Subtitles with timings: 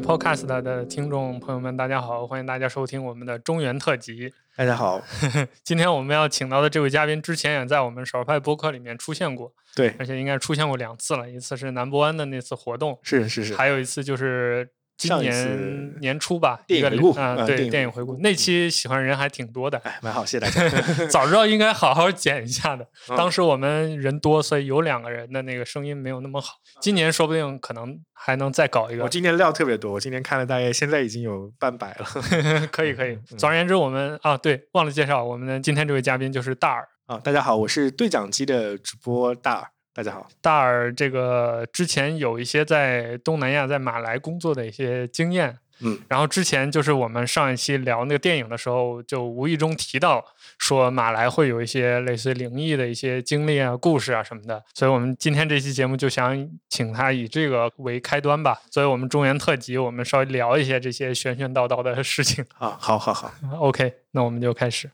[0.00, 2.26] Podcast 的听众朋友们，大家好！
[2.26, 4.32] 欢迎大家收听我们的中原特辑。
[4.54, 5.02] 大家好，
[5.64, 11.30] 今天我们要请到的这位嘉宾，之前也在我们少派播客里面出现过，对，而且应该出现过两次了。
[11.30, 14.68] 一次是南博湾的那次活动，是是是，还有一次就是。
[14.96, 20.68] 今年年初吧，电影回顾啊，对，电影回顾那期喜欢人还挺多的，哎，蛮好，谢谢大家。
[21.08, 22.86] 早知道应该好好剪一下的，
[23.16, 26.54] 当时我们人多，所以有两个人的那个声音没有那么好。
[26.80, 29.04] 今年说不定可能还能再搞一个。
[29.04, 32.06] 我今年料特别多，我今天看了大概现在已经有半百了。
[32.72, 33.18] 可以可以。
[33.36, 39.68] 总而言之，我们啊，对，忘了介绍我们的今天这位嘉宾就是大耳啊，大家好，我是对讲机的主播大耳。
[39.96, 45.56] 大家好，大耳这个之前有一些在东南亚在马来工作的一些经验。
[45.80, 50.22] 嗯，然后之前就是我们上一期聊那个电影的时候，就无意中提到
[50.58, 58.60] 说马来会有一些类似灵异的一些经历啊、故事啊什么的，所以我们今天这期节目就想请他以这个为开端吧。
[58.70, 62.76] 所以我们中原特辑，我们稍微聊一些这些玄玄道道的事情啊。
[62.78, 64.90] 好好好， OK，那我们就开始。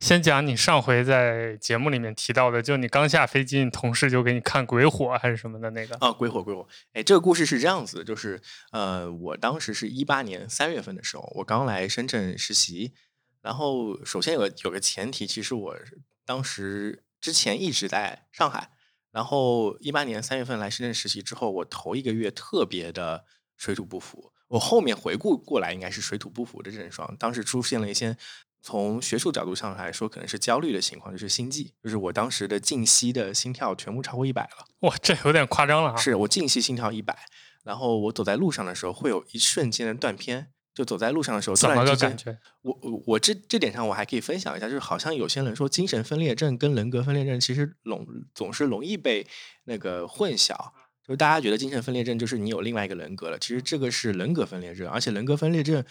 [0.00, 6.66] 先讲你上回在节目里面提到的，就你刚下飞机，你同事就给你看鬼火还是什么的那个啊，鬼火鬼火。
[6.94, 8.40] 哎，这个故事是这样子，就是
[8.72, 12.94] 呃，我当时是一八年三月份的时候，我刚来深圳实习。
[13.42, 15.76] 然后首先有个有个前提，其实我
[16.24, 18.70] 当时之前一直在上海。
[19.12, 23.26] 然后一八年三月份来深圳实习之后，我头一个月特别的
[23.58, 24.32] 水土不服。
[24.48, 27.14] 我后面回顾过来，应该是水土不服的症状。
[27.18, 28.16] 当时出现了一些。
[28.62, 34.66] 从学术角度上来说，可能是焦虑的情况，就是心悸，就是我当时的静息的心跳全部超过一百了。
[34.80, 35.96] 哇，这有点夸张了啊！
[35.96, 37.18] 是我静息心跳一百，
[37.64, 42.38] 然后我走在路上的时候会有一瞬间的断片，就走在路上的时候，怎么个感觉？
[42.60, 49.26] 我我我这这点上我还可以分享一下，就是好像有些人说精神分裂症跟人格分裂症其实容总是容易被
[49.64, 50.54] 那个混淆，
[51.08, 55.82] 就大家觉得精神分裂症就是你有另外一个人格了，其实这个是人格分裂症，而且人格分裂症。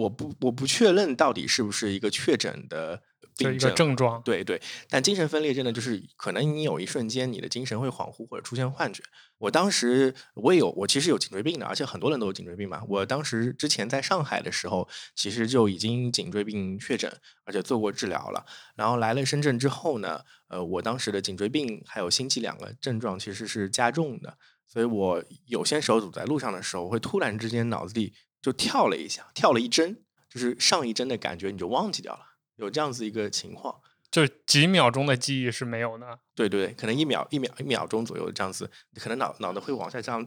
[0.00, 3.02] 我不我不确认到底是不是一个确诊的
[3.36, 4.60] 病症症状，对对。
[4.88, 9.02] 但精神分裂症呢，就是可能你有一瞬间你的精神会恍惚或者出现幻觉。
[9.38, 12.82] 我当时我也有，我其实有颈椎病的，而且很多人都有颈椎病嘛。
[12.88, 17.10] 我当时之前在上海的时候，其实就已经颈椎病确诊，
[17.44, 18.44] 而且做过治疗了。
[18.76, 24.36] 然后来了深圳之后呢，呃，我当时的颈椎病还有心悸两个症状其实是加重的，
[24.66, 28.12] 所以我有些时候走在路上的时候，会突然之间脑子里。
[28.40, 29.96] 就跳了一下，跳了一帧，
[30.28, 32.20] 就是上一帧的感觉，你就忘记掉了，
[32.56, 33.80] 有这样子一个情况，
[34.10, 36.18] 就几秒钟的记忆是没有的。
[36.34, 40.26] 对对，可能一秒、一秒、一秒钟左右这样子，可能脑脑子会往下这样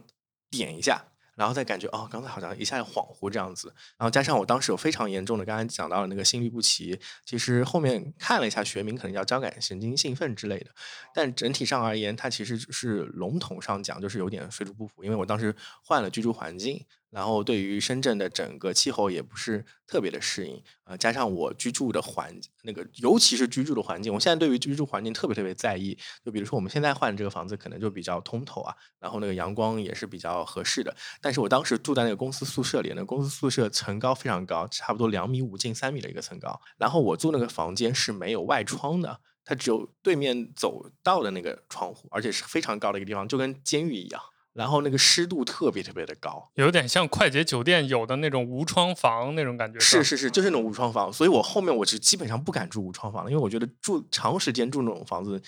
[0.50, 1.04] 点一下。
[1.36, 3.66] 然后再感觉哦，刚才好像一下恍惚这样子，
[3.98, 10.70] 然后加上我当时有非常严重的，刚才讲到了那个心律不齐，其实后面看了一下学名，可能叫交感神经兴奋之类的，
[11.12, 15.52] 但整体上而言，它其实是笼统上讲就是有点水土不服，因为我当时
[15.82, 30.92] 换了居住环境，然后对于深圳的整个气候也不是特别的适应，呃，加上我居住的环那个，尤其是居住的环境，我现在对于居住环境特别特别在意，就比如说我们现在换的这个房子可能就比较通透啊，然后那个阳光也是比较合适的。
[31.20, 36.60] 但是我当时住在那个公司宿舍里，那公司宿舍层高非常高，差不多两米五近三米的一个层高。
[36.76, 44.20] 然后我住那个房间是没有外窗的，它只有对面走道的那个窗户，而且是非常高的一个地方，就跟监狱一样。
[44.54, 49.78] 然后那个湿度特别特别的高，有点像快捷酒店有的那种无窗房那种感觉。
[49.78, 51.12] 是是是，就是那种无窗房。
[51.12, 55.42] 所以我后面我是基本上不敢住无窗房了，因为我觉得住长时间住那种房子。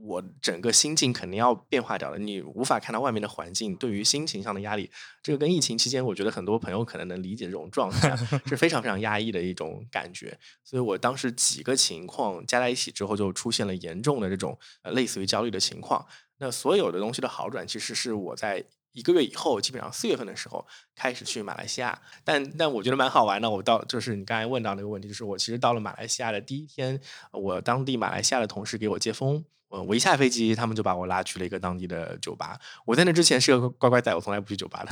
[0.00, 4.88] 我整个心境肯定要变化掉了，你无法看到外面的环境，对于心情上的压力，
[5.24, 8.16] 这个跟疫情期间，我觉得很多朋友可能能理解这种状态，
[8.46, 10.38] 是非常非常压抑的一种感觉。
[10.62, 16.06] 所以我当时几个情况加在一起之后，就出现了严重的这种呃类似于焦虑的情况。
[16.38, 22.00] 那所有的东西的好转，其实是我在一个月以后，基本上四月份的时候开始去马来西亚。
[22.24, 27.00] 但但我觉得蛮好玩的，我到就是你刚才问到那个问题，就是我其实到了马来西亚的第一天，
[27.32, 29.44] 我当地马来西亚的同事给我接风。
[29.68, 32.58] 我我一下飞机，他们就把我拉去了一个当地的酒吧。
[32.86, 34.90] 我在那之前是个乖乖仔，我从来不去酒吧的。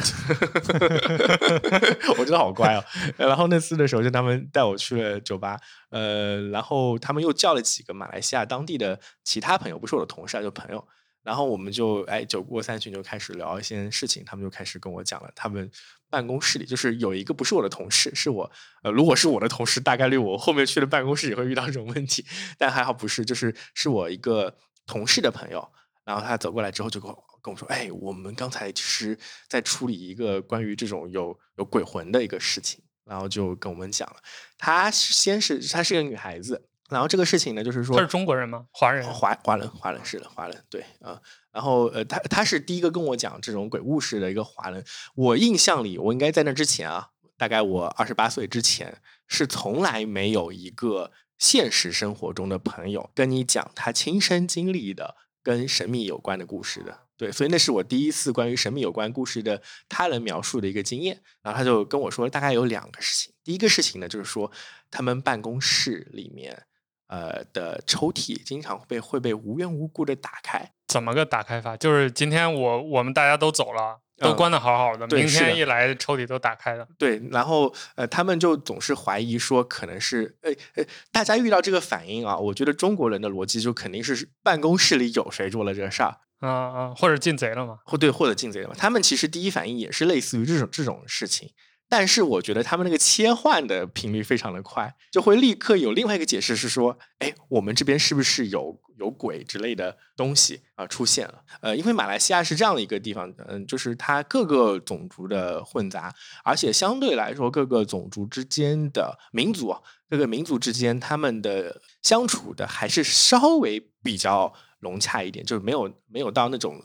[2.19, 2.85] 我觉得好乖哦。
[3.17, 5.59] 然后那次的时候，就他们带我去了酒吧。
[5.89, 10.87] 呃，然后他们又叫了几个马来西亚当地的其他朋友，不是我的同事啊，就朋友。
[11.27, 14.23] 然后我们就哎酒过三巡，就开始聊一些事情。
[14.25, 15.69] 他们就开始跟我讲了，他们
[16.09, 18.51] 办公室里就是有一个不是我的同事，是我
[18.85, 22.25] 呃，如果是我的同事，大概率我后面去了办公室也会遇到这种问题。
[22.57, 24.57] 但还好不是，就是是我一个。
[24.89, 25.69] 同事的朋友，
[26.05, 29.19] 然后他走过来之后就跟我跟我说：“哎，我们刚才其实
[29.49, 34.17] 在处理一个关于这种有有鬼魂的一个事情。”然后就跟我们讲了，
[34.57, 38.67] 她先是她是个女孩子，然后这个事情呢，就是说他是中国人吗？
[38.71, 39.05] 华人？
[39.13, 41.21] 华华人，华人是的，华人对啊。
[41.51, 44.85] 然后呃，他他是第一个跟我讲这种鬼故事的一个华人。
[45.17, 57.01] 我印象里，我应该在那之前啊，大概我二十八岁之前，是从来没有一个现实生活中的朋友跟你讲他亲身经历的跟神秘有关的故事的。
[57.17, 61.21] 对，所以那是我第一次关于神秘有关故事的他人描述的一个经验。
[61.43, 63.35] 然后他就跟我说，大概有两个事情。
[63.43, 64.53] 第一个事情呢，就是说
[64.89, 66.65] 他们办公室里面。
[67.09, 71.77] 呃的抽屉经常被会被无缘无故的打开，怎么个打开法？
[71.77, 76.87] 就是今天我我们大家都走了，都关的好好的，明天一来抽屉都打开了。
[76.99, 88.75] 对，然后呃，他们就总是怀疑说可能是，呃呃，大家遇到这个反应啊，我觉得中国人的逻辑就肯定是办公室里有谁做了这个事儿，啊啊，或者进贼了嘛，或对，或者进贼了嘛。
[88.77, 91.51] 他们其实第一反应也是类似于这种这种事情。
[91.89, 101.43] 但是我觉得他们那个切换的频率非常的快，就会立刻有另外一个解释是说，哎，我们这边是不是有有鬼之类的东西啊出现了？
[101.61, 109.77] 呃，因为马来西亚是这样的一个地方，嗯，就是它各个种族的混杂，而且相对来说各个种族之间的民族，
[110.11, 114.53] 各个民族之间他们的相处的还是稍微比较。
[114.79, 116.81] 融洽一点，就是没有没有到那种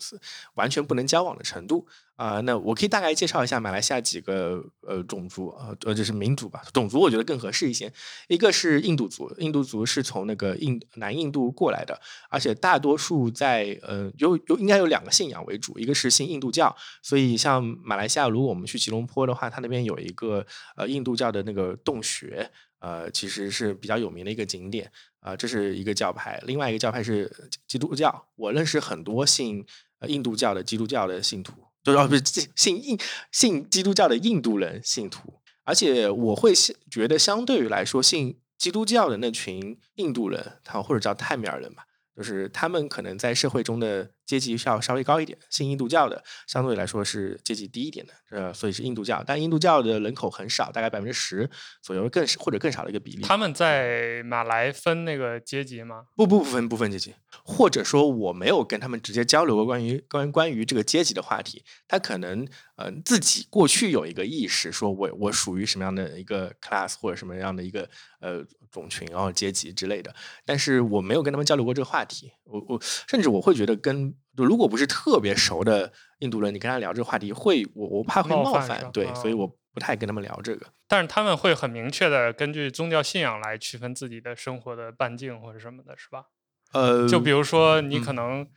[0.54, 1.86] 完全不能交往的程度
[2.21, 2.39] 啊。
[2.41, 7.91] 那我可以大概介绍一下马来西亚几个呃种族呃呃就是民族吧，种族我觉得更合适一些。
[8.27, 20.45] 一个是印度族，印度族是从那个印南印度过来的，而且大多数在呃有有应该有两个信仰为主，一个是信印度教，所以像马来西亚，如果我们去吉隆坡的话，它那边有一个
[20.77, 24.91] 呃印度教的那个洞穴，呃其实是比较有名的一个景点。
[25.21, 27.31] 啊，这是一个教派，另外一个教派是
[27.68, 28.25] 基督教。
[28.35, 29.63] 我认识很多信
[30.07, 31.53] 印度教的基督教的信徒，
[31.83, 32.98] 就是不是信印
[33.31, 35.42] 信基督教的印度人信徒。
[35.63, 36.54] 而且我会
[36.89, 41.86] 觉得，相对于来说，信基督教的那群印度人，他或者叫泰米尔人吧。
[42.16, 49.23] 就是他们可能在社会中的阶级要稍微高一点，信印度教的相对来说是阶级低一点的，呃，所以是印度教。
[49.25, 51.50] 但印度教的人口很少，大概百分之十
[51.81, 53.23] 左右，更或者更少的一个比例。
[53.23, 56.06] 他们在马来分那个阶级吗？
[56.15, 57.13] 不不不分不分阶级，
[57.44, 61.63] 或者说我没有跟他们直接交流过关于关于关于这个阶级的话题。
[61.88, 67.89] 他可能呃自己过去有一个意识，说我我属于什么样的一个 class 或者什么样的一个
[68.19, 68.45] 呃。
[68.71, 70.15] 种群，然后阶级之类的，
[70.45, 72.31] 但是我没有跟他们交流过这个话题。
[72.51, 80.68] 我我甚至我会觉得，跟如果不是特别熟的印度人，你跟他聊这个话题，会我我怕会冒犯，对，所以我不太跟他们聊这个。
[80.88, 86.25] 但是他们会很明确的根据宗教信仰来区分自己的生活的半径或者什么的，是吧？
[86.74, 88.48] 呃，就比如说你可能，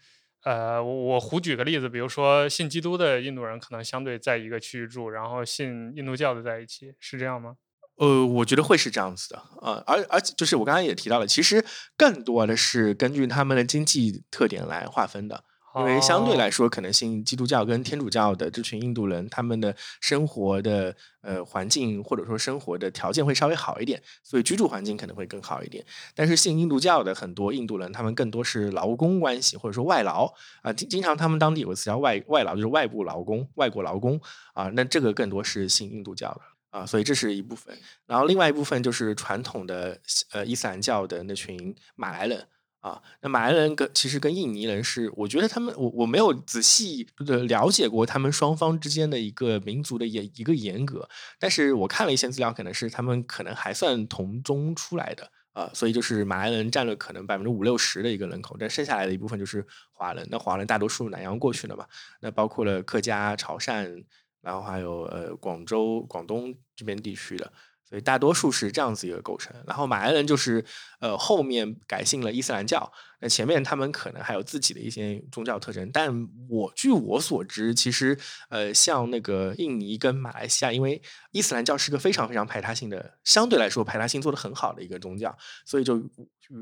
[0.45, 7.57] 呃，我胡举个例子，比如说信基督的印度人可能相对在一个区域住，然后信印度教的在一起，是这样吗？
[7.97, 11.65] 呃，我觉得会是这样子的啊，而而且就是我刚刚也提到了，其实
[11.97, 15.45] 更多的是根据他们的经济特点来划分的，
[15.77, 25.85] 因为相对来说，可能信基督教跟天主教的这群印度人，他们的生活的呃环境或者说生活的条件会稍微好一点，所以居住环境可能会更好一点。
[26.17, 34.21] 但是信印度教的很多印度人，他们更多是劳工关系或者说外劳啊，经经常他们当地有个词叫外外劳，就是外部劳工、外国劳工
[34.53, 36.41] 啊，那这个更多是信印度教的。
[36.75, 37.73] 啊，所以这是一部分，
[38.05, 39.97] 然后另外一部分就是传统的
[40.33, 42.49] 呃伊斯兰教的那群马来人
[42.81, 61.87] 啊，那马来人跟其实跟印尼人是，我觉得他们我我没有仔细的了解过他们双方之间的一个民族的严一个严格，但是我看了一些资料，可能是他们可能还算同宗出来的啊，所以就是马来人占了可能百分之五六十的一个人口，但剩下来的一部分就是华人，那华人大多数南洋过去的嘛，
[62.21, 64.05] 那包括了客家、潮汕。
[64.45, 67.51] 然后还有呃广州、广东这边地区的，
[67.89, 69.57] 所以大多数是这样子一个构成。
[69.67, 70.63] 然后马来人就是
[71.01, 75.91] 呃后面改信了伊斯兰教，那前面他们可能还有自己的一些宗教特征。
[75.91, 76.13] 但
[76.49, 78.19] 我据我所知，其实
[78.51, 81.01] 呃像那个印尼跟马来西亚，因为
[81.33, 85.35] 伊斯兰教是个非常非常排他性的，相对来说排他性做的很好的一个宗教，
[85.65, 86.03] 所以就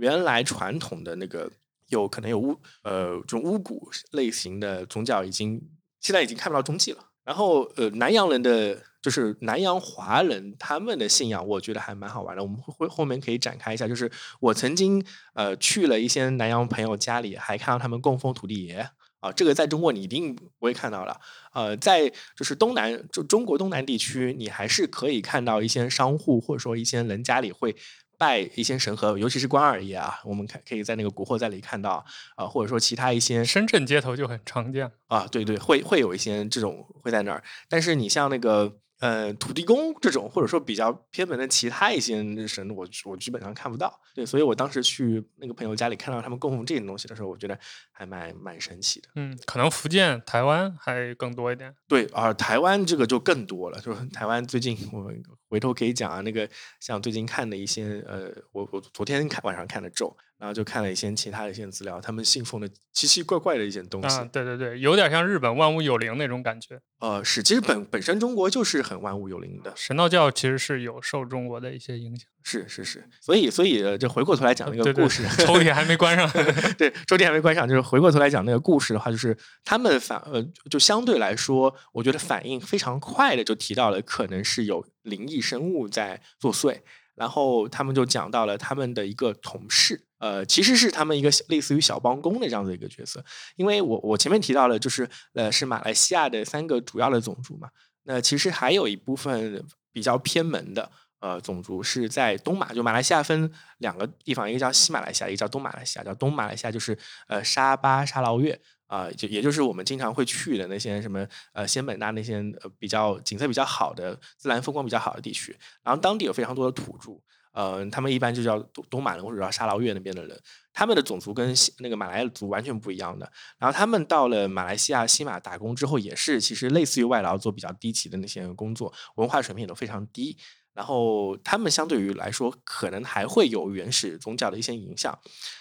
[0.00, 1.50] 原来传统的那个
[1.88, 3.80] 有可能有巫呃这种巫蛊
[4.12, 5.60] 类型的宗教，已经
[6.00, 7.08] 现在已经看不到踪迹了。
[7.24, 12.42] 然后，呃，南洋人的就是南洋华人，他们的信仰，我觉得还蛮好玩的。
[12.42, 13.86] 我们会后面可以展开一下。
[13.86, 14.10] 就是
[14.40, 18.88] 我曾经呃去了一些南洋朋友家里，还看到他们供奉土地爷
[19.20, 19.30] 啊。
[19.30, 21.20] 这个在中国你一定不会看到了。
[21.54, 27.76] 呃，在就是东南就中国东南地区，你还是可以看到一些商户或者说一些人家里会。
[28.22, 32.04] 拜一些神和，尤其是关二爷啊，我们看可以在那个古惑仔里看到
[32.36, 37.42] 啊，或者说其他一些深圳街头就很常见啊，对对，会会有一些这种会在那儿。
[37.68, 44.00] 但是你像那个呃土地公这种，或者说比较偏门的其他一些神，我我基本上看不到。
[44.14, 47.58] 对，所以我当时去那个朋友家里看到他们供奉这些东西的时候，我觉得
[47.90, 49.08] 还蛮蛮神奇的。
[49.16, 51.74] 嗯，可能福建、台湾还更多一点。
[51.88, 53.80] 对，而台湾这个就更多了。
[53.80, 55.10] 就是台湾最近，我
[55.48, 60.16] 回头可以讲啊，那个像最近看的一些，呃，我我昨天看晚上看的咒。
[60.42, 64.16] 然后就看了一些其他的一些资料，他们信奉的奇奇怪怪的一些东西。
[64.16, 66.80] 啊，对对对，有点像日本万物有灵那种感觉。
[66.98, 69.72] 呃，是，其实本本身中国就是很万物有灵的。
[69.76, 72.28] 神道教其实是有受中国的一些影响。
[72.42, 76.28] 是是是，所以所以就回过头来讲那个故事，抽屉还没关上。
[76.76, 86.80] 对，抽屉还没关上，就是回过头来讲那个故事的话，就是他们反呃，就相对来说，我觉得反应非常快的就提到了可能是有灵异生物在作祟。
[87.22, 93.24] 然后他们就讲到了他们的一个同事，呃，其实是他们一个类似于小帮工的这样的一个角色。
[93.54, 97.68] 因为我我前面提到了，就是呃是马来西亚的三个主要的种族嘛。
[98.02, 103.48] 那其实还有一部分比较偏门的呃种族是在东马，就马来西亚分
[103.78, 106.04] 两个地方，一个叫西马来西亚，一个叫东马来西亚。
[106.04, 106.98] 叫东马来西亚就是
[107.28, 108.60] 呃沙巴、沙劳越。
[108.92, 117.18] 啊，就也就是我们经常会去的那些什么呃仙本那那些呃比较景色比较好的自然风光比较好的地区，然后当地有非常多的土著，
[117.52, 120.38] 呃，他们一般就叫东东马人或者叫沙劳越那边的人，
[120.74, 123.32] 他们的种族跟那个马来族完全不一样的。
[123.56, 130.36] 然后他们到了马来西亚西马打工之后，也是其实类似于外劳做比较低级的那些工作，文化水平也都非常低。
[130.74, 135.18] 然后他们相对于来说，可能还会有原始宗教的一些影响，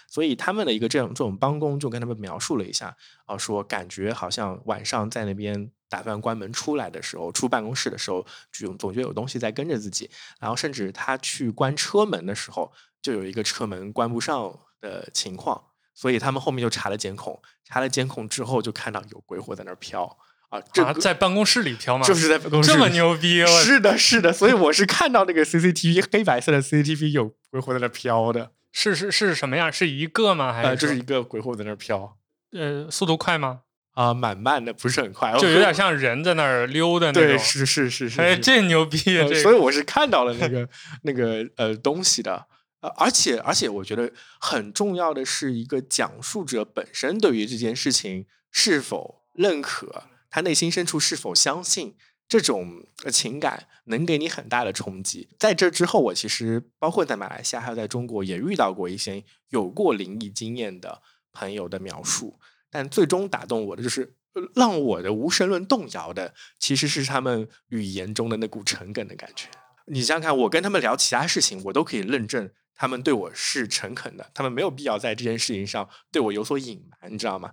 [0.08, 15.62] 所以他们的一个这种这种帮工就跟他们描述了一下，啊，说感觉好像晚上在那边打算关门出来的时候，出办公室的时候，就总觉得有东西在跟着自己，然后甚至他去关车门的时候，就有一个车门关不上的情况，
[15.94, 20.18] 所以他们后面就查了监控，查了监控之后就看到有鬼火在那儿飘。
[20.52, 22.04] 啊，这在办公室里飘吗？
[22.06, 23.42] 就是在办公室，这么牛逼！
[23.64, 28.50] 是的，是的，所以我是看到那个 CCTV 黑白色的 CCTV 有鬼火在那飘的。
[28.70, 29.72] 是是是什么样？
[29.72, 30.52] 是一个吗？
[30.52, 32.18] 还是就是一个鬼火在那飘？
[32.52, 33.60] 呃，速度快吗？
[33.94, 37.22] 啊，蛮慢的，不是很快，就有点像人在那儿溜的那种。
[37.22, 38.20] 对，是是是是。
[38.20, 38.98] 哎，这牛逼！
[39.42, 40.68] 所以我是看到了那个
[41.02, 42.46] 那个呃东西的。
[42.82, 50.04] 呃，而且而且，我觉得很重要的是一个讲述者本身对于这件事情是否认可。
[50.32, 51.94] 他内心深处是否相信
[52.26, 55.28] 这种情感能给你很大的冲击？
[55.38, 64.14] 在这之后，我其实包括在马来西亚还有在中国也遇到过一些有过灵异经验的朋友的描述，但最终打动我的就是
[64.54, 69.48] 让我的无神论动摇的，其实是他们语言中的那股诚恳的感觉。
[69.84, 77.52] 你想想看，我跟他们聊其他事情，我都可以认证他们对我是诚恳的，他们没有必要在这件事情上对我有所隐瞒，你知道吗？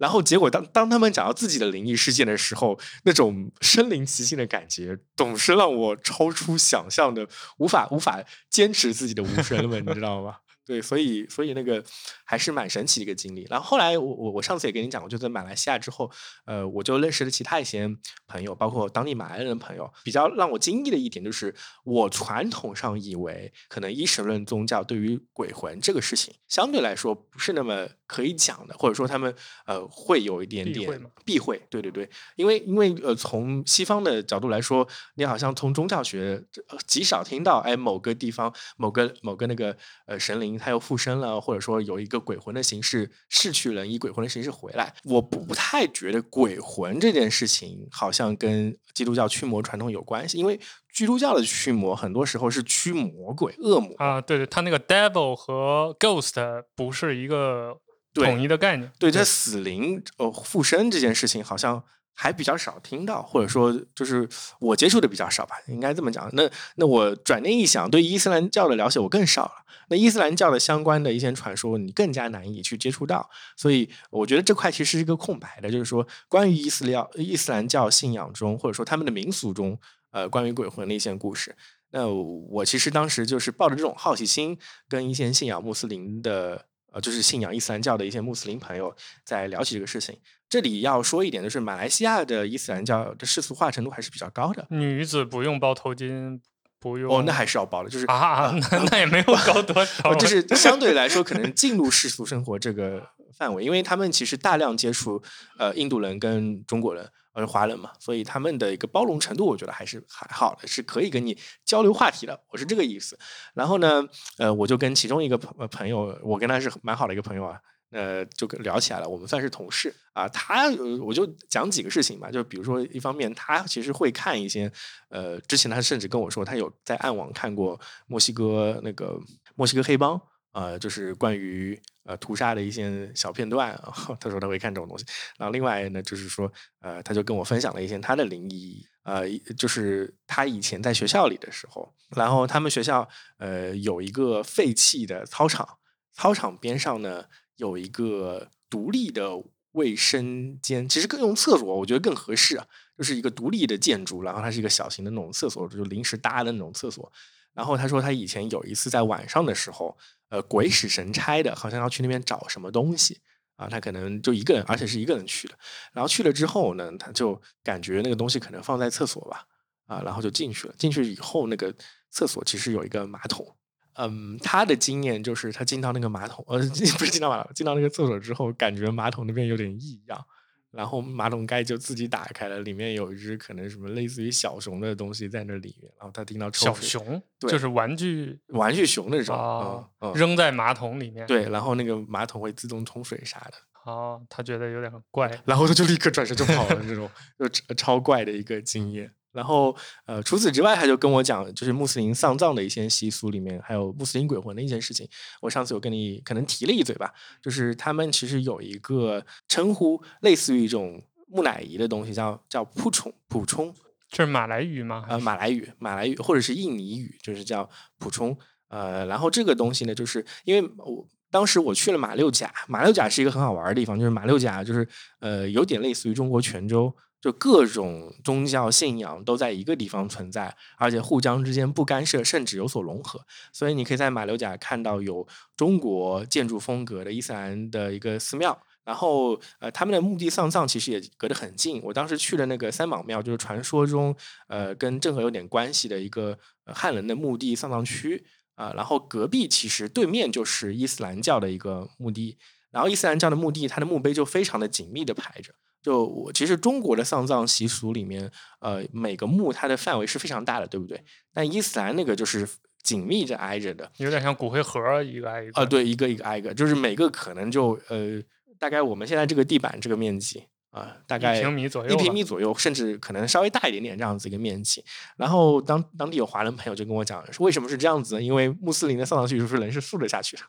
[0.00, 7.28] 然后结果，当当他们讲到自己的灵异事件的时候，那种身临其境的感觉，总是让我超出想象的，
[7.58, 10.36] 无法无法坚持自己的无神论，你知道吗？
[10.70, 11.82] 对，所以所以那个
[12.24, 13.44] 还是蛮神奇的一个经历。
[13.50, 16.08] 然后后来我我我上次也跟你讲过，就在马来西亚之后，
[16.44, 17.90] 呃，我就认识了其他一些
[18.28, 19.92] 朋友，包括当地马来人的朋友。
[20.04, 29.34] 比较让我惊异的一点就是，我传统上以为可能一神论宗教对于鬼魂这个事情相对来说不是那么可以讲的，或者说他们
[29.66, 31.60] 呃会有一点点避讳。
[31.68, 34.86] 对对对，因为因为呃从西方的角度来说，
[35.16, 36.40] 你好像从宗教学
[36.86, 40.59] 极少听到哎某个地方某个某个那个呃神灵。
[40.60, 44.94] 他又附身了，或者说有一个鬼魂的形式逝去了，以鬼魂的形式回来。
[45.04, 50.60] 我不太觉得鬼魂这件事情好像跟基督教驱魔传统有关系，因为
[50.94, 54.20] 基督教的驱魔很多时候是驱魔鬼、恶魔啊。
[54.20, 57.78] 对对，他那个 devil 和 ghost 不是一个
[58.14, 58.92] 统一的概念。
[58.98, 61.82] 对他死灵呃附身这件事情好像。
[62.22, 64.28] 还比较少听到，或者说就是
[64.60, 66.28] 我接触的比较少吧，应该这么讲。
[66.34, 66.46] 那
[66.76, 69.52] 那我转念一想，对伊斯兰教的了解我更少了。
[69.88, 73.30] 那伊斯兰教的相关的一些传说，你更加难以去接触到。
[73.56, 79.78] 所以我觉得这块其实是一个空白的，就是说关于伊斯兰伊斯兰教信仰中，或者说他们的民俗中，
[80.10, 81.56] 呃，关于鬼魂的一些故事。
[81.92, 84.58] 那我其实当时就是抱着这种好奇心，
[84.90, 86.66] 跟一些信仰穆斯林的。
[86.92, 88.94] 呃，就是信仰伊斯兰教的一些穆斯林朋友
[89.24, 90.18] 在聊起这个事情。
[90.48, 94.66] 这里要说一点，就是马来西亚的伊斯兰教的世俗化程度还是比较高的。
[94.70, 96.40] 女子不用包头巾，
[96.80, 97.88] 不用哦，那还是要包的。
[97.88, 100.14] 就是啊，那那也没有高多 少。
[100.14, 103.06] 就是相对来说，可能 进入世俗生活这个
[103.36, 105.22] 范围，因为他们其实大量接触
[105.58, 107.08] 呃印度人跟中国人。
[107.32, 112.40] 而华人嘛，所以他们的一个包容程度，我觉得还是还好的，是可以跟你交流话题的。
[112.50, 113.18] 我是这个意思。
[113.54, 114.02] 然后呢，
[114.38, 117.60] 呃，我就跟其中一个朋朋友，我跟他是蛮好的一个朋友啊。
[117.92, 119.08] 呃，就聊起来了。
[119.08, 120.28] 我们算是同事啊。
[120.28, 120.70] 他
[121.02, 124.70] 我就讲几个事情吧，就比如说，一方面他其实会看一些，
[125.08, 129.18] 呃，之前他甚至跟我说，他有在暗网看过墨西哥那个
[129.56, 130.20] 墨西哥黑帮，
[130.52, 133.92] 呃，就是关于呃屠杀的一些小片段啊。
[134.20, 135.04] 他说他会看这种东西。
[135.38, 145.78] 然后另外呢，就是说，呃，他就跟我分享了一些他的灵异，呃，就是他以前在学校里的时候，然后他们学校呃有一个废弃的操场，
[146.12, 147.24] 操场边上呢。
[147.56, 149.32] 有一个独立的
[149.72, 152.66] 卫生间，其实更用厕所，我觉得更合适啊。
[152.96, 157.12] 就是一个独立的建筑，然后它是一个小型的那种厕所，就临时搭的那种厕所。
[157.52, 159.94] 然后他说他以前有一次在晚上的时候，
[160.30, 163.20] 呃，鬼使神差的，好像要去那边找什么东西
[163.56, 163.68] 啊。
[163.68, 165.54] 他可能就一个人，而且是一个人去的。
[165.92, 169.44] 然后去了之后呢，他就感觉那个东西可能放在厕所吧，
[169.86, 170.74] 啊，然后就进去了。
[170.78, 171.74] 进去以后，那个
[172.10, 173.56] 厕所其实有一个马桶。
[173.94, 176.58] 嗯，他的经验就是他进到那个马桶，呃，
[176.96, 180.24] 不是进到马桶，进到那个厕所之后，感觉马桶那边有点异样，
[180.70, 199.12] 然后马桶盖就自己打开了，里面有一只可能什么类似于小熊的东西在那里面，然后他听到小熊，就是玩具玩具熊那种，扔在马桶里面，对，然后那个马桶会自动冲水啥的，哦，他觉得有点怪，然后他就立刻转身就跑了，这种就超怪的一个经验。
[199.32, 205.08] 然后，呃，除此之外，他就跟我讲，就是穆斯林丧葬的一些习俗里面，还有穆斯林鬼魂的一件事情。
[205.40, 213.72] 我上次有跟你可能提了一嘴吧，就是他们其实有一个称呼，类似于一种木乃伊的东西，叫叫扑冲普冲，
[214.08, 215.04] 这是马来语吗？
[215.08, 218.36] 呃，马来语，马来语或者是印尼语，就是叫普冲。
[218.68, 224.88] 呃，然后这个东西呢，就是因为我当时我去了马六甲，马六甲是一个很好玩的地方，就是马六甲就是
[225.20, 226.92] 呃，有点类似于中国泉州。
[227.20, 233.26] 就各种宗教信仰都在一个地方存在，而且互相之间不干涉，甚至有所融合。
[233.52, 241.82] 所以你可以在马六甲看到有中国建筑风格的伊斯兰的一个寺庙，然后呃，他们的墓地丧葬其实也隔得很近。
[241.84, 244.16] 我当时去的那个三宝庙，就是传说中
[244.48, 248.72] 呃跟郑和有点关系的一个汉人的墓地丧葬区啊。
[248.74, 252.38] 然后隔壁其实对面就是伊斯兰教的一个墓地，
[252.70, 255.52] 然后伊斯兰教的墓地，它的墓碑就非常的紧密的排着。
[255.82, 261.02] 就我其实中国的丧葬习俗里面，呃，每个墓它的范围是非常大的，对不对？
[261.32, 262.48] 但伊斯兰那个就是
[262.82, 265.60] 紧密着挨着的，有点像骨灰盒一个挨一个。
[265.60, 268.22] 啊，对，一个一个挨一个，就是每个可能就呃，
[268.58, 270.44] 大概我们现在这个地板这个面积。
[270.70, 274.84] 啊，大概一平米左右，一平米左右，甚至可能稍微大一点点这样子一个面积。
[275.16, 278.22] 然后当当地有华人朋友就跟我讲，说为什么是这样子呢？
[278.22, 280.42] 因为穆斯林的丧葬习俗是人是竖着下去的。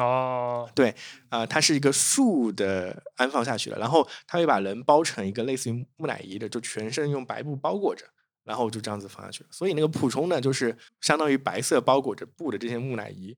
[0.00, 0.94] 哦，对，
[1.28, 8.06] 啊，它是一个竖的安放下去的，然后他会把人包成一个类似于木乃伊的，就全身用白布包裹着，
[8.44, 9.48] 然后就这样子放下去了。
[9.50, 13.36] 所以那个普冲呢，就是相当于白色包裹着布的这些木乃伊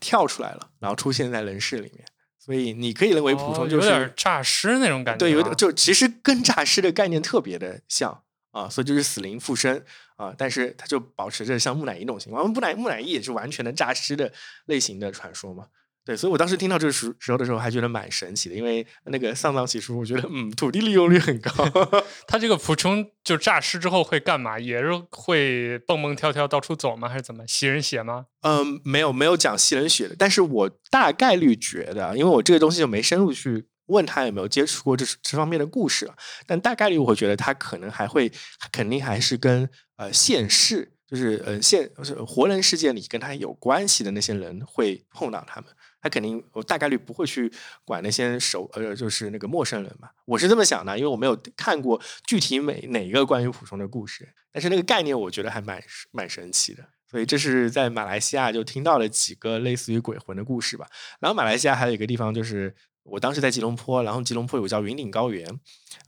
[0.00, 2.04] 跳出来了，然后出现在人世里面。
[2.44, 9.82] 所以你可以认为普通就是有点诈尸那种感觉，对，有点就其实跟诈尸的概念特别的像啊，所以就是死灵附身
[10.16, 14.30] 啊，但是它就保持着像木乃伊那种情况，木乃木乃伊也是完全的诈尸的
[14.66, 15.68] 类型的传说嘛。
[16.04, 21.50] 对，所以我当时听到这个时时候的时候，还觉得蛮神奇的，因为那个丧葬习俗，我觉得嗯，土地利用率很高。
[22.28, 24.58] 他这个普冲就诈尸之后会干嘛？
[24.58, 27.08] 也是会蹦蹦跳跳到处走吗？
[27.08, 28.26] 还是怎么吸人血吗？
[28.42, 36.10] 嗯，没有没有讲吸人血的，但是我大概率觉得，因为我这个东西就没深入去问他有没有接触过这这方面的故事，
[36.46, 38.30] 但大概率我会觉得他可能还会，
[38.70, 45.70] 肯定还是跟呃现世，就是呃现是活人世界里跟他有关系的那些人会碰到他们。
[46.04, 47.50] 他肯定，我大概率不会去
[47.82, 50.10] 管那些熟呃，就是那个陌生人嘛。
[50.26, 56.84] 我是这么想的，因为我没有看过具体每哪一个关于普通的故事，但是那个概念我觉得还蛮蛮神奇的。
[57.10, 60.86] 所以这是在马来西亚就听到了几个类似于鬼魂的故事吧。
[61.20, 62.74] 然后马来西亚还有一个地方就是。
[63.04, 65.46] 我当时在吉隆坡，然后吉隆坡有个叫云顶高原，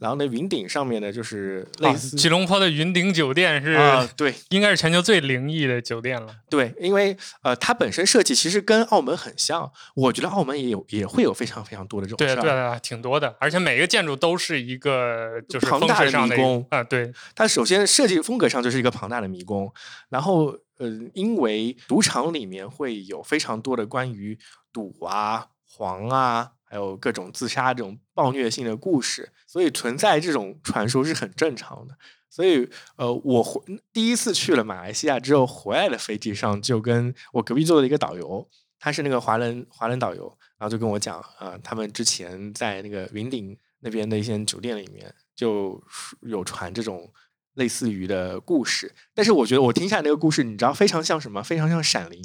[0.00, 6.34] 然后那云顶上面呢就是类似吉隆坡的云顶酒店是啊，对，应该是全球最灵异的酒店了。
[6.48, 16.82] 对，因为呃，它本身设计其实跟澳门很像，我觉得澳门也有也会有非常非常多的这种对对对，挺多的，而且每个建筑都是一个就是庞大的迷宫啊。
[16.82, 19.70] 对，它首先设计风格上就是一个庞大的迷宫，
[20.08, 20.46] 然后
[20.78, 24.38] 呃，因为赌场里面会有非常多的关于
[24.72, 26.52] 赌啊、黄啊。
[26.66, 31.96] 还有各种自杀这种暴虐性的故事，所以存在这种传说是很正常的。
[32.28, 33.62] 所以，呃，我回
[33.94, 38.46] 第一次去了马来西亚之后，回来的飞机上就跟我隔壁坐的一个导游，
[38.78, 45.82] 他是那个华人华人导游，然后就跟我讲，啊，他们之前在那个云顶那边的一些酒店里面就
[46.20, 47.10] 有传这种
[47.56, 51.42] 类似于的故事，但是我觉得我听下来那个故事，你知道非常像什么？
[51.42, 52.20] 非常像《闪灵》。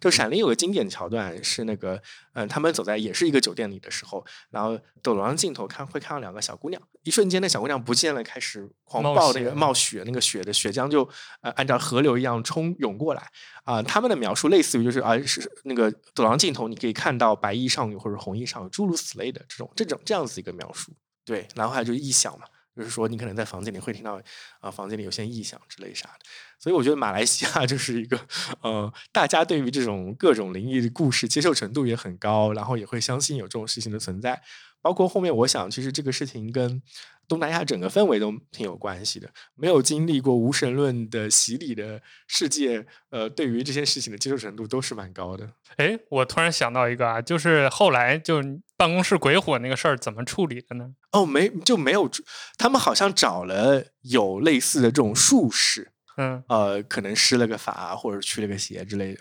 [0.00, 11.06] 就《闪灵》有个经典桥段是那个，嗯，他们走在也是一个酒店里的时候，然后走廊尽头看会看到两个小姑娘，一瞬间那小姑娘不见了，开始狂暴那个冒雪，那个雪的血浆就
[11.42, 13.22] 呃按照河流一样冲涌过来
[13.64, 13.82] 啊。
[13.82, 20.92] 他们的描述类似于就是啊是那个走廊尽头你可以看到白衣少女或者红衣少女诸如此类的这种这种这样子一个描述。
[21.26, 22.46] 对，然后还有就是异想嘛。
[22.76, 24.20] 就是说，你可能在房间里会听到，
[24.60, 26.24] 啊，房间里有些异响之类啥的。
[26.58, 28.18] 所以我觉得马来西亚就是一个，
[28.62, 34.42] 呃，大家对于这种各种灵异的故事接受程度也很高，然后也会相信有这种事情的存在。
[34.80, 36.82] 包括后面，我想其实这个事情跟
[37.28, 39.30] 东南亚整个氛围都挺有关系的。
[39.54, 45.52] 没有经历过无神论的洗礼的世界，呃，对于这些事情的接受程度都是蛮高的。
[45.76, 48.42] 哎，我突然想到一个啊，就是后来就
[48.82, 50.90] 办公室鬼火那个事儿怎么处理的呢？
[51.12, 52.10] 哦，没就没有，
[52.58, 59.20] 他们好像找了有类似的这种术士，嗯，呃，可能施了个法或者驱了个邪之类的。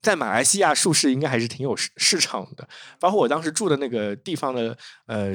[0.00, 2.66] 在马来西亚，术士应该还是挺有市市场的。
[2.98, 4.74] 包括我当时住的那个地方的
[5.08, 5.28] 呃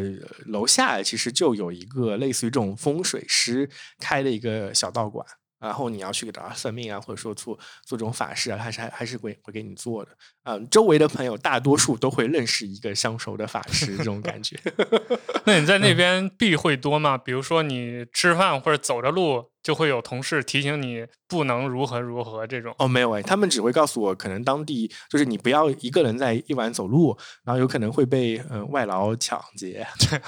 [0.47, 3.69] 楼下，其实就有一个类似于这种风水师
[3.99, 5.23] 开的一个小道馆。
[5.61, 10.11] 然后你要去给他算命啊，或者说做做这种法事啊，还是还还是会会给你做的。
[10.43, 14.59] 嗯，周围的朋友大多数都会认识一个相熟的法师，这种感觉。
[15.45, 17.15] 那你在那边避讳多吗？
[17.17, 22.73] 比如说你吃饭或者走着路，就会有同事提醒你不能如何如何这种。
[22.79, 29.85] 哦，没有哎，他们只会告诉我，可能当地就是你不要一个人在夜晚走路，然后有可能会被嗯外劳抢劫。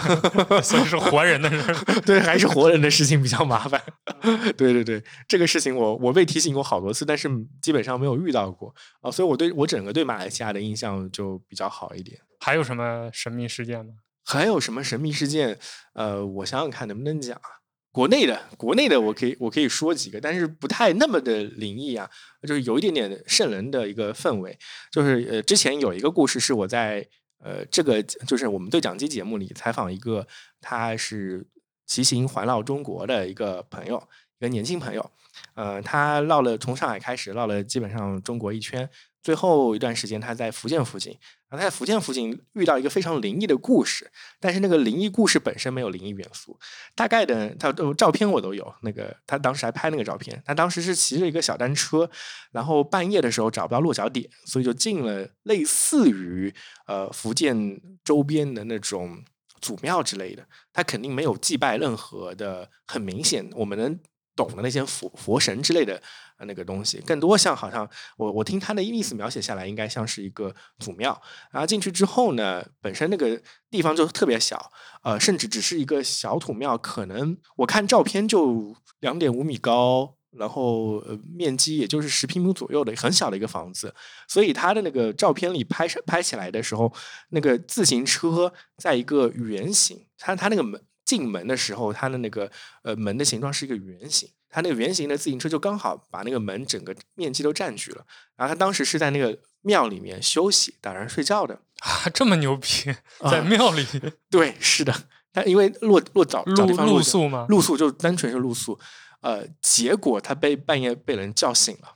[0.62, 3.82] 所以是活人的事， 对，还是活人的事情比较麻烦。
[4.56, 7.28] 对对对，这个事情我我被提醒过好多次，但是
[7.60, 10.04] 基本上没有遇到过啊，所以我对我整个对。
[10.04, 12.20] 马来西亚的印象就比较好一点。
[12.42, 13.94] 还有什么神秘事件吗？
[14.26, 15.58] 还有什么神秘事件？
[15.94, 17.63] 呃，我想想看能不能讲啊。
[17.94, 22.10] 国内的，国内的，我可以我可以说几个，但是不太那么的灵异啊，
[22.42, 24.58] 就是有一点点瘆人的一个氛围。
[24.92, 30.26] 就是呃，之前有一个故事是我在呃这个就是我们对讲机节目里采访一个
[30.60, 31.46] 他是
[31.86, 34.02] 骑行环绕中国的一个朋友，
[34.40, 35.12] 一个年轻朋友。
[35.54, 38.90] 呃，他绕了从上海开始绕了基本上中国一圈。
[39.24, 41.18] 最后一段时间，他在福建附近，
[41.50, 46.60] 他在福建附近遇到一个非常灵异的故事，但是那个灵异故事本身没有灵异元素。
[46.94, 50.44] 大概的，他都照片我都有，那个他当时还拍那个照片。
[50.46, 52.10] 他当时是骑着一个小单车，
[52.52, 56.54] 然后半夜的时候找不到落脚点，所以就进了类似于
[56.86, 59.24] 呃福建周边的那种
[59.62, 60.46] 祖庙之类的。
[60.74, 63.98] 他肯定没有祭拜任何的很明显我们能
[64.36, 66.04] 懂的那些佛佛神之类的。
[66.46, 71.22] 那个东西更多像好像我我听他的意思描写下来，应该像是一个祖庙。
[71.52, 74.72] 然后进去之后呢，本身那个地方就特别小，
[75.04, 83.94] 呃，甚至只是一个小土庙，可能我看照片就两点五米高，然后呃面积也就是十平米左右的很小的一个房子。
[84.28, 86.92] 所以他的那个照片里拍摄拍起来的时候，
[87.30, 92.50] 那个自行车在一个圆形，他他那个门进门的时候，他的那个
[92.84, 94.30] 呃门的形状是一个圆形。
[94.54, 98.06] 他那个圆形的自行车就刚好把那个门整个面积都占据了。
[98.36, 102.94] 然后他当时是在那个庙里面休息、打人睡觉的啊，这么牛逼，
[103.32, 103.84] 在庙里？
[104.30, 104.94] 对，是的。
[105.34, 107.48] 他因为落落早露露宿吗？
[107.50, 108.80] 露宿就单纯是露宿。
[109.22, 111.96] 呃，结果他被半夜被人叫醒了。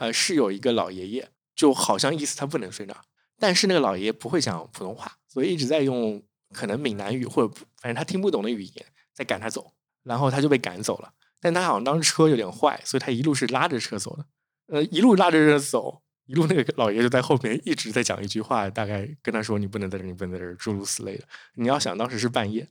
[0.00, 3.00] 呃，是有一个老爷爷，就好像意思他不能睡那儿，
[3.38, 11.12] 但是那个老爷爷不会讲普通话，所以一直在用可能闽南语或者反正他听不懂的语言在赶他走，然后他就被赶走了。
[11.44, 14.24] 但他好像当时车有点坏，所以他一路是拉着车走的。
[14.68, 21.24] 呃，一路拉着车走，一路那个老爷就在后面一直在讲一句话，大概跟他说：“你不能在这，你不能在这，诸如此类的。”
[21.56, 22.66] 你要想当时是半夜，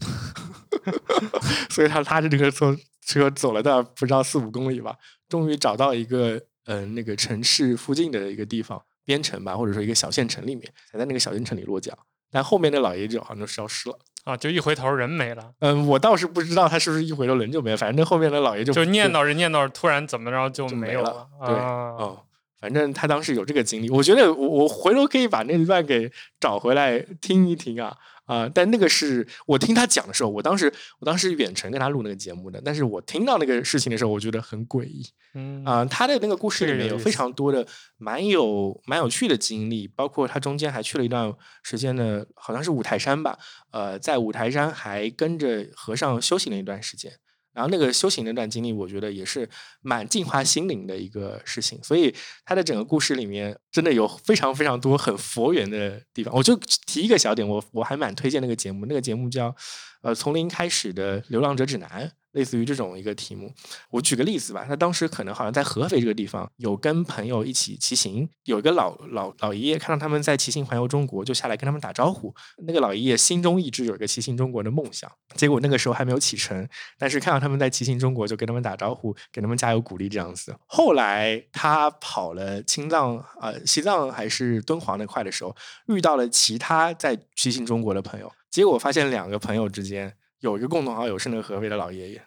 [1.69, 4.97] 所以他拉着这个车车走了大概不知道四五公里吧，
[5.29, 11.95] 终于找到一个呃那个城市附近的一个地方，边城吧，或者说一个小县城里面，才在那个小县城里落脚。
[12.31, 13.99] 但后面那老爷就好像就消失了。
[14.23, 15.51] 啊，就一回头人没了。
[15.59, 21.27] 嗯，我倒是不知道他是不是一回头人就没了，反正后面的老爷就就念叨着念叨着，突然怎么着就没有了。
[21.45, 22.19] 对，哦，
[22.59, 26.09] 反正他当时有这个经历，我觉得我我回头可以把那段给
[26.39, 27.97] 找回来听一听啊。
[28.25, 28.49] 啊！
[28.53, 35.05] 但那个是我听他讲的时候，我当时我当时远程跟他录那个节目的，但是我听到那个事情的时候，我觉得很诡异。
[35.33, 37.65] 嗯啊，他的那个故事里面有非常多的
[37.97, 41.33] 蛮有蛮有趣的经历，包括他中间还去了一段
[41.63, 43.37] 时间的，好像是五台山吧。
[43.71, 47.11] 呃，在五台山还跟着和尚修行了一段时间。
[47.53, 49.47] 然后那个修行那段经历，我觉得也是
[49.81, 51.81] 蛮净化心灵的一个事情。
[51.83, 52.13] 所以
[52.43, 56.33] 他的整个故事里面，真的有非常非常多很佛缘的地方。
[56.33, 56.55] 我就
[56.87, 59.49] 提一个小点，我我还蛮推荐那个节目，那个节目叫
[60.01, 62.07] 《呃从零开始的流浪者指南》。
[62.33, 63.51] 类似于这种一个题目。
[63.89, 72.33] 我举个例子吧，他当时可能好像在合肥这个地方有跟朋友一起骑行，有一个老老老爷爷看到他们在骑行环游中国，就下来跟他们打招呼。
[72.67, 76.67] 那个老爷爷心中一直有一个骑行中国的梦想，结果那个时候还没有启程，
[76.97, 80.55] 但是看到他们在骑行中国，就跟他们打招呼，给他们加油鼓励这样子。
[80.65, 85.55] 后来他跑了青藏、呃西藏还是敦煌那块的时候，
[85.87, 90.15] 遇到了其他在骑行中国的朋友，结果发现两个朋友之间。
[90.43, 92.21] 有一个共同好友是那个合肥的老爷爷，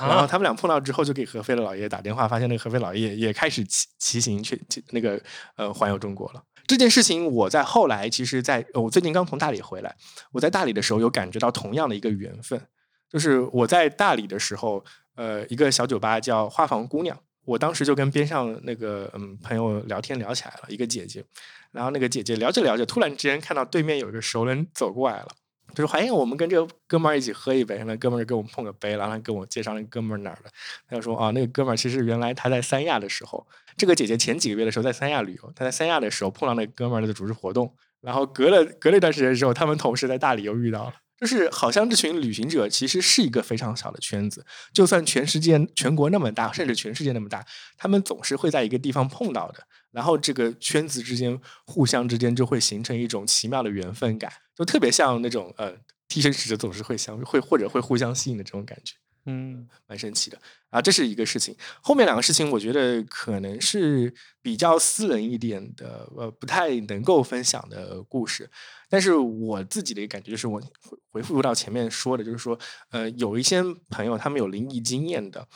[0.00, 5.22] 然后他们俩碰到之后就给合肥的老爷爷打电话，发现那个合肥老爷爷也开始骑骑行去那个
[5.54, 6.42] 呃环游中国了。
[6.66, 9.94] 这件事情我在后来其实，在我最近刚从大理回来，
[10.32, 12.60] 我在大理的时候有感觉到同样的一个缘分，
[13.08, 21.24] 就是我在大理的时候，呃，一个小酒吧叫花房姑娘，我当时就跟边上那个嗯朋友聊天聊起来了，一个姐姐，
[21.70, 25.28] 然后那个姐姐聊着聊着，突然之间看到对面有一个熟人走过来了。
[25.74, 30.50] 就是怀疑我们跟这个哥们儿一起喝一杯，那哥们儿给我们碰个杯，然后跟我介绍那哥们儿哪儿的，
[30.88, 40.94] 他就说啊，那个哥们儿其实原来他在三亚的时候，这个姐姐前几个月的时候在三亚旅游，他在三亚的时候碰到那哥们儿的组织活动，然后隔了隔了一段时间之后，他们同事在大理又遇到了。
[41.20, 47.44] 就是好像这群旅行者其实是一个非常小的圈子，就算全世界全国那么大，甚至全世界那么大，
[47.76, 49.62] 他们总是会在一个地方碰到的。
[49.90, 55.76] 然后这个圈子之间互相之间就会形成一种奇妙的缘分感，就特别像那种呃
[56.08, 58.94] 替身使者总是会相会或者会互相吸引的这种感觉。
[59.30, 60.40] 嗯，蛮神奇的
[60.70, 61.56] 啊，这是一个事情。
[61.80, 64.12] 后面两个事情，我觉得可能是
[64.42, 68.50] 比较私人一点的，呃，不太能够分享的故事。
[68.88, 72.58] 但是我自己的一个感觉就是，我回回复到前面说的，就是说，
[72.90, 75.46] 呃，有一些朋友他们有灵异经验的，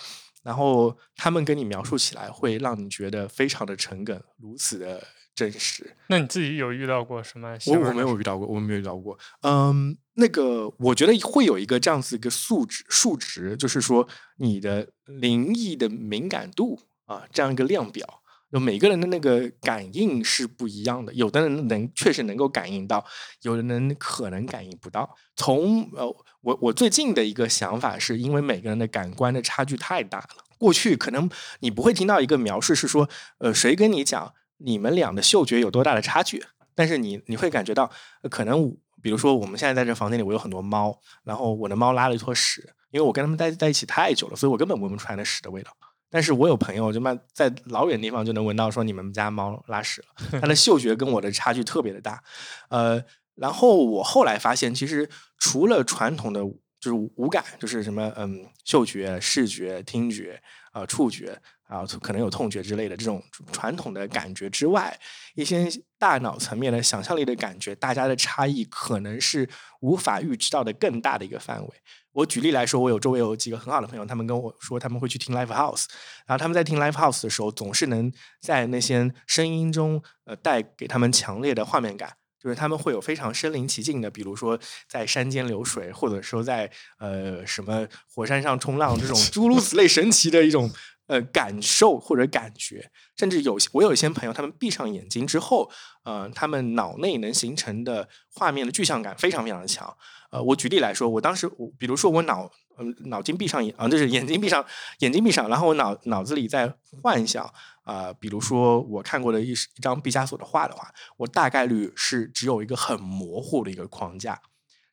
[0.43, 5.03] 然后他们跟你描述起来，会让你觉得非常的诚恳，如此的。
[5.35, 7.57] 真实，那你自己有遇到过什么？
[7.67, 9.19] 我我没有遇到过，我没有遇到过。
[9.43, 18.21] 嗯，那个我觉得会有一个这样子一个数值数值，就是说你的灵异的敏感度啊，这样一个量表。
[18.53, 23.05] 就每个人的那个感应是不一样的，有的人能确实能够感应到，
[23.43, 25.17] 有的人可能感应不到。
[25.35, 26.07] 从呃，
[26.41, 30.45] 我我最近的一个想法是，因为每个人的感官的差距太大了。
[30.57, 34.33] 过去可能你不会听到一个描述是说，呃，谁跟你讲？
[34.59, 36.45] 你们俩的嗅觉有多大的差距？
[36.75, 37.91] 但是你你会感觉到，
[38.31, 45.71] 可能比如说我们现在在这房间里，我有很多猫，然后我的猫拉了一坨屎，因为我跟他们待在一起太久了，所以我根本闻不出来那屎的味道。
[46.11, 50.09] 但是我有朋友就慢在老远地方就能闻到，说你们家猫拉屎了，
[50.41, 52.23] 它的嗅觉跟我的差距特别的大。
[52.69, 53.03] 呃，
[53.35, 56.41] 然后我后来发现，其实除了传统的
[56.81, 60.41] 就是五感，就是什么嗯，嗅觉、视觉、听觉
[60.73, 61.41] 啊、触觉。
[61.67, 64.97] 啊，可能有痛觉之类的这种传统的感觉之外，
[65.35, 65.67] 一些
[65.99, 69.49] 大脑层面的想象力的感觉，大家的差异可能是
[69.81, 71.71] 无法预知到的更大的一个范围。
[72.13, 75.87] 我举例来说，我有周围有几个很好的朋友，他们跟我说他们会去听 live house，
[76.27, 84.57] 然后他们在听 live house 的时候，总是能在那些声音中，呃，带给他们强烈的画面感，就是他们会有非常身临其境的，比如说
[84.89, 90.71] 在山间流水，或者说在呃什么火山上冲浪这种诸如此类神奇的一种。
[91.07, 95.71] 呃，感受或者感觉，甚至有我有一些朋友，他们闭上眼睛之后，
[96.05, 99.95] 呃，他们脑内能形成的画面的具象感非常非常的强。
[100.31, 104.65] 呃，我举例来说，我当时，比如说我脑，嗯，脑筋闭上眼，啊，就是眼睛闭上，
[105.01, 107.49] 眼睛闭上，然后我脑脑子里在幻想，
[107.83, 114.41] 啊，比如说我看过的一一张毕加索的画的话，我大概率是只有一个很模糊的一个框架，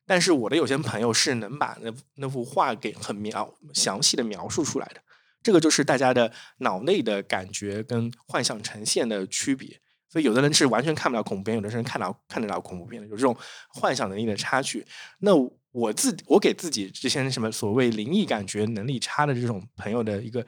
[0.06, 5.00] 但是我的有些朋友是能把那那幅画给很描详细的描述出来的。
[5.42, 13.36] 这个就是大家的脑内的感觉跟幻想呈现的区别，所以有的人是完全看不了恐怖片，有的人看到看得了恐怖片的，有这种
[13.68, 14.86] 幻想能力的差距。
[15.20, 15.32] 那
[15.72, 20.46] 我自我给自己这些什么所谓灵异感觉能力差的这种朋友的一个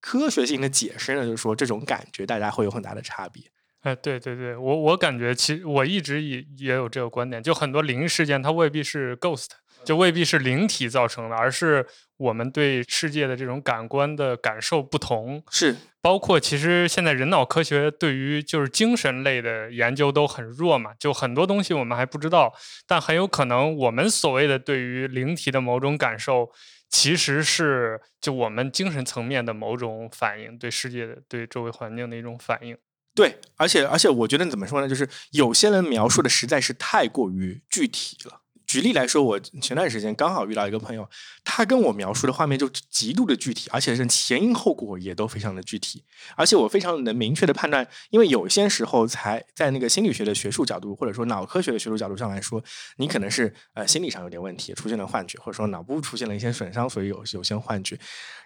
[0.00, 3.42] 科学性的解释呢，就是说这种感觉大家会有很大的差别。
[3.80, 9.50] 哎，对对对，我我感觉其实我一直也也有这个观点，就很多灵异事件它未必是 ghost。
[9.86, 15.40] 就未必是灵体造成的，而是我们对世界的这种感官的感受不同。
[15.48, 22.52] 是，包括其实现在人脑科学对于就是精神类的研究都很弱嘛，就很多东西我们还不知道。
[22.86, 26.50] 但很有可能我们所谓的对于灵体的某种感受，
[26.90, 32.76] 其实是就我们精神层面的某种反应，对世界的、对周围环境的一种反应。
[33.14, 34.88] 对，而且而且我觉得怎么说呢？
[34.88, 38.42] 就是有些人描述的实在是太过于具体了。
[38.76, 41.08] 举例来说，我前段时间刚好遇到一个朋友，
[41.42, 46.04] 他跟我描述的画面就极度的具体，而且是前因后果也都非常的具体，
[46.36, 52.62] 而且我非常能明确的判断，因为有些时候才在那个心理学的学术角度或者说脑科学的学术角度上来说，
[52.98, 57.98] 你可能是呃心理上有点问题，出现了幻觉，或者说脑部出现了一些损伤，所以有有些幻觉，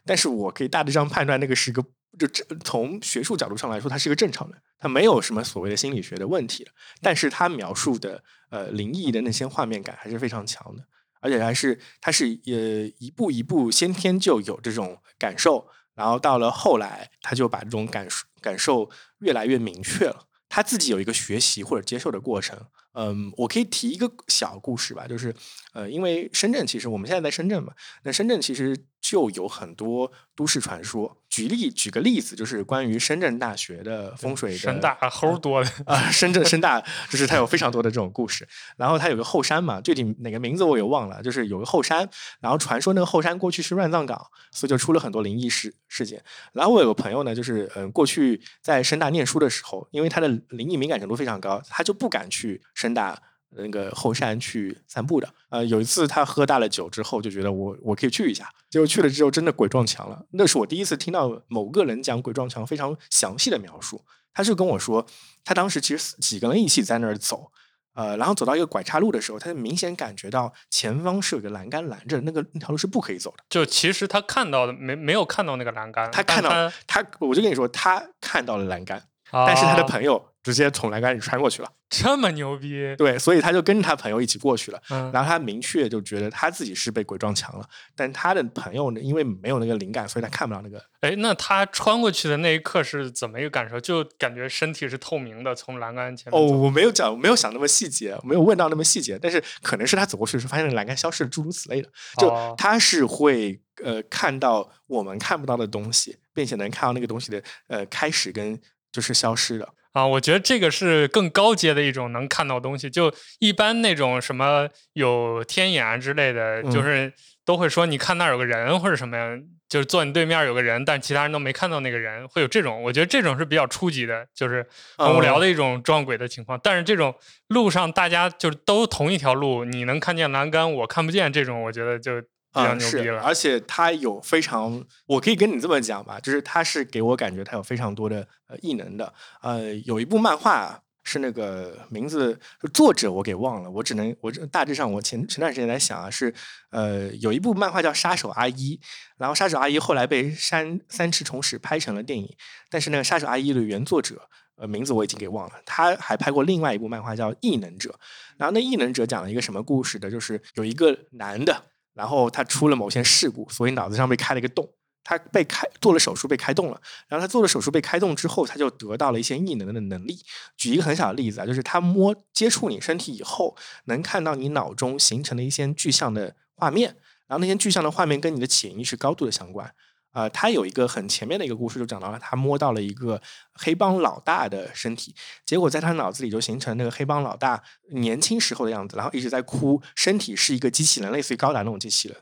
[0.06, 1.84] 但是我可以大致上判断那个是一个。
[2.18, 6.68] 就这从学术角度上来说，他是个正常的，他没有什么所谓的心理学的问题。
[7.00, 10.84] 但是他描述的呃灵异的那些画面感还是非常强的，
[11.20, 12.52] 而且还是他是呃
[12.98, 20.26] 一步一步先天就有这种感受，然后到了后来，他就把这种感受感受越来越明确了。
[20.48, 22.66] 他自己有一个学习或者接受的过程。
[22.92, 25.34] 嗯，我可以提一个小故事吧，就是
[25.72, 27.72] 呃，因为深圳其实我们现在在深圳嘛，
[28.02, 31.16] 那深圳其实就有很多都市传说。
[31.28, 34.56] 举例举个例子，就是关于深圳大学的风水。
[34.56, 38.48] 深大猴多的啊，深圳深大就是它有非常多的这种故事。
[38.76, 42.08] 然后它有个后山嘛，具体哪个名字我也忘了，就是有个后山，
[42.40, 46.20] 然后传说那个后山过去是乱葬岗，所以就出了很多灵异事事件。
[46.52, 52.60] 然后我有个朋友呢，就是嗯，过去在深大念书的时候，因为他的灵异敏感程度非常高，他就不敢去。
[52.74, 60.24] 深大那个后山去散步的，呃，有一次他喝大了酒之后，就觉得我我可以去一下，结果去了之后真的鬼撞墙了。
[60.32, 64.04] 那是我第一次听到某个人讲鬼撞墙非常详细的描述。
[64.32, 65.04] 他就跟我说，
[65.44, 67.50] 他当时其实几个人一起在那儿走，
[67.94, 73.42] 呃，然后走到一个拐岔路的时候，他就明显感觉到前方是有个栏杆拦着，那个那条路是不可以走的。
[73.50, 76.50] 就其实他看到的没没有看到那个栏杆，他看到
[76.86, 80.26] 他，我就跟你说，他看到了栏杆，但是他的朋友。
[80.42, 82.96] 直接从栏杆里穿过去了，这么牛逼？
[82.96, 84.80] 对，所以他就跟着他朋友一起过去了。
[84.88, 90.82] 嗯，然后他明确就觉得他自己是被鬼撞墙了，但他的朋友呢，因为没有那个灵感，所以他看不到那个。
[91.02, 93.78] 哎，那他穿过去的那一刻是怎么一个感受？
[93.78, 96.32] 就感觉身体是透明的，从栏杆前。
[96.32, 101.88] 哦，我没有讲，没有想那么细节，没有问到那么细节，但是可能是他走过去的时候发现栏杆消失了，诸如此类的。
[102.16, 108.58] 就他是会呃看到我们看不到的东西，并且能看到那个东西的呃开始跟
[108.92, 109.68] 就是消失的。
[109.92, 112.88] 啊，我觉得这个是更高阶的一种能看到东西。
[112.88, 117.12] 就一般那种什么有天眼啊之类的，就是
[117.44, 119.36] 都会说你看那儿有个人或者什么呀，
[119.68, 122.80] 就是坐你对面有个人，但其他人都没看到那个人，会有这种。
[122.80, 124.64] 我觉得这种是比较初级的，就是
[124.96, 126.60] 很无聊的一种撞鬼的情况。
[126.62, 127.12] 但是这种
[127.48, 132.22] 路上大家就是都同一条路，你能看见栏杆，我看不见，这种我觉得就。
[132.52, 139.12] 啊，是，而且他有非常，我可以跟你这么讲吧，就是他是给我感觉他有非常多的呃异能的。
[139.40, 142.38] 呃，有一部漫画是那个名字
[142.74, 146.34] 作者我给忘了，我只能我大致上我前前段时间在想啊，是
[146.70, 148.76] 呃有一部漫画叫《杀手阿一》，
[149.16, 152.28] 然后《杀手阿一》后来被三三池崇史拍成了电影，
[152.68, 157.90] 但是那个《杀手阿一》的原作者呃名字我已经给忘了，他还拍过另外一部漫画叫《异能者》，
[158.36, 161.66] 然后那《异能者》讲了一个什么故事的，就是有一个男的。
[162.00, 164.66] 然后他出了某些事故，所以脑子上被开了一个洞。
[165.04, 166.80] 他被开做了手术，被开动了。
[167.08, 170.18] 然后他做了手术被开动之后，他就得到了一些异能的能力。
[170.56, 179.70] 举一个很小的例子啊，就是他摸接触你身体以后，能看到你脑中形成的一些具象的画面，然后那些具象的画面跟你的潜意识高度的相关。
[180.12, 183.20] 呃，他有一个很前面的一个故事，就讲到了他摸到了一个
[183.54, 185.14] 黑帮老大的身体，
[185.46, 192.16] 结果在他脑子里就形成那个黑帮老大年轻时候的样子，然后一直在哭，身体是一个机器人，类似于高达那种机器人，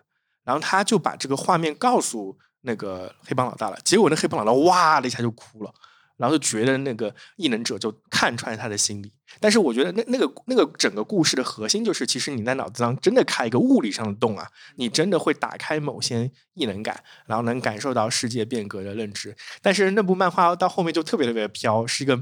[0.45, 5.73] 然后他就把这个画面告诉那个黑帮老大了，结果那黑帮老大哇的一下就哭了。
[6.19, 19.37] 然后就觉得那个异能者就看穿他的心理，但是我觉得那那个那个整个故事的核心就是，其实你在脑子上真的开一个物理上的洞啊，你真的会打开某些异能感，然后能感受到世界变革的认知。
[19.63, 22.21] 但是那部漫画到后面就特别特别飘，是一个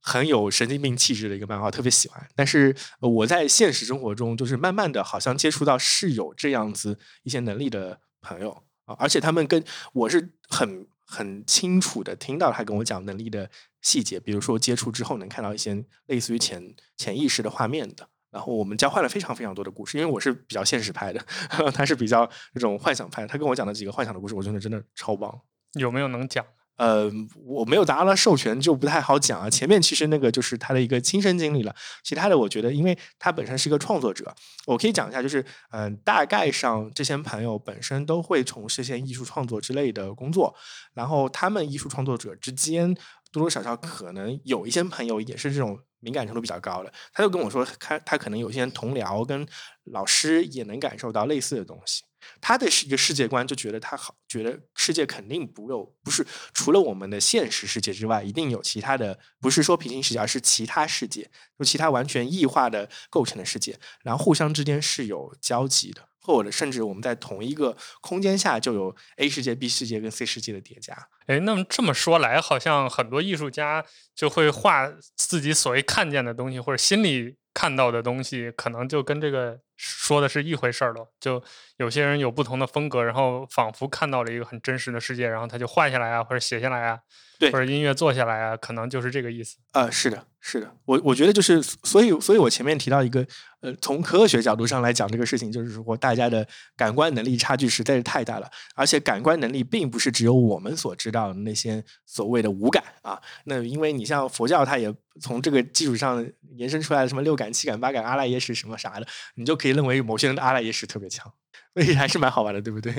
[0.00, 2.24] 很有神经病气质的一个漫画，特别喜欢。
[2.36, 10.86] 但是我在现实生活中，就是慢慢的好像接触到是有这样子一些能力的朋友啊，而且他们跟我是很。
[11.12, 13.50] 很清楚的听到他跟我讲能力的
[13.82, 21.20] 细节，比如说接触之后能看到一些类似于潜潜意识的画面的，然后我们交换了非常非常多的故事，因为我是比较现实派的，
[21.74, 25.38] 他是比较这种幻想派，他跟我讲的几个幻想的故事，我觉得真的超棒。
[25.74, 26.46] 有没有能讲？
[26.76, 27.10] 呃，
[27.44, 29.48] 我没有达到授权，就不太好讲啊。
[29.48, 34.34] 前面其实那个就是他的一个亲身经历了，其他的我觉得，因为他本身是一个创作者，
[34.66, 40.54] 我可以讲一下，就是嗯，大概上这些朋友本身都会从事一些艺术创作之类的工作，
[40.94, 42.94] 然后他们艺术创作者之间
[43.30, 49.46] 多多少少可能有一些朋友也是这种敏感程度比较高的，他就跟我说，他他可能有些人同僚跟
[49.84, 52.02] 老师也能感受到类似的东西。
[52.40, 66.08] 他的是一个世界观，就觉得他好，觉得世界肯定不有不是除了我们的现实世界之外，一定有其他的，不是说平行世界，而是其他世界，就其他完全异化的构成的世界，然后互相之间是有交集的。
[66.22, 70.96] 或者甚至我们在同一个空间下就有 A 世界、B 世界跟 C 世界的叠加。
[71.26, 81.12] 哎，那么这么说来，好像很多艺术家就会画自己所谓看见的东西，或者心里看到的东西，可能就跟这个说的是一回事儿了。
[81.20, 81.42] 就
[81.76, 86.98] 有些人有不同的风格，然后仿佛看到了一个很真实的世界，然后他就画下来啊，或者写下来啊。
[87.38, 89.58] 对，或者音乐做下来啊，可能就是这个意思。
[89.72, 93.24] 呃，是的，是的，我我觉得就是，所以，所以我前面提到一个，
[93.60, 96.44] 呃，从科学角度上来讲这个事情，就是说大家的
[96.76, 103.16] 感官能力差距实在是太大了，而且感官能力并不是只有我们所知道的那些所谓的五感啊。
[103.44, 111.32] 那因为你像佛教，它也从这个基础上延伸出来什么六感、七感、八感、阿赖耶识什么啥的，你就可以认为某些人的阿赖耶识特别强，
[111.72, 112.92] 所以还是蛮好玩的，对不对？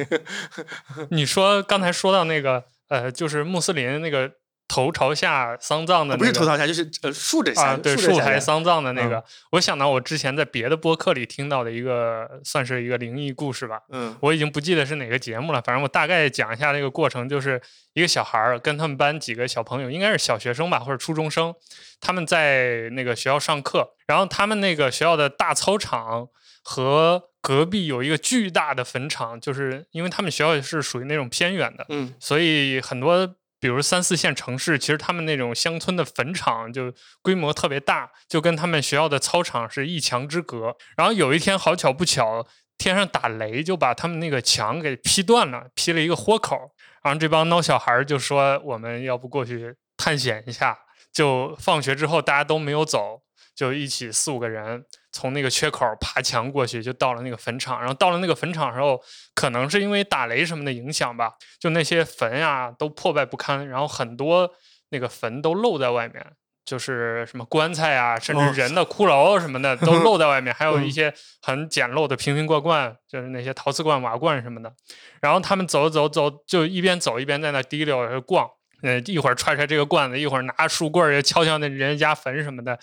[1.12, 2.64] 你说刚才说到那个。
[2.90, 4.32] 呃，就是穆斯林那个
[4.68, 9.24] 头朝下丧葬的，不是头朝下，就是呃竖着下，对，竖台丧葬的那个。
[9.52, 13.82] 我想到我之前在别的播客里听到的一个，算是一个灵异故事吧。
[13.90, 17.62] 嗯，我已经不记得是哪个节目了，反正我大概讲一下这个过程，就是
[17.94, 21.54] 一个小孩儿跟他们班几个小朋友，应该是小学生吧，或者初中生，
[22.00, 26.28] 他们在那个学校上课，然后他们那个学校的大操场
[26.64, 27.30] 和。
[27.44, 40.76] 隔壁有一个巨大的坟场，就是因为他们学校是属于那种偏远的，嗯，所以很多，比如三四线城市，其实他们那种乡村的坟场就规模特别大，就跟他们学校的操场是一墙之隔。
[40.98, 42.46] 然后有一天好巧不巧，
[42.78, 46.74] 天上打雷，就把他们那个墙给劈断了，劈了一个豁口。
[47.04, 50.78] 然后这帮孬小孩就说：“我们要不过去探险一下？”
[51.14, 53.22] 就放学之后大家都没有走，
[53.56, 54.84] 就一起四五个人。
[55.14, 57.80] 从那个缺口爬墙过去，就到了那个坟场。
[57.80, 59.00] 然后到了那个坟场时候，
[59.36, 64.52] 可能是因为打雷什么的影响吧，就那些坟啊都破败不堪，然后很多
[64.90, 66.26] 那个坟都露在外面，
[66.66, 74.74] 就是什么棺材啊，甚至人的骷髅什么的都露在外面，还有一些很简陋的瓶瓶罐罐，就是那些陶瓷罐、瓦罐什么的。
[75.22, 78.50] 然后他们走走走，就一边走一边在那滴溜逛，
[78.82, 82.80] 呃，一会儿踹踹这个罐子，一会儿拿树棍儿敲敲那人家坟什么的。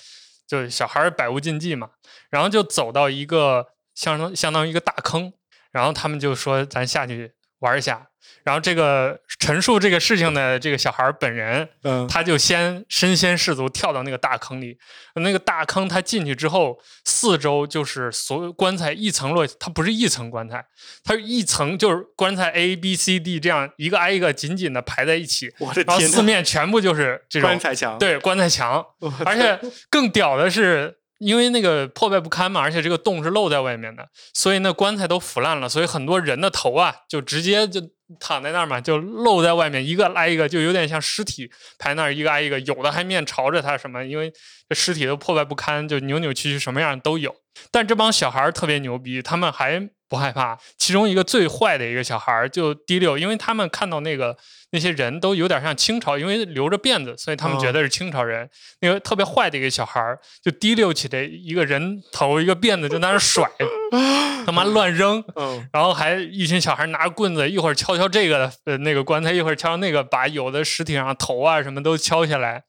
[0.51, 1.91] 就小孩百无禁忌嘛，
[2.29, 5.33] 然后就走到一个相当相当于一个大坑，
[5.71, 8.07] 然后他们就说咱下去玩一下。
[8.45, 14.79] 然后这个陈述这个事情的这个小孩本人，嗯，他就先身先士卒跳到那个大坑里。
[15.15, 20.65] 那个大坑他进去之后，四周就是所有棺材一层摞，它不是一层棺材，
[21.03, 25.53] 它是一层就是棺材 A B C D 这样一个挨一个紧紧的排在一起。
[25.59, 25.87] 我的天！
[25.87, 28.85] 然后四面全部就是这种棺材墙，对棺材墙。
[29.25, 29.59] 而且
[29.89, 37.81] 更屌的是，因为那个破败不堪嘛，而且这个洞是露在外面的，所以那棺材都腐烂了，所以很多人的头啊，就直接就。
[38.19, 41.49] 躺在那儿嘛，就露在外面，一个挨一个，就有点像尸体
[41.79, 44.33] 排那儿，一个挨一个，有的还面朝着他什么，因为
[44.69, 47.33] 这尸体都破败不堪，就扭扭曲曲，什么样都有。
[47.71, 50.59] 但这帮小孩特别牛逼，他们还不害怕。
[50.77, 54.37] 其中一个最坏的一个小孩就滴溜，因为他们看到那个。
[54.73, 58.49] 那些人都有点像清朝，因为留着辫子，所以他们觉得是清朝人。
[58.79, 63.51] 那个特别坏的一个小孩儿，就提溜起来一个人头一个辫子就在那甩，
[64.47, 65.25] 他妈乱扔。
[65.73, 72.63] 然后还一群小孩拿着棍子，一会儿敲敲这个呃那个棺材，一会儿敲那个，把有的尸体上头啊什么都敲下来。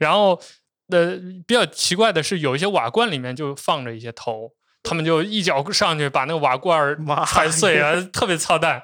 [0.00, 0.42] 然后
[0.88, 1.16] 呃
[1.46, 4.50] 比较奇怪的是，有一些瓦罐里面就放着一些头，
[4.86, 8.82] 他们就一脚上去把那个瓦罐踩碎啊， 特别操蛋。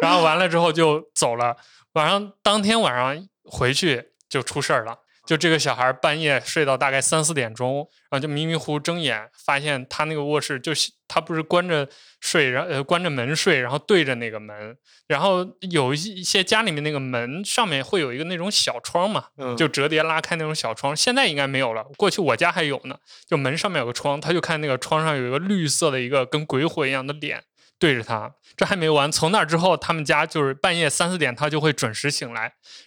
[0.00, 1.56] 然后完了之后就走了。
[1.92, 4.96] 晚上当天晚上回去就出事儿了，
[5.32, 11.88] 就这个小孩半夜睡到大概三四点钟，然后就迷迷糊糊睁眼，发现他那个卧室就是他不是关着
[12.20, 14.76] 睡，然后呃关着门睡，然后对着那个门，
[15.08, 15.38] 然后
[15.70, 19.24] 有一一些家里面那个门上面会有一个那种小窗嘛，
[19.56, 22.94] 就折叠拉开那种小窗，现在应该没有了，过去我家还有呢，
[23.26, 27.42] 就门上面有个窗，他就看那个窗上有一个绿色的一个跟鬼火一样的脸。
[27.82, 29.10] 对着他，这还没完。
[29.10, 32.42] 从那之后，他们家就是半夜三四点，他就会准时醒来，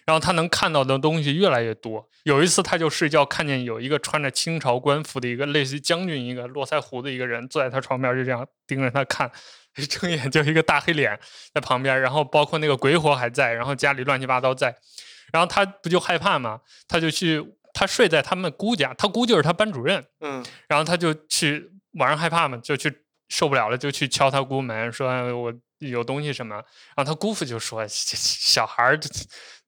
[0.06, 2.08] 然后他能看到的东西越来越多。
[2.24, 9.30] 有一次，他就睡觉，看见有一个穿着清朝官服的一个类似于将军一个络腮胡的一个人坐在他床边，就这样盯着他看，
[9.76, 11.20] 一 睁眼就一个大黑脸
[11.54, 12.00] 在旁边。
[12.00, 14.74] 然后包括那个鬼火还在，然后家里乱七八糟在，
[15.34, 16.62] 然后他不就害怕吗？
[16.88, 17.44] 他就去，
[17.74, 21.70] 他睡在他们姑家，他姑就是他班主任，嗯，然后他就去
[22.00, 23.02] 晚上害怕嘛，就去。
[23.30, 26.56] 受不了了，就去敲他姑门，说我有东西什么。
[26.96, 29.00] 然后他姑父就说：“小孩儿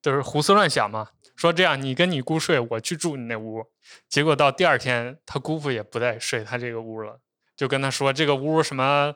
[0.01, 3.63] 都是胡思乱想嘛。”说这样你跟你姑睡，我去住你那屋。
[4.09, 7.19] 结果到第二天，他姑父也不再睡他这个屋了，
[7.55, 9.13] 就跟他说这个屋什么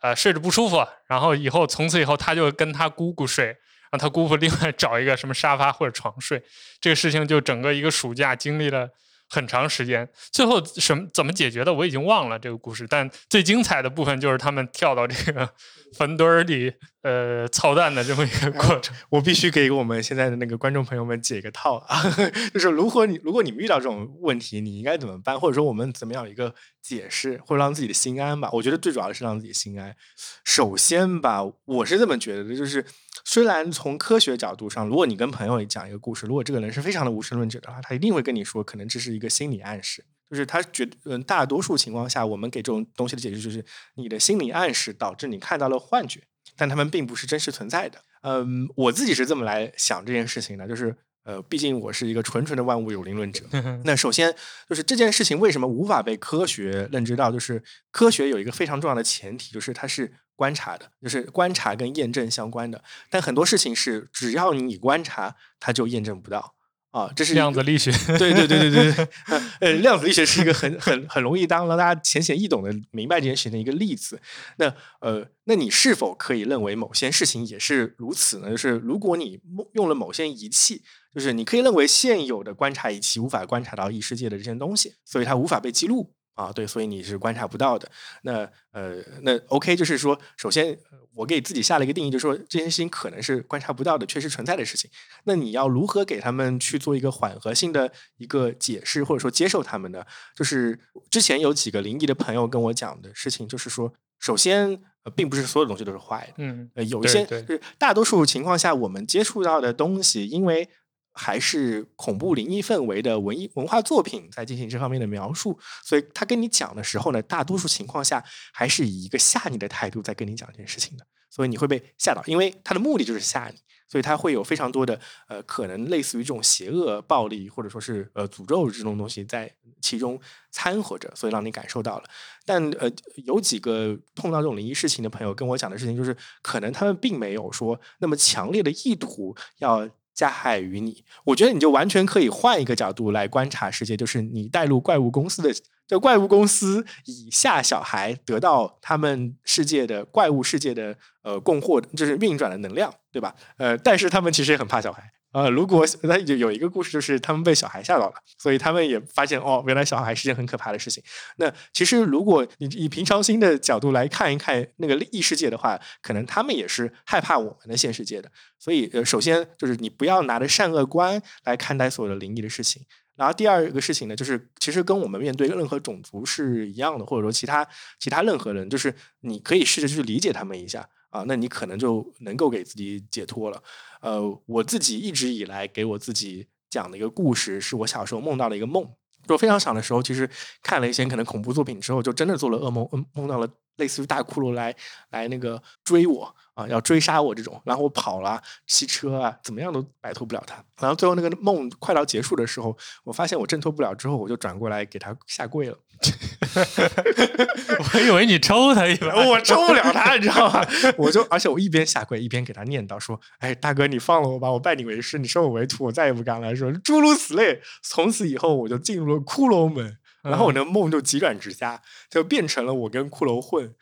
[0.00, 3.56] 呃睡着不舒服，然后以后从此以后他就跟他姑姑睡，
[3.92, 6.42] 让他姑父另外找一个什么沙发或者床睡。
[6.80, 8.90] 这个事情就整个一个暑假经历了。
[9.30, 15.48] 很长时间，最后什么怎么解决的我已经忘了这个故事，但最精彩的部分就是他们跳到这个
[15.96, 16.72] 坟堆儿里，
[17.02, 18.94] 呃，操蛋的这么一个过程。
[19.10, 22.02] 我必须给我们现在的那个观众朋友们解个套啊，
[22.52, 25.38] 就是如果你如果你们遇到这种问题，你应该怎么办？
[25.38, 28.50] 或者说我们怎么样一个解释，或者让自己的心安吧？
[28.52, 29.96] 我觉得最主要的是让自己心安。
[30.44, 32.84] 首先吧，我是这么觉得的，就是。
[33.22, 43.62] 虽然从科学角度上，如果你跟朋友讲一个故事，如果这个人是非常的无神论者的话，他一定会跟你说，可能这是一个心理暗示，就是他觉嗯，大多数情况下，我们给这种东西的解释就是
[43.96, 46.22] 你的心理暗示导致你看到了幻觉，
[46.56, 48.00] 但他们并不是真实存在的。
[48.22, 53.44] 嗯，我自己是这么来想这件事情的，就是呃，毕竟我是一个纯纯的万物有灵论者。
[53.84, 54.34] 那首先
[54.68, 60.12] 就是这件事情为什么无法被科学认知到，就是科学有一个非常重要的前提，就是它是。
[60.40, 66.54] 观察的，就是观察跟验证相关的，但很多事情是只要你观察，它就验证不到
[66.90, 67.10] 啊。
[67.14, 69.08] 这是量子力学，对对对对对。
[69.60, 74.20] 呃，量子力学是一个很很很容易当让大家浅显易懂的明白这件事情的一个例子。
[74.56, 78.50] 那呃，那你是否可以认为某些事情也是如此呢？
[78.50, 79.40] 就是如果你
[79.72, 80.82] 用了某些仪器，
[81.14, 86.12] 就是你可以认为现有的观察仪器无法观察到异世界的这些东西，所以它无法被记录。
[86.34, 87.90] 啊，对，所以你是观察不到的。
[88.22, 90.78] 那呃，那 OK，就是说，首先
[91.14, 94.90] 我给自己下了一个定义，就是说这件事情可能是观察不到的，确实存在的事情。
[95.24, 100.04] 那你要如何给他们去做一个缓和性的一个解释，或者说接受他们呢？
[100.34, 104.80] 就是之前有几个灵异的朋友跟我讲的事情，就是说，首先，
[105.14, 110.68] 并不是所有东西都是坏的，嗯，有一些就是大多数情况下我们接触到的东西，因为。
[111.12, 123.56] 还是恐怖灵异氛围的文艺文化作品在进行这方面的描述，所以他跟你讲的时候呢，大多数情况下还是以一个吓你的态度在跟你讲这件事情的，所以你会被吓到，因为他的目的就是吓你，
[123.88, 124.98] 所以他会有非常多的
[125.28, 129.52] 呃可能类似于这种邪恶、暴力或者说是呃诅咒这种东西在
[129.82, 130.18] 其中
[130.52, 132.04] 掺和着，所以让你感受到了。
[132.46, 132.90] 但呃
[133.24, 139.88] 有几个碰到这种灵异事情的朋友跟我讲的事情，就是可能他们并没有说那么强烈的意图要。
[140.20, 145.50] 加害于你，我觉得你就完全可以换一个角度来观察世界，就是你带入怪物公司的，
[145.88, 153.34] 就怪物公司以下小孩得到他们世界的怪物世界的呃供货，就是运转的能量，对吧？
[153.56, 155.10] 呃，但是他们其实也很怕小孩。
[155.32, 161.02] 呃，如果那有有一个故事，就是他们被小孩吓到了，所以他们也发现哦，原来小孩是件很可怕的事情。
[161.36, 168.30] 那其实如果你以平常心的角度来看一看那个异世界的话，可能他们也是害怕我们的现世界的。
[168.58, 172.84] 所以呃，首先就是你不要拿着善恶观来看待所有的灵异的事情。
[173.14, 177.66] 然后第二个事情呢，就是其实跟我们面对任何种族是一样的，或者说其他
[177.98, 180.88] 其他任何人，就是你可以试着去理解他们一下。
[181.10, 183.62] 啊，那你可能就能够给自己解脱了。
[184.00, 188.88] 呃，我自己一直以来给我自己讲的一个故事，是我小时候梦到的一个梦。
[189.28, 190.28] 就非常小的时候，其实
[190.62, 193.46] 看了一些可能恐怖作品之后，就真的做了噩梦，嗯，梦到了
[193.76, 194.74] 类似于大骷髅来
[195.10, 196.34] 来那个追我。
[196.54, 200.62] 啊，要追杀我这种，然后我跑了，骑车啊，怎么样都摆脱不了他。
[200.78, 205.78] 然后最后那个梦快到结束的时候，我发现我挣脱不了，之后我就转过来给他下跪了。
[207.94, 210.66] 我以为你抽他一把， 我抽不了他，你知道吗？
[210.96, 217.60] 我就而且我一边下跪一边给他念叨说：“哎，大哥，你放了我吧，我拜你为师，你收我为徒，我再也不敢了。”说诸如此类。
[217.82, 219.98] 从此以后，我就进入了骷髅门。
[220.22, 221.80] 然后我的梦就急转直下，
[222.10, 223.74] 就变成了我跟骷髅混，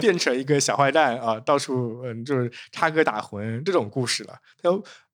[0.00, 4.34] 变成一个小坏蛋啊，到处嗯就是插科打诨这种故事了。
[4.60, 4.68] 它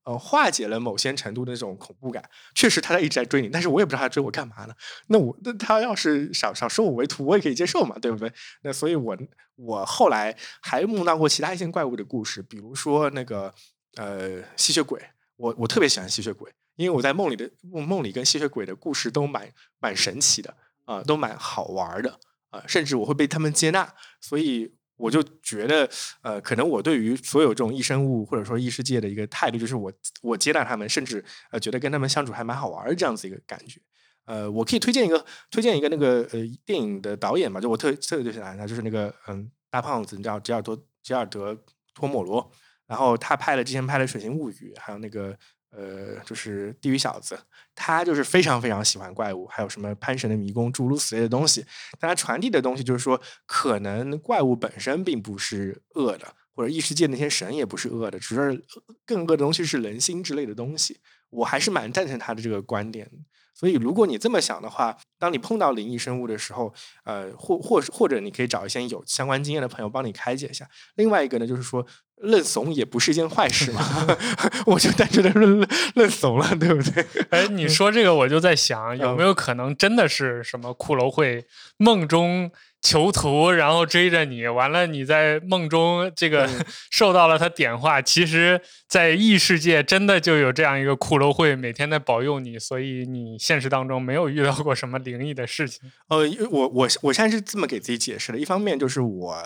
[0.04, 2.22] 呃化解了某些程度的那种恐怖感。
[2.54, 4.74] 确实他在一直在追你，但是我也不知道他追我干嘛呢。
[5.08, 8.32] 那我那他要是想想收我为徒，我也可以接受嘛，对不对？
[8.62, 9.16] 那所以我
[9.56, 13.52] 我后来还梦到过其他一些怪物的故事，比如说那个
[13.96, 15.00] 呃吸血鬼，
[15.36, 16.52] 我我特别喜欢吸血鬼。
[16.76, 19.46] 因为我在梦里的梦梦里跟吸血鬼的故事都蛮
[19.78, 25.88] 蛮神奇的啊，都蛮好玩的啊，甚至我会被他们接纳，所以我就觉得
[26.22, 29.92] 呃，可能我对于所有这种异生物或者说异世界的一个态度，就是我
[30.22, 33.80] 我接纳他们，甚至呃觉得跟他们相处还蛮好玩这样子一个感觉。
[34.26, 41.58] 呃，我可以推荐一个推荐一个那个呃电影的导演嘛，就我特特别喜欢他，就是那个嗯大胖子，你知道吉尔多吉尔德
[41.94, 42.52] 托莫罗，
[42.86, 45.36] 然后他拍了之前拍了《水形物语》，还有那个。
[45.72, 47.38] 呃，就是地狱小子，
[47.74, 51.64] 他就是非常非常喜欢怪物，还有什么潘神的迷宫诸如此类的东西。
[51.98, 58.62] 但他传递的东西就是说，可能怪物本身并不是恶的，或者异世界那些神也不是恶的，只是
[59.06, 61.00] 更恶的东西是人心之类的东西。
[61.30, 63.10] 我还是蛮赞成他的这个观点。
[63.54, 66.72] 所以，如果你这么想的话，当你碰到灵异生物的时候，
[67.04, 70.66] 呃，或或或者你可以找一些有相关经验的朋友帮你开解一下。
[70.96, 71.86] 另外一个呢，就是说
[72.16, 73.82] 认怂也不是一件坏事嘛，
[74.66, 77.06] 我就单纯的认认怂了，对不对？
[77.30, 81.46] 哎，你说这个，我就在想，有没有可能真的是什么骷髅会
[81.76, 82.50] 梦中？
[82.82, 86.48] 囚徒，然后追着你，完了你在梦中这个
[86.90, 95.80] 受到了他点化，其实，在异世界真的就有这样一个骷髅会，每天在保佑你，所以你现实当中没有遇到过什么灵异的事情。
[96.08, 99.36] 呃，我我我现在是这么给自己解释的，一方面就是我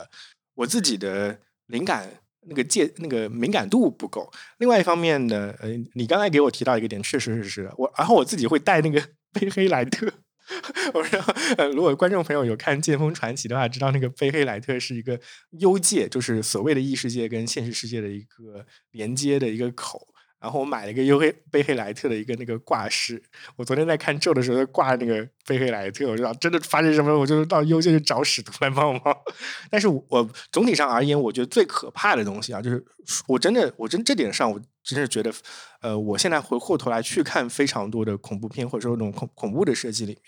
[0.54, 2.08] 我自己的灵感
[2.48, 9.02] 那个界那个敏感度不够，另外一方面呢，呃，你刚才给我提到一个点，确实是是我，然后我自己会带那个
[9.38, 10.10] 贝黑莱特。
[10.94, 11.20] 我说，
[11.56, 15.18] 呃，如果观众朋友有看《剑锋传奇》的话，知道那个贝黑莱特是一个
[15.58, 20.08] 幽界，就是所谓的异世界跟现实世界的一个连接的一个口。
[20.38, 23.20] 然后我买了一个幽黑贝黑莱特的一个那个挂饰。
[23.56, 29.02] 我昨天在看咒的时候挂那个贝黑莱特，我知道真的发生什么，我就到幽界去找使徒来帮忙。
[29.70, 32.84] 但是我总体上而言，我觉得最可怕的东西啊，就是
[33.26, 35.32] 我真的，我真这点上，我真是觉得，
[35.80, 40.22] 呃，我现在回过头来去看非常多的恐怖片，或者说那种恐恐怖的设计里面，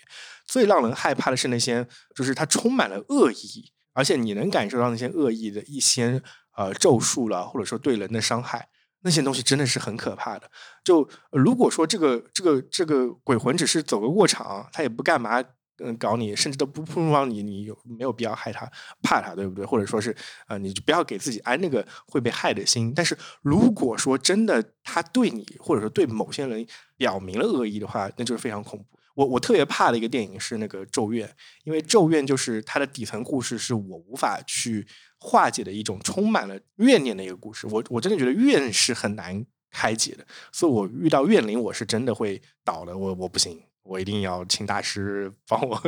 [0.45, 6.21] 最让人害怕的是那些，就是它充满了恶意，而且你能感受到那些恶意的一些
[6.57, 8.67] 呃咒术了，或者说对人的伤害。
[9.01, 10.51] 那些东西真的是很可怕的。
[10.83, 15.41] 就如果说这个这个这个鬼魂只是走个过场，他也不干嘛，
[15.79, 18.69] 嗯，搞你，甚至都不碰撞你，你有没有必要害他、
[19.01, 19.65] 怕他，对不对？
[19.65, 20.15] 或者说是，
[20.47, 22.93] 呃，你就不要给自己安那个会被害的心。
[22.95, 26.65] 但是如果说真的他对你，或者说对某些人
[26.97, 28.85] 表明了恶意的话，那就是非常恐怖。
[29.15, 31.27] 我我特别怕的一个电影是那个《咒怨》，
[31.65, 34.87] 因为《咒怨》就是它的底层故事是我无法去。
[35.21, 45.81] 化解的一种充满了怨念的一个故事，我我真的觉得怨是很难开解的，所以我遇到怨灵，我是真的会倒的，我我不行，我一定要请大师帮我。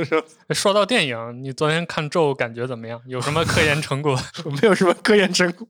[0.50, 3.00] 说到电影，你昨天看咒感觉怎么样？
[3.06, 4.18] 有什么科研成果？
[4.62, 5.68] 没有什么科研成果，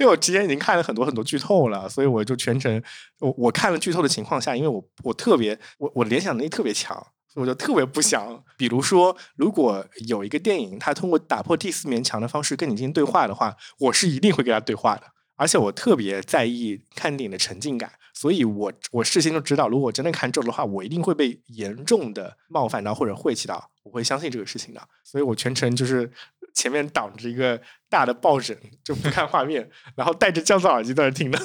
[0.00, 2.82] 因为我之前已经看了很多很多剧透了，所以我就全程
[3.20, 7.06] 我我看了剧透的情况下，因为我我特别我我联想能力特别强。
[7.34, 15.02] 我就特别不想，比如说，如果有一个电影，它通过打破第四面墙的方式跟你进行对话的话，我是一定会跟他对话的。
[15.36, 24.80] 而且我特别在意看电影的沉浸感，所以我我事先就知道，如果真的看咒的话，我一定会被严重的冒犯到或者晦气到，我会相信这个事情的。
[25.04, 26.10] 所以我全程就是
[26.52, 31.38] 前面挡着一个大的抱枕，就不看画面，然后戴着降噪耳机在那听的。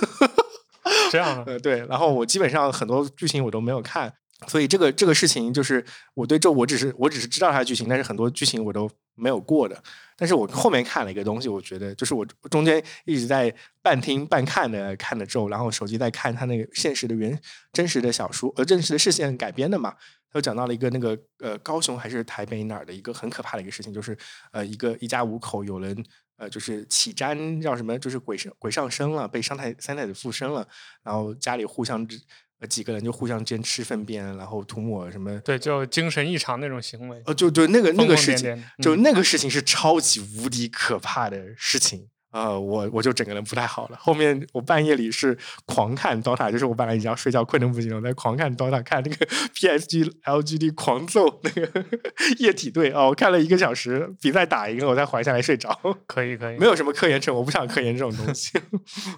[1.11, 1.85] 这样的，对。
[1.85, 4.11] 然后我基本上很多剧情我都没有看。
[4.47, 5.83] 所以这个这个事情就是
[6.13, 9.81] 我对咒，我只是我只是知道它的剧情，但是很多剧情我都没有过的。
[10.15, 17.37] 但是我后面看了一个东西，我觉得就是我中间一直在半听半看的看的咒，然后手机在看他那个现实的原
[17.71, 19.95] 真实的小说，呃，真实的事件改编的嘛。
[20.31, 24.17] 他讲到了一个那个呃高雄还是台北哪儿的一个很可怕的一个事情，就是
[24.51, 25.95] 呃一个一家五口有人
[26.37, 30.67] 呃就是起瞻叫什么，就是鬼上鬼上身了，被三太三太子附身了，
[31.03, 32.19] 然后家里互相之。
[32.67, 35.39] 几个人就互相间吃粪便，然后涂抹什么？
[35.39, 37.21] 对，就精神异常那种行为。
[37.25, 42.07] 呃，就就那个那个事情，就那个事情是超级无敌可怕的事情。
[42.33, 43.97] 呃，我我就整个人不太好了。
[44.01, 51.85] 后面我半夜里是狂看 DOTA，就是我本来已经要睡觉困得不行了，在狂看 DOTA，看那个 PSG LGD 狂揍那个
[52.39, 55.69] 液体队哦，我看了一个小时，比赛打赢了，我才缓下来睡着。
[56.07, 58.59] 可以可以，没有什么科研成，我不想科研这种东西。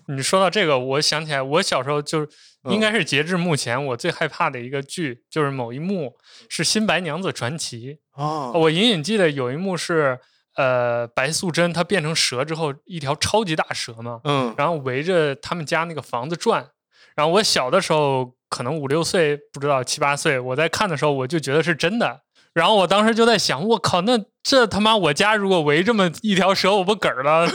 [0.09, 2.27] 你说到这个，我想起来，我小时候就是
[2.69, 6.17] 应该是截至目前我最害怕的一个剧，就是某一幕
[6.49, 10.19] 是《新白娘子传奇》哦，我隐隐记得有一幕是。
[10.55, 16.67] 呃，白素贞她变成蛇之后，一条超级大蛇嘛，嗯，然后围着他们家那个房子转。
[17.15, 22.21] 然后我小的时候，可能五六岁，不知道七八岁，我在看的时候，我就觉得是真的。
[22.53, 27.45] 然后我当时就在想，我靠，那这他妈我家如果围这么一条蛇，我不嗝了？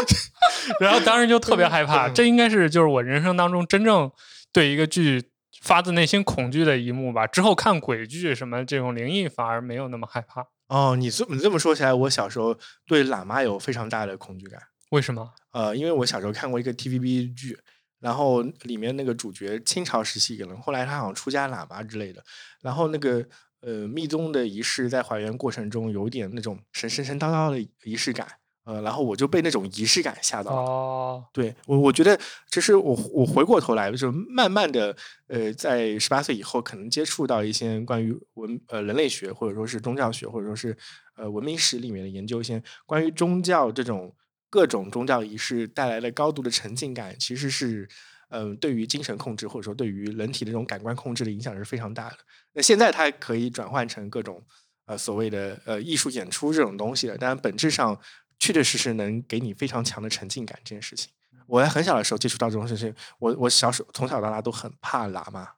[0.80, 2.08] 然后当时就特别害怕。
[2.08, 4.10] 这应该是就是我人生当中真正
[4.52, 5.22] 对一个剧
[5.60, 7.26] 发自内心恐惧的一幕吧。
[7.26, 10.46] 之后看鬼剧什么这种灵异，反而没有那么害怕。
[10.70, 12.56] 哦，你这你这么说起来，我小时候
[12.86, 14.62] 对喇嘛有非常大的恐惧感。
[14.90, 15.32] 为什么？
[15.50, 17.58] 呃，因为我小时候看过一个 TVB 剧，
[17.98, 22.22] 然后里面那个主角清朝时期一个人，后来他好像出家喇嘛之类的，
[22.62, 23.26] 然后那个
[23.62, 28.39] 呃密宗的仪式在还原过程中有点那种神神神叨叨的仪式感。
[28.64, 30.62] 呃，然后我就被那种仪式感吓到了。
[30.62, 32.18] 哦，对我，我觉得
[32.50, 34.94] 其实我我回过头来，就是慢慢的，
[35.28, 40.76] 呃，在十八岁以后，可能接触到一些关于文呃人类学或者说是宗教学或者说是
[41.16, 44.14] 呃文明史里面的研究，一些关于宗教这种
[44.48, 47.88] 各种宗教仪式带来的高度的沉浸感，其实是
[48.32, 52.16] 嗯、对于精神控制或者说对于人体的这种感官控制的影响是非常大的。
[52.52, 54.40] 那现在它可以转换成各种
[54.86, 57.98] 呃所谓的呃艺术演出这种东西了，但本质上
[58.40, 61.12] 确确实实能给你非常强的沉浸感这件事情。
[61.46, 65.50] 我在很小的时候接触到这种事情，我我小时候从小到大都很怕喇嘛，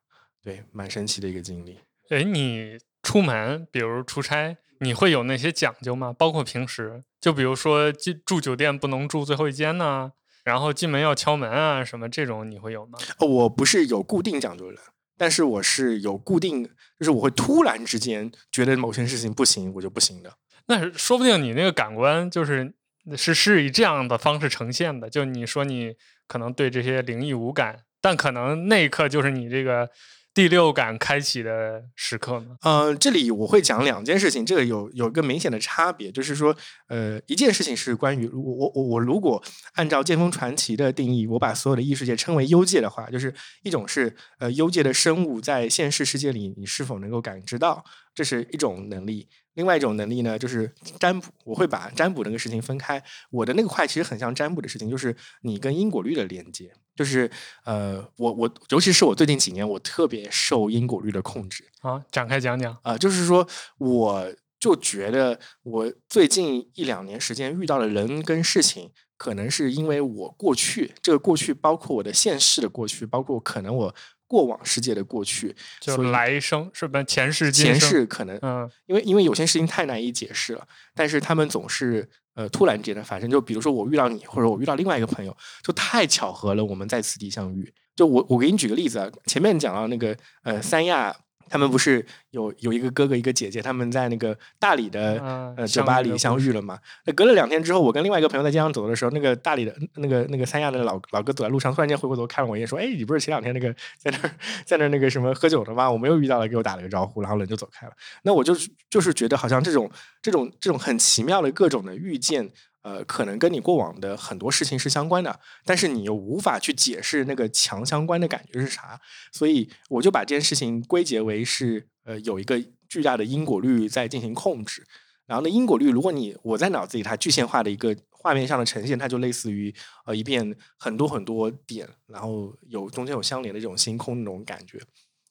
[0.43, 1.79] 对，蛮神奇的一个经历。
[2.09, 6.13] 哎，你出门，比如出差，你会有那些讲究吗？
[6.13, 10.13] 包括平时，就比如说进住酒店不能住最后一间呢，
[10.45, 12.99] 然后进门要敲门啊，什么这种你会有吗？
[13.19, 14.81] 哦我不是有固定讲究的人，
[15.19, 16.65] 但是我是有固定，
[16.99, 20.39] 就是我会突然之间觉得某些事情不行，我就不行的。
[20.67, 22.73] 那是说不定你那个感官就是
[23.17, 25.11] 是是以这样的方式呈现的。
[25.11, 25.95] 就你说你
[26.27, 29.91] 可能对这些灵异无感，但可能那一刻就是你这个
[30.33, 32.57] 第六感开启的时刻呢。
[32.63, 36.57] 呃，这里我会讲两件事情，这个有有一个明显的差别，就是说，
[36.89, 39.43] 呃，一件事情是关于我我我我如果
[39.75, 47.85] 按照《剑锋传奇》的定义，我把所有的异世界称为幽界的话，就是一种是呃幽界的生物在现实世界里你是否能够感知到，
[48.15, 49.29] 这是一种能力。
[49.55, 51.31] 另外一种能力呢，就是占卜。
[51.45, 53.03] 我会把占卜那个事情分开。
[53.31, 56.73] 我的那个块其实很像占卜的事情，就是你跟因果律的连接。
[56.95, 57.31] 就是
[57.65, 61.65] 呃，我我尤其是我最近几年，我特别受因果律的控制。
[61.81, 62.77] 啊，展开讲讲。
[62.83, 63.49] 啊、就是说，
[63.79, 73.95] 我就觉得我最近一两年时间遇到的人跟事情，可能是因为我过去这个过去包括我的现世的过去，包括可能我
[74.33, 77.79] 过往世界的过去，就来生是不是前世今前？
[77.79, 83.29] 世可能嗯因为因为有些事情太难以解释了，但是他们总是呃突然之间的发生。
[83.29, 87.71] 就比如说我遇到你，或者我遇到另外一个朋友，就太巧合了，我们在此地相遇。
[87.95, 91.15] 就我我给你举个例子啊，前面讲到那个呃三亚，
[91.53, 96.79] 他们不是有有一个哥哥一个姐姐，他们在那个大理的嗯呃酒吧里相遇了嘛？
[97.05, 104.31] 那隔了两天之后，我跟另外一个朋友在街上走的时候，那个大理的那个那个三亚的老老哥走在路上，突然间回过头看了我一眼，说：“哎，你不是前两天那个在那儿
[104.65, 105.91] 在那儿那个什么喝酒的吗？
[105.91, 107.93] 我们又遇到了，给我打了个招呼，然后人就走开了。”
[108.25, 109.91] 那我就是就是觉得好像这种
[110.23, 112.51] 这种这种很奇妙的各种的遇见，
[112.83, 119.01] 呃，可能跟你过往的很多事情是相关的，但是你又无法去解释那个强相关的感觉是啥，
[119.33, 124.87] 所以我就把这件事情归结为是呃有一个巨大的因果律在进行控制。
[125.25, 129.73] 然后呢，因果律，如果你我在脑子里它具象化的一个画面上的呈现，它就类似于
[130.05, 134.81] 呃一片很多很多点，然后有中间有相连的这种星空那种感觉。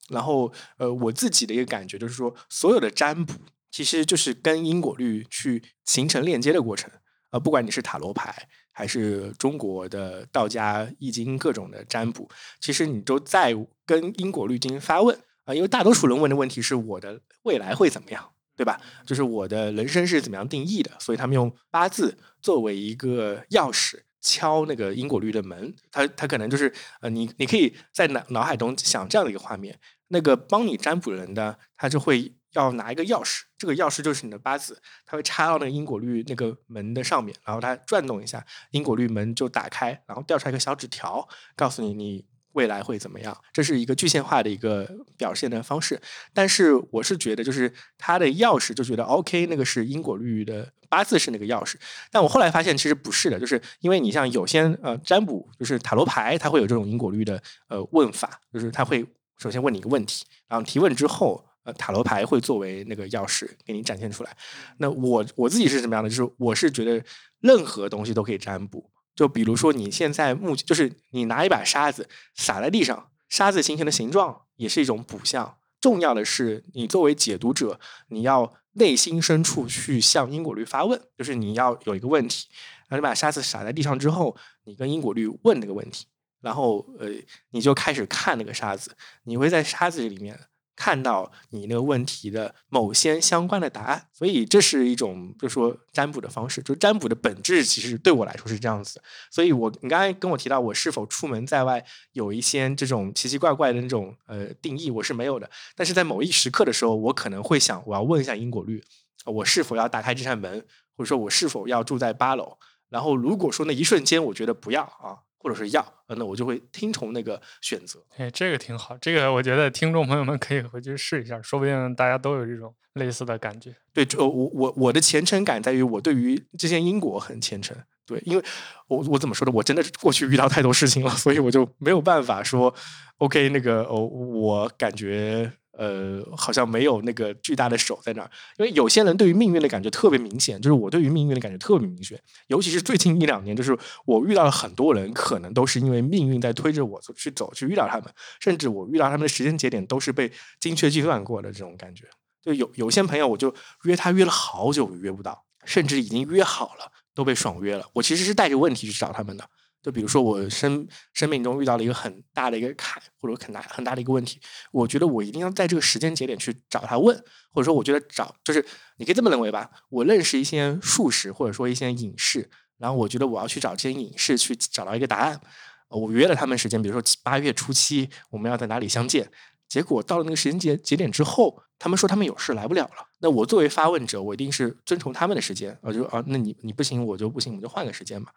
[0.08, 3.34] 然后呃，我自己的一个感觉就是说，所有的占卜
[3.70, 6.90] 其实就是跟因果律去形成链接的过程。
[7.32, 12.30] 呃，不管你是塔罗牌，还是中国的道家易经各种的占卜，
[12.60, 13.52] 其实你都在
[13.84, 18.80] 跟因果律进行发问啊、因为大多数人问的问题是我的未来会怎么样，对吧？
[19.04, 24.02] 就是我的人生是怎么样定义的，所以他们用八字作为一个钥匙。
[24.24, 29.76] 敲那个因果律的门，他他可能就是呃，你你可以在脑脑海中想这样的一个画面，
[30.10, 41.26] 那个帮你占卜人呢，他就会要拿一个钥匙，这个钥匙就是你的八字，它会插到那个因果律那个门的上面，然后它转动一下，因果律门就打开，然后掉出来一个小纸条，
[41.56, 43.34] 告诉你你未来会怎么样。
[43.52, 44.86] 这是一个具象化的一个
[45.16, 45.98] 表现的方式。
[46.34, 51.76] 但是我是觉得，就是它的钥匙就觉得 OK，那个是因果律的八字是那个钥匙。
[52.10, 59.06] 但我后来发现其实不是的，就是因为你像有些呃占卜，就是塔罗牌，它会有这种因果律的呃问法，就是它会
[59.38, 61.46] 首先问你一个问题，然后提问之后。
[61.64, 64.36] 呃，塔罗牌会作为那个钥匙给你展现出来。
[64.78, 66.10] 那我我自己是什么样的？
[66.10, 67.04] 就是我是觉得
[67.40, 68.90] 任何东西都可以占卜。
[69.14, 75.58] 就比如说你现在目就是你拿一把沙子撒在地上，沙子形成的形状也是一种卜象。
[75.80, 82.46] 重要的是，你作为解读者，你要内心深处去向因果律发问，就是你要有一个问题，
[82.88, 86.06] 然后你把沙子撒在地上之后，你跟因果律问那个问题，
[86.40, 87.08] 然后呃，
[87.50, 90.38] 你就开始看那个沙子，你会在沙子里面
[90.74, 96.62] 看到你那个问题的某些相关的答案，所以这是一种就是说占卜的方式。
[96.62, 105.48] 就占卜的本质其实对我来说是这样子，所以我你刚才跟我提到我是否出门在外有一些这种奇奇怪怪的那种呃定义，我是没有的。
[105.76, 108.82] 但是在某一时刻的时候，我可能会想，我要问一下因果律，
[109.26, 110.64] 我是否要打开这扇门，
[110.96, 112.58] 或者说我是否要住在八楼。
[112.88, 118.00] 然后如果说那一瞬间我觉得不要啊，或者是要，呃那我就会听从那个选择。
[118.16, 123.74] 哎，这个挺好，这个我觉得听众朋友们可以回去试一下，说不定大家都有这种类似的感觉。
[123.92, 127.76] 对，就我我我的虔诚感在于我对于这些因果很虔诚。
[128.04, 128.44] 对，因为
[128.88, 129.52] 我我怎么说呢？
[129.54, 132.74] 我真的是过去遇到太多事情了，所以我就没有办法说
[133.18, 152.04] ，OK，那个哦，我感觉呃，好像没有那个巨大的手在那儿，因为有些人对于命运的感觉特别明显，就是我对于命运的感觉特别明显，尤其是最近一两年，就是我遇到了很多人，可能都是因为命运在推着我去走，去遇到他们，甚至我遇到他们的时间节点都是被精确计算过的这种感觉。
[152.42, 153.54] 就有有些朋友，我就
[153.84, 157.86] 约他约了好久约不到，甚至已经约好了都被爽约了。
[157.94, 159.48] 我其实是带着问题去找他们的。
[159.82, 167.16] 就比如说我生生命中遇到了一个很大的一个坎，或者很大很大的一个问题，我觉得我一定要在这个时间节点去找他问，
[167.50, 168.64] 或者说我觉得找就是
[168.98, 175.40] 你可以这么认为吧，我认识一些术士或者说一些隐士，然后我觉得我要去找这些隐士去找到一个答案，
[175.88, 179.30] 我约了他们时间，比如说八月初七我们要在哪里相见。
[179.72, 183.08] 结果到了那个时间节节点之后，他们说他们有事来不了了。
[183.20, 185.78] 那我作为发问者，我一定是遵从他们的时间。
[185.80, 188.28] 我就啊，那你你不行，我就不行，我们就换个时间嘛。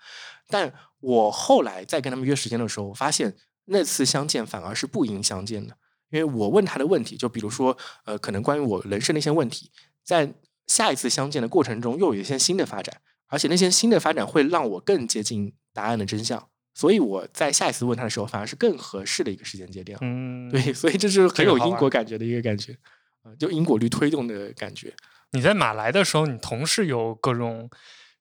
[0.48, 5.76] 但我后来再跟他们约时间的时候，我发现那次相见反而是不应相见的，
[6.10, 9.70] 因为我问他的问题，就比如说呃，可能关于我人生的一些问题，
[10.06, 10.34] 在
[10.68, 16.48] 下一次相见的过程中又有一些新的发展，而且那些新的发展会让我更接近答案的真相。
[16.76, 19.98] 所以我在下一次问他的时候，反而是更合适的一个时间节点。
[20.02, 22.78] 嗯，对，所以这是很有因果感觉的一个感觉，
[23.24, 24.94] 啊，就因果律推动的感觉。
[25.32, 27.70] 你在马来的时候，你同事有各种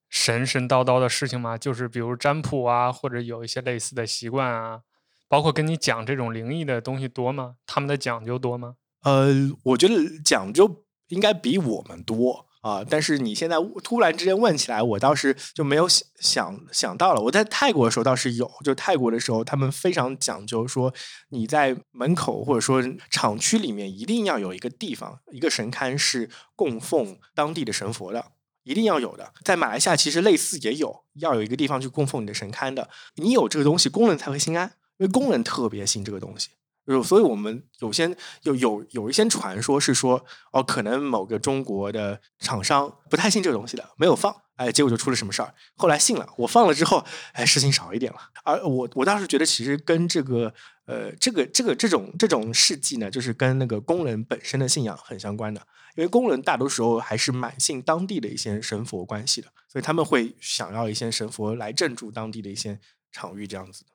[0.08, 1.58] 神神叨叨的事情吗？
[1.58, 4.82] 就是比如占卜啊，或者有一些类似的习惯啊，
[5.28, 7.56] 包括跟你讲这种灵异的东西多吗？
[7.66, 8.76] 他们的讲究多吗？
[9.02, 9.94] 呃，我觉得
[10.24, 12.46] 讲究应该比我们多。
[12.64, 12.82] 啊！
[12.88, 17.20] 但是你现在突然之间问起来，我倒是就没有想想想到了。
[17.20, 20.94] 我在泰国的时候倒是有，就泰国的时候，他们非常讲究，说
[21.28, 29.34] 你在门口或者说厂区里面一定要有一个地方，一个神龛是供奉当地的神佛的，一定要有的。
[29.44, 32.88] 在马来西亚其实类似也有，要有一个地方去供奉你的神龛的。
[33.16, 36.48] 你有这个东西，工人才会心安，因为工人特别信这个东西。
[36.86, 45.54] 就所以，我们有些有有有一些传说是说，哦，可能某个中国的厂商不太信这个东西的，没有放，哎，结果就出了什么事儿。
[45.76, 48.18] 后来信了，我放了之后，哎，事情少一点了。
[48.44, 50.52] 而我我当时觉得，其实跟这个
[50.84, 55.62] 呃，这个这个这种这种事迹呢，就是跟那个工人本身的信仰很相关的，
[55.96, 62.78] 因为工人大多时候还是蛮信当地的一些神佛关系的，所以他们会想要一些神佛来镇住当地的一些
[63.10, 63.86] 场域，这样子。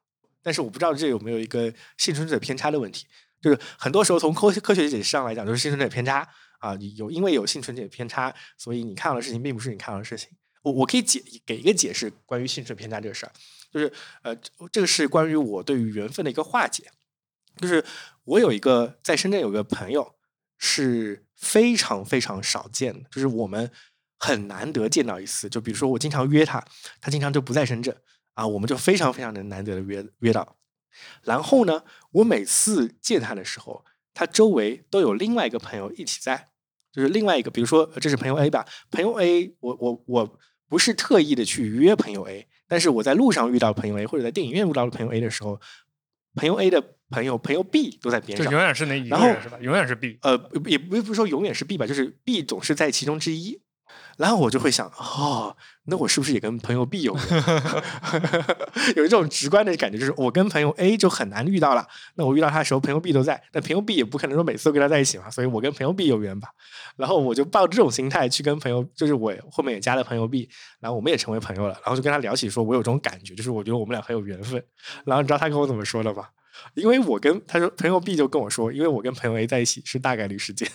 [0.41, 3.05] 但是我不知道这有没有一个幸存者偏差的问题，
[3.41, 6.27] 就是很多时候从科科学解释上来讲，就是幸存者偏差
[6.59, 10.29] 啊，有因为有幸存者偏差，所以你看到的事情并不是你看到的事情。
[10.61, 13.31] 我我可以解给一个解释关于幸存偏差这个事儿，
[13.71, 13.91] 就是
[14.23, 14.35] 呃，
[14.71, 16.91] 这个是关于我对于缘分的一个化解，
[17.57, 17.83] 就是
[18.25, 20.15] 我有一个在深圳有个朋友
[20.57, 23.71] 是非常非常少见的，就是我们
[24.17, 26.61] 很难得见到一次，就比如说我经常约他，
[26.99, 27.95] 他经常就不在深圳。
[28.39, 30.55] 啊，我们就非常非常的难得的约约到，
[31.23, 33.83] 然后呢，我每次见他的时候，
[34.13, 36.47] 他周围都有另外一个朋友一起在，
[36.89, 45.59] 就是另外一个，比如说这是朋友 A 吧，朋友 A，我我我不是特意的去约朋友 A，但是我在路上遇到朋友 A，或者在电影院遇到朋友 A 的时候，
[46.35, 49.57] 朋友 A 的朋友朋友 B 都在边上，就永远是那一个人是吧？
[49.59, 53.61] 永远是 B，呃，也不不是说永远是 B 吧，就是 B 总是在其中之一。
[54.20, 55.55] 然后我就会想，哦，
[55.86, 57.15] 那我是不是也跟朋友 B 有
[58.97, 61.88] 有一种直观的感觉，就是我跟朋友 A 就很难遇到了。
[62.15, 66.49] 那我遇到他的时候，朋友 B 都在，但朋友 B 也不可能说每次都跟他在一起嘛，所以我跟朋友 B 有缘吧。
[66.97, 70.49] 然后我就抱这种心态去跟朋友，就是我后面也加了朋友 B，
[70.82, 71.76] 然后我们也成为朋友了。
[71.76, 74.61] 然后就跟他聊起，说我有这种感觉，就是我觉得我们俩很有缘分。
[75.05, 76.26] 然后你知道他跟我怎么说的吗？
[76.74, 80.70] 因为我跟他说朋友 B 就跟我说，因为我跟朋友 A 在一起是大概率事件，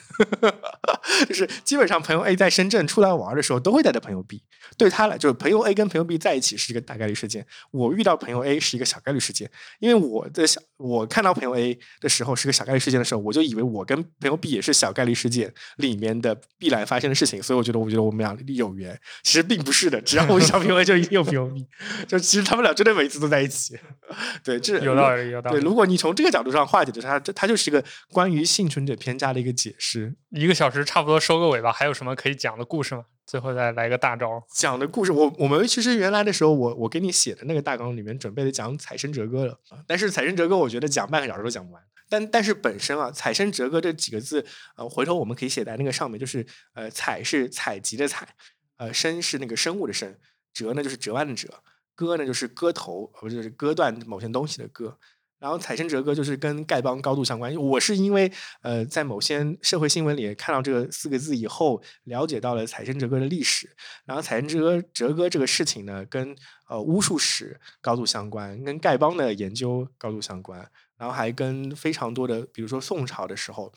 [1.28, 4.43] 就是基本上朋友 A 在深圳出来玩的时候都会带着朋友 B，
[4.76, 21.66] 对他来就是朋友 A 跟朋友 B 在一起是一个大概率事件，我遇到朋友 A 是一个小概率事件，因为我的小我看到朋友 A 的时候是个小概率事件的时候，我就以为我跟朋友 B 也是小概率事件里面的必然发生的事情，所以我觉得我觉得我们俩有缘，其实并不是的，只要我遇到朋友 A 就一定有朋友 B，
[22.07, 23.78] 就其实他们俩真的每次都在一起，
[24.45, 25.61] 对，这有道理有道理。
[25.64, 30.14] 如果你从这个角度上化解的它，这它就是一个关于幸存者偏差的一个解释。
[30.30, 33.04] 一个小时差不多收个尾吧，还有什么可以讲的故事吗？
[33.26, 34.44] 最后再来个大招。
[34.54, 41.82] 讲的故事，我我们其实原来的时候，我我给你写的那个大纲里面准备的讲采生折歌了，但是采生折歌我觉得讲半个小时都讲不完。
[42.10, 44.44] 但但是本身啊，采生折歌这几个字，
[44.76, 48.28] 呃，回头我们可以写在那个上面，就是呃，采是采集的采，
[48.76, 50.14] 呃，生是那个生物的生，
[50.52, 51.48] 折呢就是折弯的折，
[51.94, 54.98] 割呢就是割头，不就是割断某些东西的割。
[55.45, 57.55] 然后采参折哥就是跟丐帮高度相关。
[57.55, 58.32] 我是因为
[58.62, 63.68] 呃在某些社会新闻里看到这个四个字以后，了解到了采参折哥的历史。
[64.07, 66.34] 然后采参折割折割这个事情呢，跟
[66.66, 70.66] 呃巫术史高度相关，跟丐帮的研究高度相关。
[70.97, 73.70] 然后还跟非常多的，比如说宋朝的时候，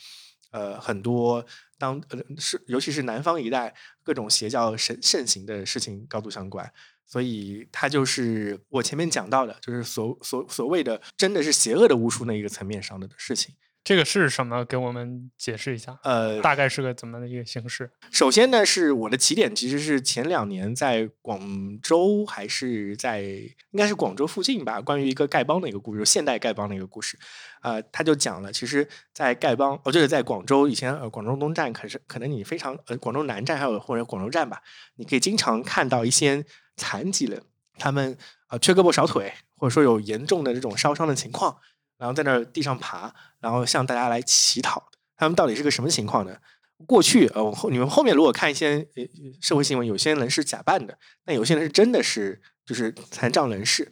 [0.52, 1.46] 呃很多
[1.78, 6.72] 当呃是尤其是南方一带各种邪教盛盛行的事情高度相关。
[7.08, 13.56] 所以它就是我前面讲到的，就是所所所谓的真的是邪恶的巫术那一个层面上的事情。
[13.88, 14.66] 这个是什么？
[14.66, 15.98] 给我们解释一下。
[16.04, 17.90] 呃，大概是个怎么的一个形式？
[18.12, 27.18] 首先呢，是我的起点其实是前两年在广州还是在应该是广州附近吧，关于一个丐帮的一个故事，现代丐帮的一个故事。
[27.62, 34.62] 呃，他就讲了，其实，在丐帮，哦，就是在广州以前，呃，广州东站，可是可能你非常，呃，广州南站还有或者广州站吧，
[34.98, 36.44] 你可以经常看到一些
[36.76, 37.42] 残疾人，
[37.80, 38.18] 他们
[38.50, 41.56] 呃缺胳膊少腿，或者说有严重的这种烧伤的情况。
[41.98, 44.90] 然后在那儿地上爬，然后向大家来乞讨。
[45.16, 46.38] 他们到底是个什么情况呢？
[46.86, 48.88] 过去呃，后你们后面如果看一些
[49.42, 50.96] 社会新闻，有些人是假扮的，
[51.26, 53.92] 但有些人是真的是就是残障人士。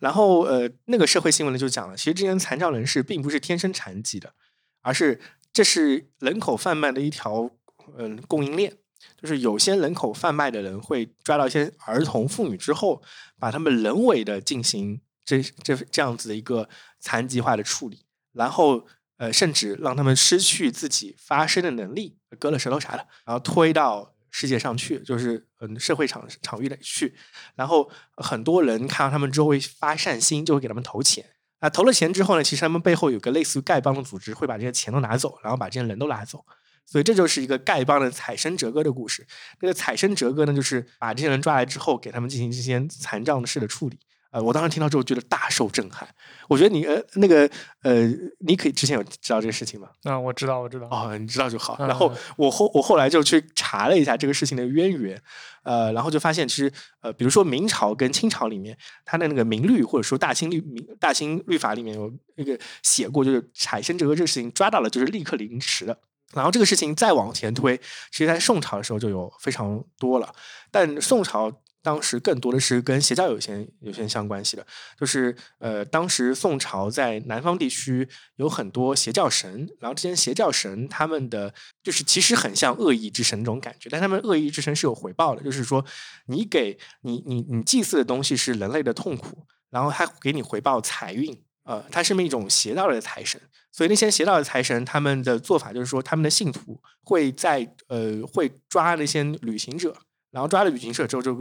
[0.00, 4.34] 然后呃，那个社会新闻呢就讲了，其实这些残障人士并不是天生残疾的，
[4.82, 5.18] 而是
[5.50, 7.50] 这是人口贩卖的一条
[7.96, 8.76] 嗯供应链。
[9.20, 13.02] 就是有些人口贩卖的人会抓到一些儿童妇女之后，
[13.38, 15.00] 把他们人为的进行。
[15.24, 16.68] 这这这样子的一个
[17.06, 18.84] 残疾化的处理，然后
[19.18, 27.14] 呃，甚至让他们失去自己发声的能力，割了舌头啥的，然后推到世界上去，就是嗯社会场场域里去，
[27.54, 31.24] 然后很多人看到他们之后会发善心，就会给他们投钱。
[31.60, 36.44] 啊，投了钱之后呢，其实他们背后有个类似于丐帮的组织，会把这些钱都拿走，然后把这些人都拿走。
[36.84, 39.26] 所以这就是一个丐帮的采生折割的故事。
[39.60, 43.98] 那个采生折割呢，就是把这些人抓来之后，给他们进行这些残障式的处理。
[44.36, 46.06] 呃，我当时听到之后觉得大受震撼。
[46.46, 48.06] 我觉得你呃那个呃，
[48.40, 49.88] 你可以之前有知道这个事情吗？
[50.02, 50.86] 啊，我知道，我知道。
[50.90, 51.74] 哦，你知道就好。
[51.78, 55.18] 然后我后我后来就去查了一下这个事情的渊源，
[55.62, 56.70] 呃，然后就发现其实
[57.00, 58.76] 呃，比如说明朝跟清朝里面，
[59.06, 65.98] 它的那个明律或者说大清律明大清律法里面有那个写过，就是产生这个这个事情抓到了就是立刻凌迟的。
[66.34, 67.74] 然后这个事情再往前推，
[68.10, 70.30] 其实在宋朝的时候就有非常多了，
[70.70, 71.50] 但宋朝。
[71.86, 74.66] 当时更多的是跟邪教有些有些相关系的，
[74.98, 85.84] 就是呃，当时宋朝在南方地区有很多邪教神，然后这些邪教神他们的就是其实很像恶意之神那种感觉，但他们恶意之神是有回报的，就是说
[86.26, 99.96] 你给你你你祭祀的东西是人类的痛苦，然后他给你回报财运，呃，他是一种邪道的财神，所以那些邪道的财神他们的做法就是说，他们的信徒会在呃会抓那些旅行者。
[100.32, 101.34] 然后抓了旅行社之后，就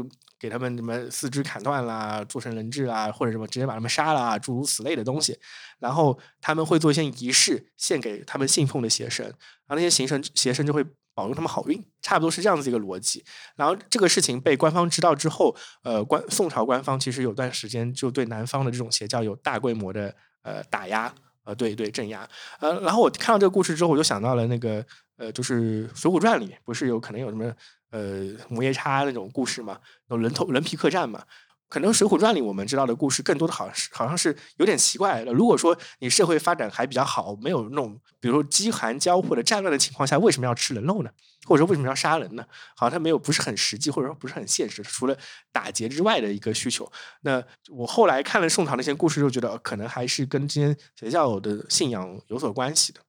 [0.45, 5.35] 给他们什么四肢砍断啦，做成人质啊，或者什么直接把他们杀了，诸如此类的东西。
[5.79, 10.85] 然后他们会做一些仪式，献给他们信奉的邪神，然后那些邪神邪神就会
[11.15, 13.25] 保佑他们好运，差不多是这样子一个逻辑。
[13.55, 21.11] 然后这个事情被官方知道之后，呃，官宋朝官方其实有段时间就对南方的这种邪教有大规模的呃打压，
[21.43, 22.29] 呃，对对镇压。
[22.59, 24.85] 呃，然后我看到这个故事之后，我就想到了那个
[25.17, 27.51] 呃，就是《水浒传》里面不是有可能有什么。
[27.91, 29.79] 呃，摩耶叉那种故事嘛，
[30.09, 31.23] 有人头人皮客栈嘛，
[31.69, 35.31] 可能《水浒传》里我们知道的故事更多的好像是好像是有点奇怪的。
[35.31, 41.09] 如果说你社会发展还比较好，没有那种比如说饥寒交迫的战乱的情况下，为什么要吃人肉呢？
[41.45, 42.43] 或者说为什么要杀人呢？
[42.75, 45.15] 好像它没有不是很实际，或者说不是很现实，除了
[45.51, 46.91] 打劫之外的一个需求。
[47.21, 52.99] 那我后来看了宋朝那些故事，就觉得可能还是跟这些邪教的信仰有所关系的。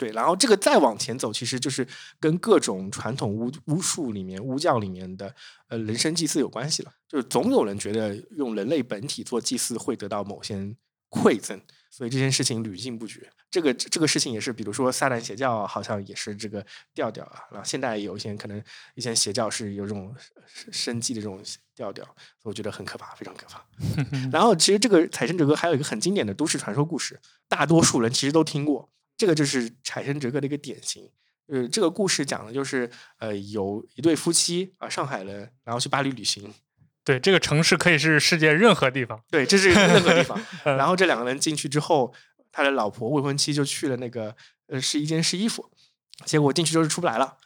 [0.00, 1.86] 对，然后这个再往前走，其实就是
[2.18, 5.34] 跟各种传统巫巫术里面、巫教里面的
[5.68, 6.90] 呃人生祭祀有关系了。
[7.06, 10.56] 就是总有人觉得用人类本体做祭祀会得到某些
[11.10, 13.30] 馈赠，所以这件事情屡禁不绝。
[13.50, 17.42] 这个这个事情也是，比如说撒旦邪教好像也是这个调调啊。
[17.50, 18.62] 然后现在有一些可能
[18.94, 20.14] 一些邪教是有这种
[20.72, 21.42] 生计的这种
[21.74, 22.06] 调调，
[22.42, 23.62] 我觉得很可怕，非常可怕。
[24.32, 28.88] 然后其实这个《采生者歌》还有一个很经典的都市传说故事，大多数人其实都听过。
[29.20, 31.06] 这个就是产生折割的一个典型。
[31.48, 36.54] 呃，这个故事讲的就是，呃，有一对夫妻啊，上海人，然后去巴黎旅行。
[37.04, 39.22] 对，这个城市可以是世界任何地方。
[39.30, 40.40] 对，这是任何地方。
[40.64, 42.14] 然后这两个人进去之后，
[42.50, 44.34] 他的老婆未婚妻就去了那个
[44.68, 45.70] 呃试衣间试衣服，
[46.24, 47.36] 结果进去就是出不来了。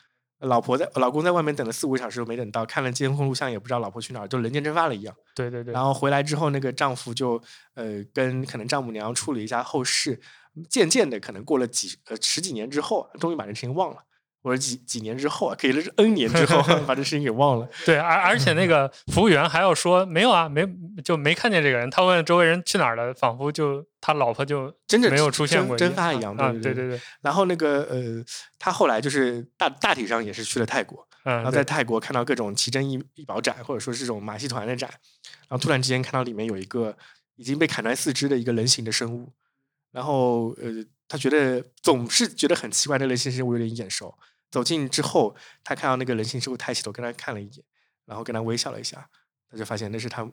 [0.41, 5.17] 老婆在，老公在外面等了四五个小时都没等到，看了监控录像也不知道老婆去哪儿，就人间蒸发了一样。
[5.35, 5.75] 对对对。
[5.75, 7.43] 然后回来之后，那个丈夫就
[7.75, 10.21] 呃跟可能丈母娘处理一下后事。
[10.69, 14.05] 渐渐的，可能过了几呃十几年之后，终于把这事情忘了，
[14.43, 17.69] 或者几几年之后啊，给了 N 年之后把这事情给忘了。
[17.85, 20.67] 对，而而且那个服务员还要说没有啊，没
[21.03, 21.89] 就没看见这个人。
[21.91, 26.37] 他问周围人去哪儿了，仿佛就他老婆就真的没有出现过蒸发一样。
[26.37, 27.01] 啊，对对对。
[27.23, 28.25] 然后那个呃，
[28.59, 34.91] 他后来就是大大体上也是去了泰国，然后在泰国看到各种奇珍异异宝展，或者说是这种马戏团的展，
[35.49, 36.97] 然后突然之间看到里面有一个
[37.37, 39.33] 已经被砍断四肢的一个人形的生物。
[39.95, 44.13] 然后，呃，他觉得总是觉得很奇怪，那人形生物有点眼熟。
[44.51, 47.65] 走近之后，他看到那个人形生物抬起头跟他看了一眼，
[48.05, 49.09] 然后跟他微笑了一下，
[49.49, 50.29] 他就发现那是他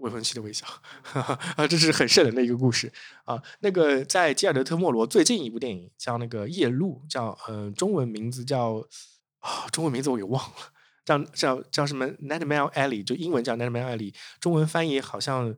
[0.00, 0.66] 未婚妻的微笑。
[1.14, 2.92] 啊，这是很瘆人的一个故事
[3.24, 3.40] 啊。
[3.60, 8.84] 那个在吉尔德特·莫罗最近一部电影叫那个《夜路》，叫呃中文名字叫
[9.38, 10.56] 啊中文名字我给忘了，
[11.04, 15.54] 叫叫叫什么《Nightmare Alley》，就英文叫《Nightmare Alley》，中文翻译好像。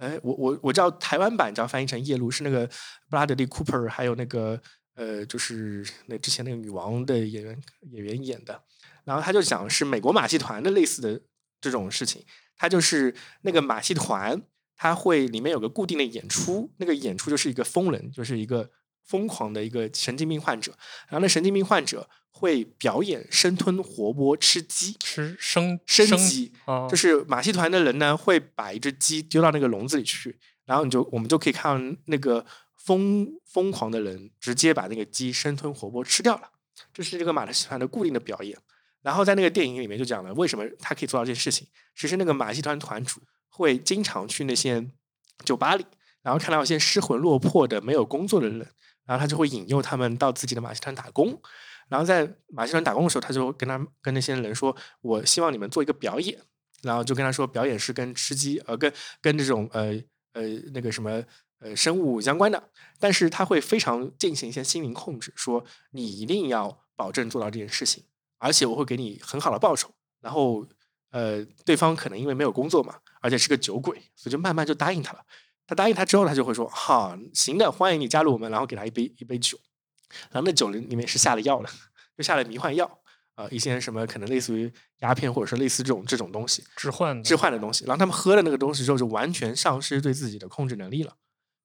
[0.00, 2.66] 哎，我我我知道台湾版叫翻译成《夜路》，是那个
[3.10, 4.58] 布拉德利·库珀还有那个
[4.94, 8.62] 呃，就是那之前那个女王的演员演员演的。
[9.04, 11.20] 然后他就讲是美国马戏团的类似的
[11.60, 12.24] 这种事情，
[12.56, 14.40] 他就是那个马戏团，
[14.74, 18.70] 他会里面有个固定的演出，那个演出就是一个疯人，就是一个
[19.10, 20.72] 疯狂的一个神经病患者，
[21.08, 22.08] 然后那神经病患者。
[22.32, 26.50] 会表演生吞活剥吃鸡，吃生生鸡，
[26.88, 32.46] 就是马戏团的人呢会把一只鸡丢到那个笼子里去，然后你就我们就可以看到那个
[32.78, 36.48] 疯疯狂的人直接把那个鸡生吞活剥吃掉了，
[36.94, 38.56] 这是这个马戏团的固定的表演。
[39.02, 41.66] 然后在那个电影里面就讲了为什么他可以做到这件事情。
[41.94, 44.88] 其实那个马戏团团主会经常去那些
[45.44, 45.84] 酒吧里，
[46.22, 48.66] 然后看到一些失魂落魄的没有工作的人，
[49.10, 51.36] 然后他就会引诱他们到自己的马戏团打工。
[51.88, 56.38] 然后在马戏团打工的时候，他就跟他跟那些人说：“我希望你们做一个表演。”
[56.84, 60.00] 然后就跟他说：“表演是跟吃鸡，呃，跟跟这种呃
[60.34, 60.42] 呃
[60.72, 61.20] 那个什么
[61.58, 62.70] 呃生物相关的。
[63.00, 68.04] 但是他会非常进行一些心灵控制，说你一定要保证做到这件事情，
[68.38, 69.90] 而且我会给你很好的报酬。
[70.20, 70.64] 然后
[71.10, 75.24] 呃，对方可能因为没有工作嘛，而且是个酒鬼，所以就慢慢就答应他了。
[75.70, 79.56] 他答应他之后，他就会说：‘好，行的，欢迎你加入我们。’然后给他一杯一杯酒。”
[80.32, 81.68] 然后那酒里里面是下了药的，
[82.16, 82.98] 就下了迷幻药
[83.36, 87.84] 啊，一些什么可能类似于鸦片或者是类似这种这种东西，致幻致幻的东西。
[87.84, 91.14] 然后他们喝了那个东西之后，就完全丧失对自己的控制能力了。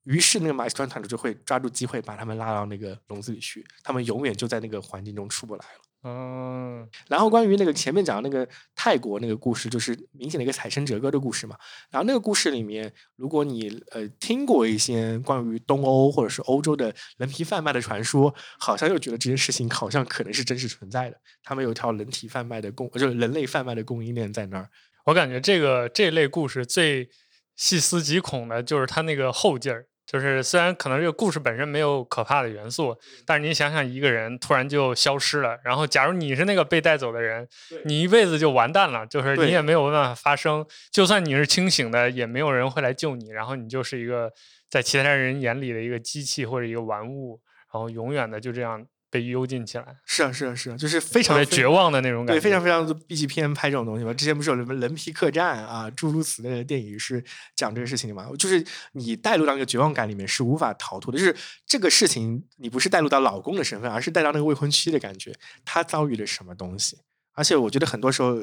[0.04, 5.85] 于是那个马戏团团主就会抓住机会把他们拉到那个笼子里去，他们永远就在那个环境中出不来了。
[6.08, 11.58] 嗯，然后关于那个前面讲的那个泰国那个故事，就是明显的一个采生折歌的故事嘛。
[11.90, 21.20] 然后那个故事里面，如果你呃听过一些关于东欧或者是欧洲的人皮贩卖的传说，好像又觉得这件事情好像可能是真实存在的。
[21.44, 24.70] 他们有一条人体贩卖的供，就是人类贩卖的供应链在那儿。
[25.06, 27.10] 我感觉这个这类故事最
[27.56, 29.88] 细思极恐的就是它那个后劲儿。
[30.06, 32.96] 就是虽然可能这个故事本身没有可怕的元素，
[33.26, 37.48] 但是你想想一个人突然就消失了，然后假如你是那个被带走的人，
[37.86, 44.32] 你一辈子就完蛋了，就是你也没有办法发声，就算你是清醒的，也没有人会来救你，然后你就是一个
[44.70, 47.40] 在其他人眼里的一个机器或者一个玩物，
[47.74, 48.86] 然后永远的就这样。
[49.16, 54.14] 被幽禁起来，是啊，是啊，是啊，就是非常绝望的那种感觉，对，非常非常的 B 级片拍这种东西嘛。
[54.14, 57.24] 之前不是有什么《人皮客栈》啊，诸如此类的电影是
[57.56, 58.30] 讲这个事情的嘛？
[58.38, 58.62] 就是
[58.92, 61.18] 你带入到那个绝望感里面是无法逃脱的。
[61.18, 61.34] 就是
[61.66, 66.98] 这个事情，你不是带入到老公的身份，而是带到那个未婚妻的感觉，他遭遇了什么东西？
[67.36, 68.36] 而且我觉得很多时候，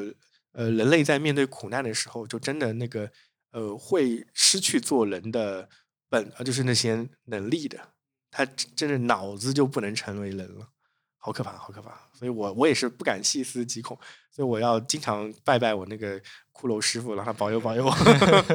[0.53, 3.11] 呃，人类在面对苦难的时候，就真的那个
[3.51, 5.69] 呃，会失去做人的
[6.09, 7.92] 本，就是那些能力的。
[8.33, 10.67] 他真的脑子就不能成为人了，
[11.19, 11.93] 好可怕，好可怕！
[12.15, 13.97] 所以我我也是不敢细思极恐，
[14.31, 16.19] 所以我要经常拜拜我那个
[16.53, 17.95] 骷髅师傅，让他保佑保佑我。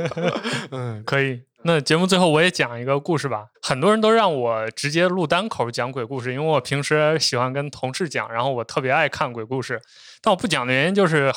[0.72, 1.44] 嗯，可以。
[1.64, 3.48] 那节目最后我也讲一个故事吧。
[3.62, 9.82] 很多人都让我直接录单口讲鬼故事，因为我平时喜欢跟同事讲，然后我特别爱看鬼故事。
[10.22, 11.32] 但我不讲的原因就是，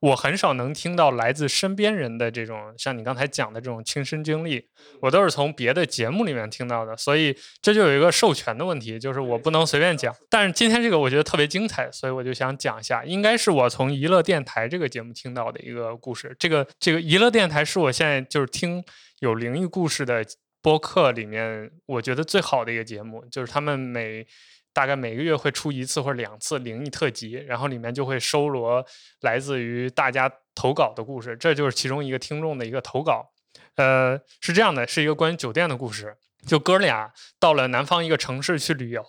[0.00, 4.68] 我很少能听到来自身边人的这种像你刚才讲的这种亲身经历，
[5.00, 10.14] 我都是从别的节目里面听到的，所以这就有一个授权的问题，就是我不能随便讲。
[10.28, 16.34] 但是今天这个我觉得特别精彩，所以我就想讲一下，应该是我从娱乐电台这个节目听到的一个故事。
[16.38, 18.84] 这个这个娱乐电台是我现在就是听。
[19.20, 20.22] 有灵异故事的
[20.60, 24.26] 播客里面，我觉得最好的一个节目就是他们每
[24.74, 28.84] 大概每个月会出一次或者两次灵异特辑，然后里面就会收罗
[29.20, 31.34] 来自于大家投稿的故事。
[31.36, 33.30] 这就是其中一个听众的一个投稿。
[33.76, 36.16] 呃，是这样的，是一个关于酒店的故事。
[36.46, 39.02] 就哥俩到了南方一个城市去旅游，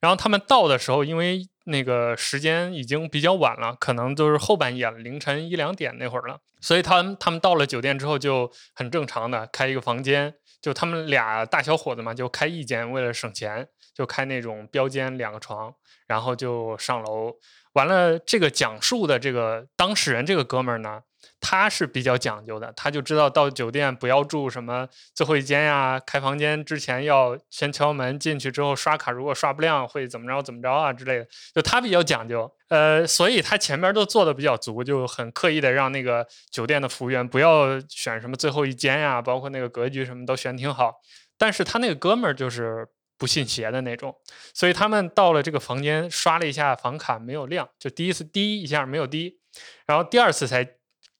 [0.00, 6.38] 然后他们到的时候，因为那个时间已经比较晚了，可能就是后半夜了，凌晨一两点那会儿了。
[6.62, 10.32] 所以他们他们到了酒店之后就很正常的开一个房间，
[10.62, 13.68] 就他们俩大小伙子嘛，就开一间，为了省钱，
[13.98, 15.74] 就开那种标间两个床，
[16.06, 17.34] 然后就上楼。
[17.72, 21.02] 完了，这个讲述的这个当事人这个哥们儿呢。
[21.40, 31.26] 他是比较讲究的，他就知道到酒店不要住什么最后一间呀，开房间之前要先敲门，进去之后刷卡，如果刷不亮会怎么着怎么着啊之类的。
[31.54, 40.94] 就他比较讲究，呃，所以他前面都做的比较足，就很刻意的让那个酒店的服务员不要选什么最后一间呀，包括那个格局什么都选挺好。
[41.36, 42.88] 但是他那个哥们儿就是
[43.18, 44.16] 不信邪的那种。
[44.54, 49.38] 所以他们到了这个房间，刷了一下房卡没有亮，就第一次滴一下没有滴，
[49.86, 50.66] 然后第二次才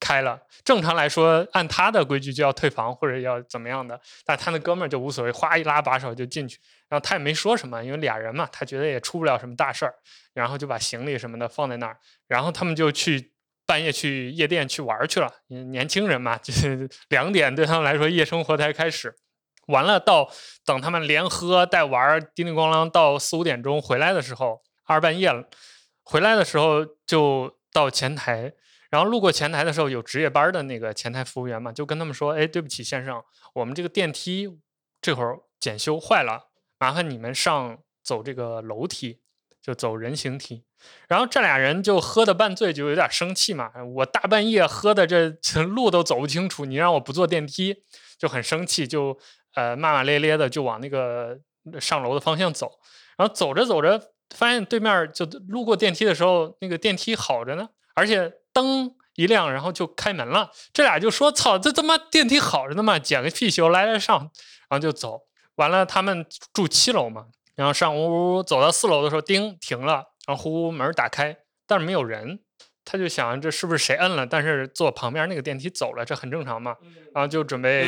[0.01, 0.41] 开了。
[0.65, 6.59] 正常来说，按他的规矩就要退房或者要怎么样的，但他那哥们儿就无所谓，哗一拉把手就进去，
[6.89, 9.95] 然后他也没说什么，因为俩人嘛，他觉得也出不了什么大事儿，
[10.35, 11.99] 然后就把行李什么的放在那儿，
[12.29, 13.33] 然后他们就去
[13.67, 19.15] 半夜去夜店去玩去了，年轻人嘛，就是两点对他们来说夜生活才开始。
[19.69, 20.31] 完了，到
[20.67, 25.45] 等他们连喝带玩儿，叮咣啷到四五点钟回来的时候，二半夜了。
[26.03, 28.51] 回来的时候就到前台，
[28.89, 33.23] 然后路过前台的时候，有值夜班的那个前台服务员嘛，就跟他们说：“哎，对不起，先生，
[33.53, 34.49] 我们这个电梯
[35.03, 39.21] 这会儿检修坏了，麻烦你们上走这个楼梯，
[39.61, 40.65] 就走人行梯。”
[41.09, 43.71] 然后这俩人就喝的半醉，就有点生气嘛。
[43.97, 47.85] 我大半夜喝的，这路都走不清楚，你让我不坐电梯，
[48.19, 49.19] 就很生气，就。
[49.55, 51.39] 呃，骂骂咧咧的就往那个
[51.81, 52.79] 上楼的方向走，
[53.17, 54.01] 然后走着走着，
[54.35, 60.51] 发现对面就路过电梯的时候，那个电梯好着呢，而且灯一亮，然后就开门了。
[60.73, 64.31] 这俩就说：“操，这他妈电梯好着呢嘛，捡个屁修，来来上。”
[64.71, 65.23] 然后就走。
[65.57, 67.27] 完了，他们住七楼嘛，
[67.57, 72.39] 然后上屋屋走到四楼的时候，叮停了，然后呼呼门打开，但是没有人。
[72.91, 74.27] 他就想这是不是谁摁了？
[74.27, 76.75] 但是坐旁边那个电梯走了，这很正常嘛。
[77.15, 77.83] 然后就准备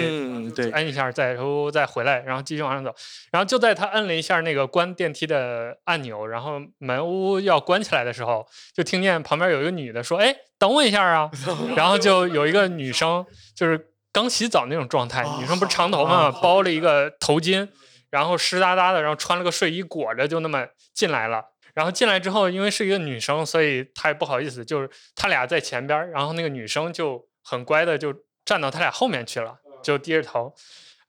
[0.73, 2.95] 摁一下，再后再回来，然后继续往上走。
[3.33, 11.31] 然后就在他摁了一下那个关电梯的按钮，然后门屋要关起来的时候，就听见旁边有一个女的说：“哎，等我一下啊！
[11.75, 13.25] ”然后就有一个女生，
[13.57, 17.67] 就是刚洗澡那种状态，女生不是长头发嘛，包了一个头巾，
[18.11, 21.45] 然后湿哒哒的，然后穿了个睡衣裹着，就那么进来了。
[21.75, 28.15] 然后进来之后，因为是一个女生，所以她也不好意思，就是他俩在前边，然后那个女生就很乖的就
[28.45, 30.55] 站到他俩后面去了，就低着头。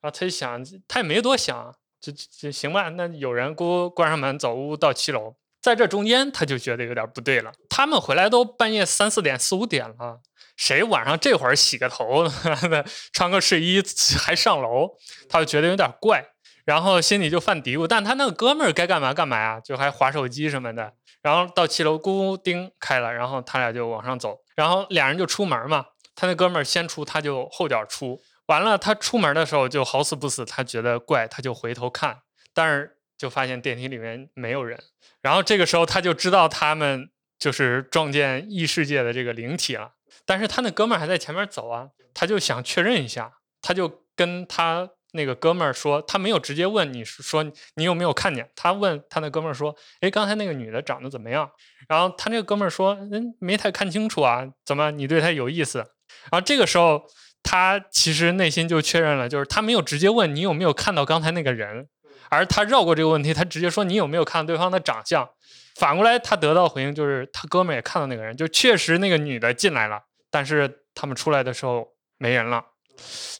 [0.02, 2.90] 然后他就想，他也没多想，就就行吧。
[2.90, 7.52] 那有人咕关上门走屋到七楼，在这中间他就觉得有点不对了。
[7.70, 10.20] 他们回来都半夜三四点、四五点了，
[10.58, 12.28] 谁晚上这会儿洗个头，
[13.14, 13.82] 穿个睡衣
[14.18, 14.90] 还上楼，
[15.30, 16.26] 他就觉得有点怪。
[16.66, 20.94] 然后心里就犯嘀咕，但他那个哥们儿该干嘛干嘛呀，就还划手机什么的。
[21.22, 25.86] 然后到七楼，咕叮开了，然后他俩就往上走，然后俩人就出门嘛。
[26.16, 28.22] 他那哥们儿先出，他就后脚出。
[28.48, 32.20] 完了，他出门的时候就好死不死，他觉得怪，他就回头看，
[32.54, 34.80] 但是就发现电梯里面没有人。
[35.22, 39.92] 然后这个时候他就知道他们就是撞见异世界的这个灵体了。
[40.26, 44.90] 但是他那哥们儿还在前面走啊，他就想确认一下，他就跟他。
[45.14, 47.44] 那个哥们儿说，他没有直接问你说
[47.76, 51.50] 你有没有看见，他问他那哥们儿说，哎，刚才那个女的长得怎么样？
[51.90, 55.80] 然后他那个哥们儿说，嗯，没太看清楚啊，怎么你对她有意思？
[55.80, 57.04] 然后这个时候
[57.44, 61.90] 他其实内心就确认了，就是他没有直接问你有没有看到刚才那个人，
[62.30, 65.30] 而他绕过这个问题，他直接说你有没有看到对方的长相？
[65.76, 72.64] 反过来他得到回应就是他哥们儿也看到那个人，就确实那个女的进来了，但是他们出来的时候没人了。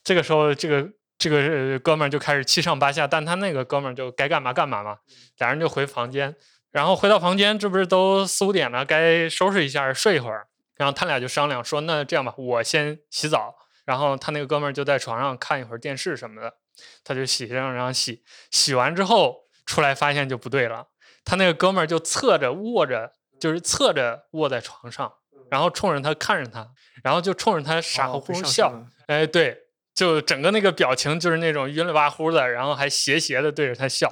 [0.04, 0.90] 这个时候这个。
[1.22, 4.98] 这个哥们儿就开始七上八下，但他那个哥们儿就该干嘛干嘛嘛，
[5.38, 6.34] 俩人就回房间，
[6.72, 13.54] 然后回到房间，这不是都四五点了，该收拾一下睡一会儿，然后他俩就商量说，那这样吧，我先洗澡，
[13.84, 16.54] 然后他那个哥们儿就在床上看一会儿电视什么的，
[17.04, 18.24] 他就洗上，然后洗。
[18.50, 20.88] 洗完之后出来发现就不对了，
[21.24, 25.12] 他那个哥们儿就侧着卧着，就是侧着卧在床上，
[25.48, 26.68] 然后冲着他看着他，
[27.04, 29.60] 然后就冲着他傻乎乎笑，哎，对。
[29.94, 34.08] 就整个那个表情就是那种晕里巴呼的，然后还斜斜的对着他笑，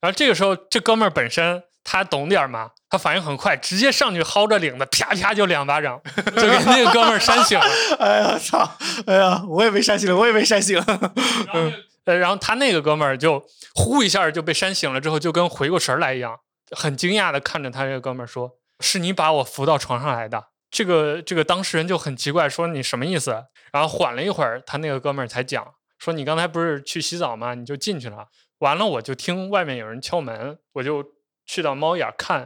[0.00, 6.00] 然后这个时候这哥们儿本身他懂点嘛，他反应很快，直接上去薅着领子，啪啪就两巴掌，
[6.36, 7.66] 就给那个哥们儿扇醒了。
[7.98, 8.70] 哎呀操！
[9.06, 11.12] 哎呀，我也被扇醒了，我也被扇醒了。
[11.54, 11.72] 嗯，
[12.04, 13.42] 然后他那个哥们儿就
[13.74, 16.38] 呼一下就被扇醒了，之后就跟回过神来一样，
[16.70, 23.44] 很惊讶的看着他这个哥们儿说：“是你把我扶到床上来的。”这个这个当事人就很奇怪，说你什么意思？
[23.72, 27.54] 然后缓了一会儿，他那个哥们儿才讲说：“你刚才不是去洗澡吗？
[27.54, 28.28] 你就进去了。
[28.58, 31.04] 完了，我就听外面有人敲门，我就
[31.46, 32.38] 去到猫眼看，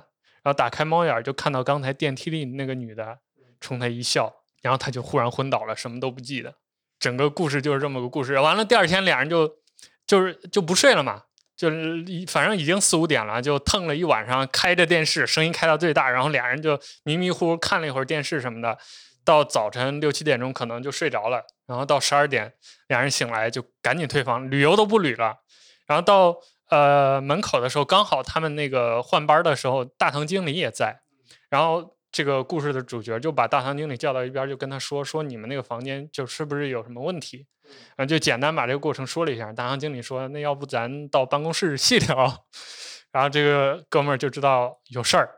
[0.42, 3.18] 然后打开猫眼就看到刚才电梯里那个女的
[3.60, 4.32] 冲他一笑，
[4.62, 6.54] 然后他就忽然昏倒了，什么都不记得。
[6.98, 8.38] 整个故事就是这么个故事。
[8.38, 9.58] 完了，第二天俩人就
[10.06, 11.24] 就是就不睡了嘛。”
[11.62, 18.76] 就是反正已经四五点了，就腾了一晚上，开着电视，声音开到最大，然后俩人就迷迷糊糊看了一会儿电视什么的，
[19.24, 22.52] 到早晨六七点钟可能就睡着了，然后到十二点，
[22.88, 25.36] 俩人醒来就赶紧退房，旅游都不旅了。
[25.86, 26.36] 然后到
[26.68, 30.98] 呃门口的时候，刚好他们那个换班的时候，大堂经理也在，
[31.48, 37.46] 然后这个故事的主角就把大堂经理叫到一边，就跟他说：“说你们那个房间就是不是有什么问题？”
[37.96, 39.50] 然后，就简单把这个过程说了一下。
[39.50, 42.46] 大堂经理说：“那要不咱到办公室细聊。
[43.10, 45.36] ”然后这个哥们儿就知道有事儿，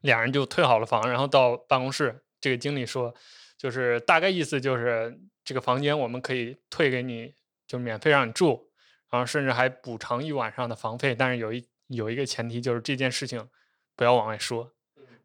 [0.00, 2.24] 俩人就退好了房，然后到办公室。
[2.40, 3.14] 这个经理说
[3.58, 7.34] ：“就是大概意思就是这个房间我们可以退给你，
[7.66, 8.70] 就免费让你住，
[9.10, 11.14] 然后甚至还补偿一晚上的房费。
[11.14, 13.46] 但是有一有一个前提，就是这件事情
[13.94, 14.72] 不要往外说。”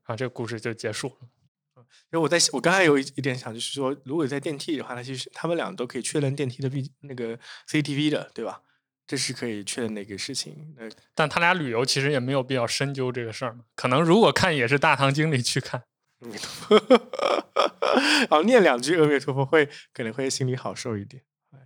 [0.03, 1.15] 啊，这个故事就结束了。
[2.11, 8.61] 因为我在我刚才有一一点想，就是说，如果在电梯的话，那其实他们俩都可以确认电梯的 B 那个 CCTV 的，对吧？
[9.05, 10.73] 这是可以确认的一个事情。
[10.77, 13.65] 呃，但他俩旅游其实也没有必要深究这个事儿嘛。
[13.75, 15.83] 可能如果看也是大堂经理去看。
[16.21, 16.31] 然
[18.31, 21.21] 后念两句阿弥陀佛会可能会心里好受一点。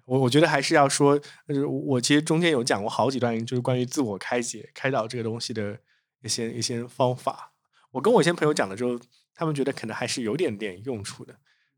[0.05, 5.77] 我我觉得还是要说，就是我其实中间有讲过好几段，就是关于自我开解、开导这个东西的
[6.23, 7.51] 一些一些方法。
[7.97, 8.99] 我跟我一些朋友讲了之后，
[9.33, 11.33] 他们觉得可能还是有点点用处的，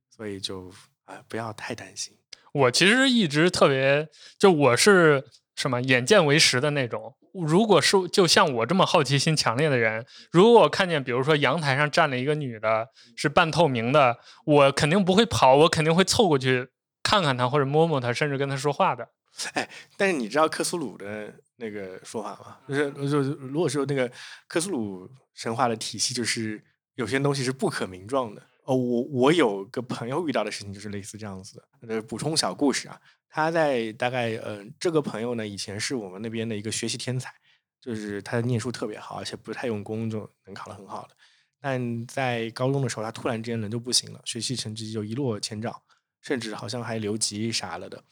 [0.09, 0.69] 所以就
[1.05, 2.13] 啊不要太担心。
[2.51, 5.23] 我其实一直特别，就我是
[5.55, 7.15] 什么眼见为实的那种。
[7.31, 16.67] 如果是就像我这么好奇心强烈的人，如果我看见比如说阳台上站了一个女的，是半透明的，我肯定不会跑，我肯定会凑过去
[17.01, 19.07] 看看她或者摸摸她，甚至跟她说话的。
[19.53, 22.57] 哎，但是你知道克苏鲁的那个说法嘛？
[22.67, 24.11] 就是就是如果说那个
[24.47, 25.09] 克苏鲁。
[25.35, 26.61] 神话的体系就是
[26.95, 28.75] 有些东西是不可名状的哦。
[28.75, 31.63] 我我有个朋友遇到的事情就是类似这样子的。
[31.87, 32.99] 呃，补充小故事啊，
[33.29, 37.33] 他在大概呃，这个朋友呢以前是我们那边的一个学习天才，
[37.79, 41.15] 就是他念书特别好，而且不太用功就能考得很好的。
[41.61, 45.73] 但在高中的时候，他突然之间人就不行了，学习成绩就一落千丈，
[46.19, 48.03] 甚至好像还留级啥了的。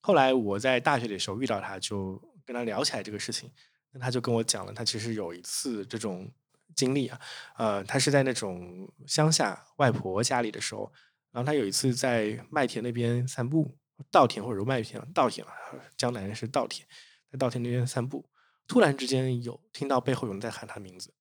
[0.00, 3.50] 后来我在大学的时候遇到他，就跟他聊起来这个事情，
[3.92, 6.32] 那他就跟我讲了，他其实有一次这种。
[6.74, 7.20] 经历啊，
[7.58, 10.90] 呃，他是在那种乡下外婆家里的时候，
[11.30, 13.76] 然后他有一次在麦田那边散步，
[14.10, 15.52] 稻田或者麦田，稻田啊，
[15.98, 16.88] 江南是稻田，
[17.30, 18.26] 在稻田那边散步，
[18.66, 21.12] 突然之间有听到背后有人在喊他名字，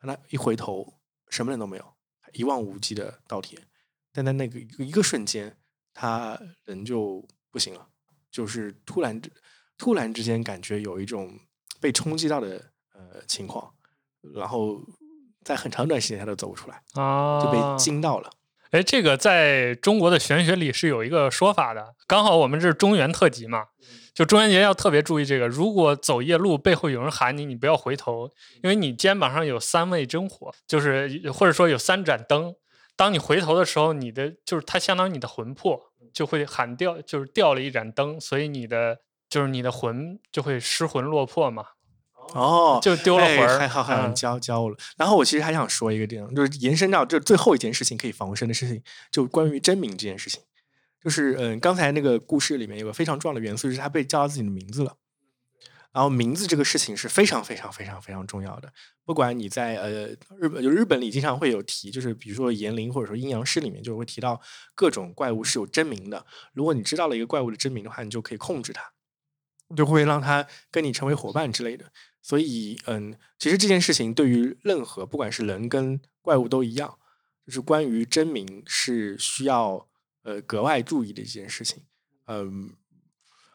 [0.00, 0.98] 他一回头，
[1.28, 1.94] 什么人都没有，
[2.32, 3.62] 一望无际的稻田，
[4.10, 5.56] 但在那个一个瞬间，
[5.94, 7.88] 他人就不行了，
[8.28, 9.22] 就是突然
[9.78, 11.30] 突然之间感觉有一种
[11.80, 13.72] 被冲击到的呃情况。
[14.34, 14.80] 然后
[15.44, 18.28] 在很长一段时间他都走不出来啊，就被惊到了。
[18.72, 21.94] 哎，这个在中国的玄学里是有一个说法的。
[22.08, 23.66] 刚好我们这是中元特辑嘛，
[24.12, 25.46] 就中元节要特别注意这个。
[25.46, 28.28] 如果走夜路背后有人喊你，你不要回头，
[28.64, 32.52] 因为你肩膀上有三味真火，就是或者说有三盏灯。
[32.96, 35.80] 当你回头的时候，你的就是它相当于你的魂魄
[36.12, 38.98] 就会喊掉，就是掉了一盏灯，所以你的
[39.28, 41.64] 就是你的魂就会失魂落魄嘛。
[42.34, 44.76] 哦，就丢了魂儿，还好还好像教教我了。
[44.96, 48.82] 然后我其实还想说一个点，就是延伸到这最后一件事情可以防身的事情，
[49.12, 50.42] 就关于真名这件事情。
[51.00, 54.96] 就是嗯，刚才那个故事里面有个非常重要的元素，就是他被叫到自己的名字了。
[55.92, 58.72] 然后名字这个事情是非常非常非常非常重要的。
[59.04, 64.40] 不管你在呃日本，就日本里经常会有提，就是比如说言灵或者说阴阳师里面就会提到
[64.74, 66.26] 各种怪物是有真名的。
[66.52, 68.90] 如果你知道了一个怪物的真名的话，你就可以控制它。
[69.74, 71.90] 就会让他跟你成为伙伴之类的，
[72.22, 76.98] 所以嗯，其实这件事情对于任何不管是人跟怪物都一样，
[77.44, 79.88] 就是关于真名是需要
[80.22, 81.82] 呃格外注意的一件事情，
[82.26, 82.74] 嗯，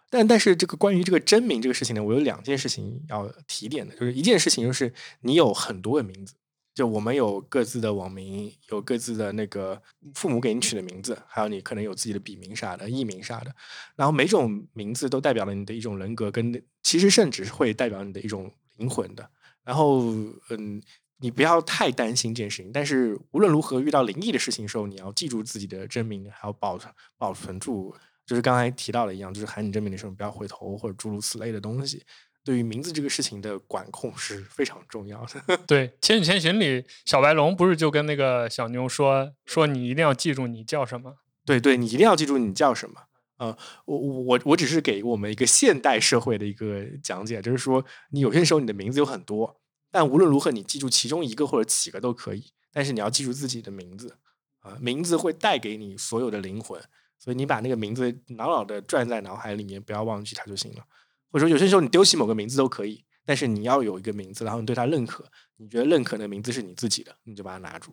[0.09, 6.33] 但但是这个关于这个真名这个事情呢，我有两件事情要提点的，就是一件事情就是你有很多个名字。
[6.73, 9.81] 就我们有各自的网名，有各自的那个
[10.15, 13.53] 父母给你取的名字，还有你可能有自己的笔名啥的、艺名啥的。
[13.95, 19.29] 然后每种名字都代表了你的一种人格，跟其实甚至会代表你的一种灵魂的。
[19.63, 20.01] 然后，
[20.49, 20.81] 嗯，
[21.17, 22.71] 你不要太担心这件事情。
[22.71, 27.93] 但是无论如何，遇到灵异的事情的时候，你要记住自己的真名，还要保存保存住，
[28.25, 32.01] 就是刚才提到的一样，就是喊你真名的时候不要回头，或者诸如此类的东西。
[32.43, 35.57] 对于名字这个事情的管控是非常重要的。
[35.67, 41.17] 对，《千与千寻》里小白龙不是就跟那个小妞说说你一定要记住你叫什么？
[41.45, 43.03] 对，对你一定要记住你叫什么。
[43.37, 49.59] 呃，我我我只是给我们一个现代社会的一个讲解，就是说你有些时候你的名字有很多，
[49.89, 54.17] 但无论如何你记住其中一个或者几个都可以，但是你要记住自己的名字
[54.59, 56.79] 啊，名字会带给你所有的灵魂，
[57.17, 60.83] 所以你把那个名字牢牢的转在脑海里面，不要忘记它就行了。
[61.31, 65.25] 或者说有些时候你丢弃某个名字都可以，但是你要有一个名字，然后你对它认可，
[65.57, 67.91] 你觉得认可的名字是你自己的，你就把它拿住，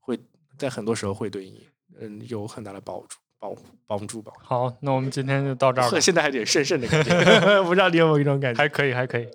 [0.00, 0.18] 会
[0.56, 1.68] 在很多时候会对你
[2.00, 3.54] 嗯有很大的帮助、帮、
[3.86, 4.32] 帮助吧。
[4.42, 5.88] 好，那我们今天就到这儿。
[6.00, 7.12] 现在还有点神圣的感觉，
[7.62, 8.58] 不知道你有没有一种感觉？
[8.58, 9.28] 还可以，还可以。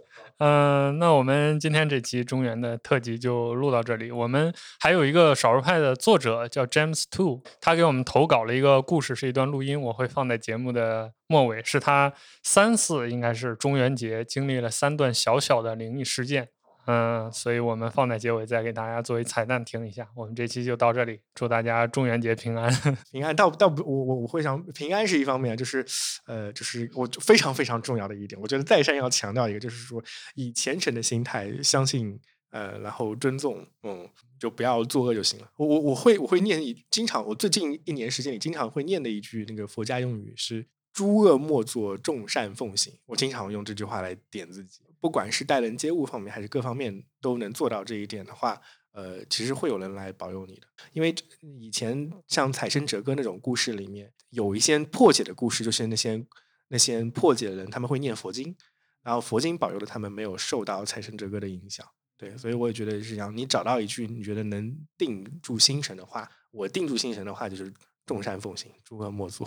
[0.45, 4.11] 嗯，那我们今天这期中原的特辑就录到这里。
[4.11, 11.63] 我们还有一个少数派的作者叫 James Two，他给我们投稿了一个故事，是一段录音，我会放在节目的末尾。
[11.63, 12.11] 是他
[12.43, 16.49] 三次应该是中元节经历了三段小小的灵异事件。
[16.85, 20.07] 嗯，所以我们放在结尾再给大家作为彩蛋听一下。
[20.15, 22.71] 我们这期就到这里，祝大家中元节平安。
[23.11, 25.85] 平安倒倒不，我我我会想平安是一方面，就是
[26.25, 30.03] 呃，就是我非常非常重要的一点，我觉得再三要强调一个，就是说
[30.35, 32.19] 以虔诚的心态相信
[32.51, 35.49] 呃，然后尊重，嗯，就不要作恶就行了。
[35.55, 40.67] 我我我会我会念一经常，我最近一年时间里经常会念的一句那个佛家用语是。
[40.93, 42.93] 诸恶莫作，众善奉行。
[43.07, 48.61] 我经常用这句话来点自己，不管是待人接物方面，还是各方面都能做到这一点的话，
[48.93, 50.67] 呃，其实会有人来保佑你的。
[50.93, 56.25] 因为以前像财神折歌那种故事里面，有一些破解的故事，就是那些
[56.69, 58.55] 那些破解的人，他们会念佛经，
[59.01, 61.85] 然后佛经保佑了他们没有受到财神折歌的影响。
[62.17, 63.35] 对，所以我也觉得是这样。
[63.35, 67.73] 你找到一句你觉得能定住心神的话，我定住心神的话就是。
[68.05, 69.45] 众善奉行，诸恶莫作，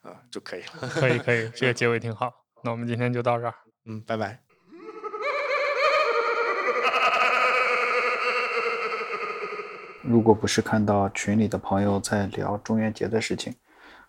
[0.00, 0.88] 啊，就可以了。
[0.88, 2.32] 可以，可以， 这个结尾挺好。
[2.64, 3.54] 那我们今天就到这儿。
[3.84, 4.47] 嗯，拜拜。
[10.08, 13.54] 如果不是看到群里的朋友在聊中元节的事情，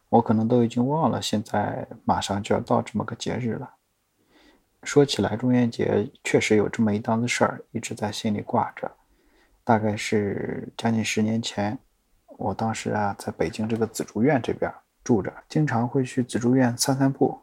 [0.08, 3.70] 我可能都已经忘了，现在马上就要到这么个节日了。
[4.84, 8.90] 说起来，中元节确实有这么一档子事儿，一直在心里挂着。
[9.66, 11.78] 大概是将近十年前。
[12.38, 14.74] 我当时啊，在北京这个紫竹院这边
[15.04, 17.38] 住着，经常会去紫竹院散散步，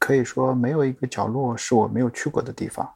[0.00, 2.92] 可以说没有一个角落是我没有去过的地方。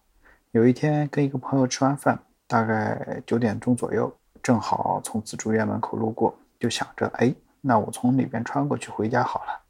[0.50, 2.18] 有一天跟一个朋友吃完饭，
[2.48, 4.12] 大概九点钟左右，
[4.44, 9.60] 正好从紫竹院门口路过，就想着，哎，那我从里边穿过去回家好了。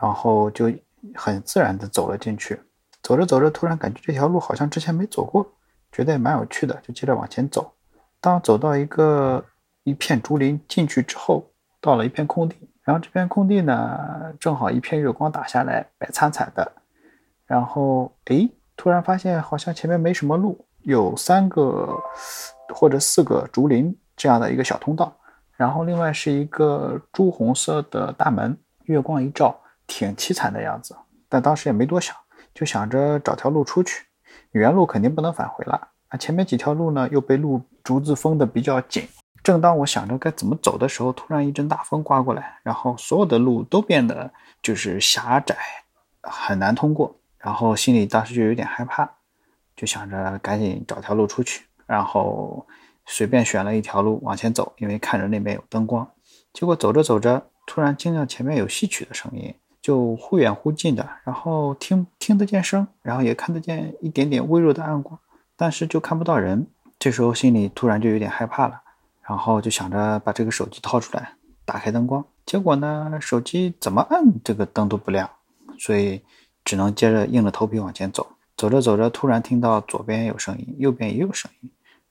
[0.00, 0.72] 然后就
[1.14, 2.58] 很自然地走了进去。
[3.02, 5.46] 走着走着，突然感觉这条路好像之前没走过，
[5.92, 7.70] 觉得也蛮有趣的，就接着往前走。
[8.20, 9.44] 当走到一个。
[9.84, 11.42] 一片竹林进去之后，
[11.80, 16.70] 到了一片空地，然后这片空地呢，正好一片月光打下来，白惨惨的。
[17.46, 18.46] 然后，哎，
[18.76, 21.98] 突然发现好像前面没什么路，有三个
[22.74, 25.10] 或者四个竹林这样的一个小通道，
[25.56, 30.94] 然后另外是一个朱红色的大门，月光一照，挺凄惨的样子。
[31.26, 32.14] 但当时也没多想，
[32.52, 34.04] 就想着找条路出去，
[34.50, 35.88] 原路肯定不能返回了。
[36.08, 39.08] 啊，前面几条路呢，又被路竹子封的比较紧。
[39.42, 44.30] 正当我想着该怎么走的时候，突然一阵大风刮过来，然后所有的路都变得
[44.60, 45.56] 就是狭窄，
[46.20, 47.16] 很难通过。
[47.38, 49.10] 然后心里当时就有点害怕，
[49.74, 51.64] 就想着赶紧找条路出去。
[51.86, 52.66] 然后
[53.10, 56.08] 随便选了一条路往前走，因为看着那边有灯光。
[56.52, 65.18] 结果走着走着，突然听到前面有戏曲的声音，就忽远忽近的，然后听听得见声，然后也看得见一点点微弱的暗光，
[65.56, 66.66] 但是就看不到人。
[66.98, 68.80] 这时候心里突然就有点害怕了。
[69.22, 71.34] 然后就想着把这个手机掏出来，
[71.64, 75.30] 打开灯光，结果呢，手机怎么按这个灯都不亮，
[75.78, 76.20] 所以
[76.64, 78.26] 只能接着硬着头皮往前走。
[78.56, 81.70] 走着走着，突然听到左边有声音，右边也有声音。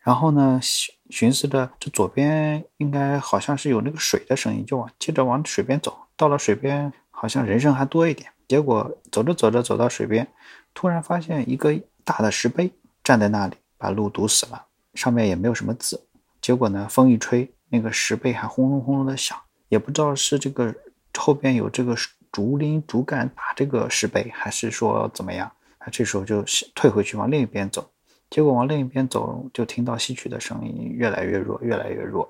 [0.09, 5.95] 然后呢，寻寻思着这左边应该好像是有那个水的声音，就往接着往水边走。
[6.17, 8.27] 到了水边，好像人声还多一点。
[8.47, 10.27] 结果走着走着，走到水边，
[10.73, 12.73] 突然发现一个大的石碑
[13.03, 14.65] 站在那里，把路堵死了，
[14.95, 16.03] 上面也没有什么字。
[16.41, 16.87] 结果呢？
[16.89, 20.73] 风一吹，那个石碑还轰隆轰隆的响，也不知道是这个
[21.19, 21.95] 后边有这个
[22.31, 25.51] 竹林竹竿打这个石碑，还是说怎么样？
[25.77, 27.87] 啊，这时候就退回去往另一边走。
[28.29, 32.29] 结果往另一边走，就听到戏曲的声音越来越弱，越来越弱。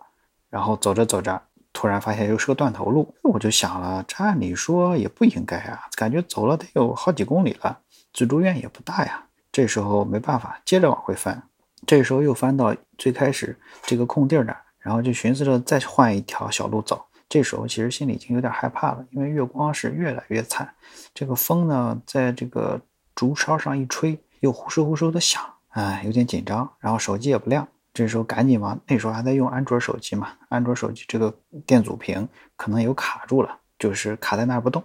[0.50, 1.42] 然后走着走着，
[1.74, 3.14] 突然发现又是个断头路。
[3.22, 7.80] 我就想了，这按理说也不应该啊，感觉走了得有好几公里了，
[8.14, 9.26] 紫竹院也不大呀。
[9.52, 11.44] 这时候没办法，接着往回翻。
[11.86, 17.06] 这时候又翻到最开始这个空地儿那儿，然后就寻思着再换一条小路走。
[17.28, 20.74] 这时候其实心里已经有点害怕了，因为月光是越来越惨，
[21.14, 22.82] 这个风呢在这个
[23.14, 26.70] 竹梢上一吹，又呼哧呼哧的响，哎，有点紧张。
[26.80, 31.36] 然后手机也不亮，这时候赶紧往那时候还在用安卓手机嘛，安卓手机这个
[31.66, 34.84] 电阻屏可能有卡住了，就是卡在那儿不动，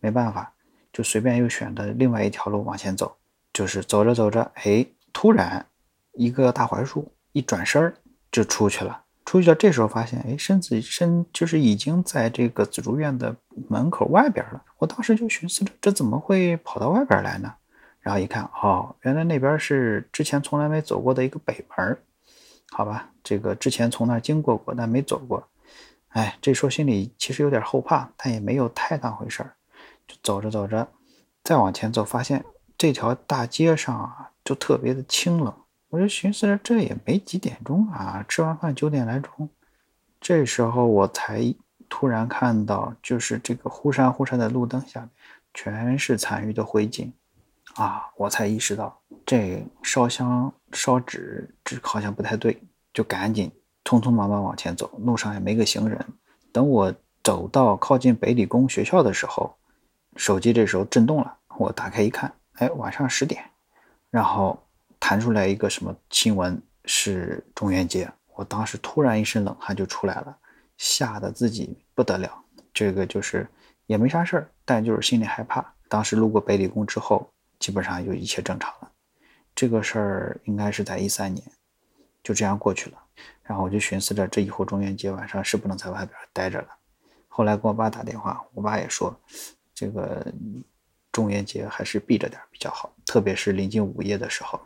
[0.00, 0.52] 没办法，
[0.92, 3.16] 就随便又选的另外一条路往前走，
[3.52, 5.66] 就是走着走着，哎，突然。
[6.14, 7.94] 一个大槐树，一转身儿
[8.32, 9.04] 就出去了。
[9.24, 13.34] 出去了，这时候发现，哎，身子身就是已经在这个紫竹院的
[13.68, 14.60] 门口外边了。
[14.78, 17.54] 我当时就寻思着，这怎么会跑到外边来呢？
[18.10, 21.96] 然后一看，哦，原来那边是之前从来没走过的一个北门。
[22.72, 25.46] 好吧，这个之前从那儿经过过，但没走过。
[26.08, 29.54] 哎，这时候心里其实有点后怕，但也没有太当回事儿。
[30.08, 30.88] 就走着走着，
[31.44, 32.44] 再往前走，发现
[32.76, 34.32] 这条大街上啊。
[34.42, 35.54] 就特别的清冷。
[35.90, 39.48] 我就寻思着，这也没几点钟啊，吃完饭九点来钟。
[40.20, 41.54] 这时候我才
[41.88, 45.08] 突然看到，就是这个忽闪忽闪的路灯下，
[45.54, 47.12] 全是残余的灰烬
[47.82, 48.10] 啊！
[48.16, 52.60] 我才意识到，这烧香烧纸这好像不太对，
[52.92, 53.50] 就赶紧
[53.84, 54.90] 匆匆忙忙往前走。
[54.98, 55.98] 路上也没个行人。
[56.52, 59.56] 等我走到靠近北理工学校的时候，
[60.16, 61.36] 手机这时候震动了。
[61.56, 63.42] 我打开一看，哎，晚上十点，
[64.10, 64.62] 然后。
[65.02, 70.36] 弹出来一个什么新闻是中元节，我当时突然一身冷汗就出来了，
[70.76, 72.30] 吓得自己不得了。
[72.74, 73.48] 这个就是
[73.86, 75.64] 也没啥事儿，但就是心里害怕。
[75.88, 77.26] 当时路过北理工之后，
[77.60, 78.90] 基本上就一切正常了。
[79.54, 81.46] 这个事儿应该是在一三年，
[82.24, 82.98] 就这样过去了。
[83.44, 86.68] 然后我就寻思着，这以后中元节晚上是不能在外边待着了。
[87.28, 89.14] 后来给我爸打电话，我爸也说，
[89.74, 90.26] 这个
[91.12, 94.58] 中元节还是避着点比较好，特别是临近午夜的时候。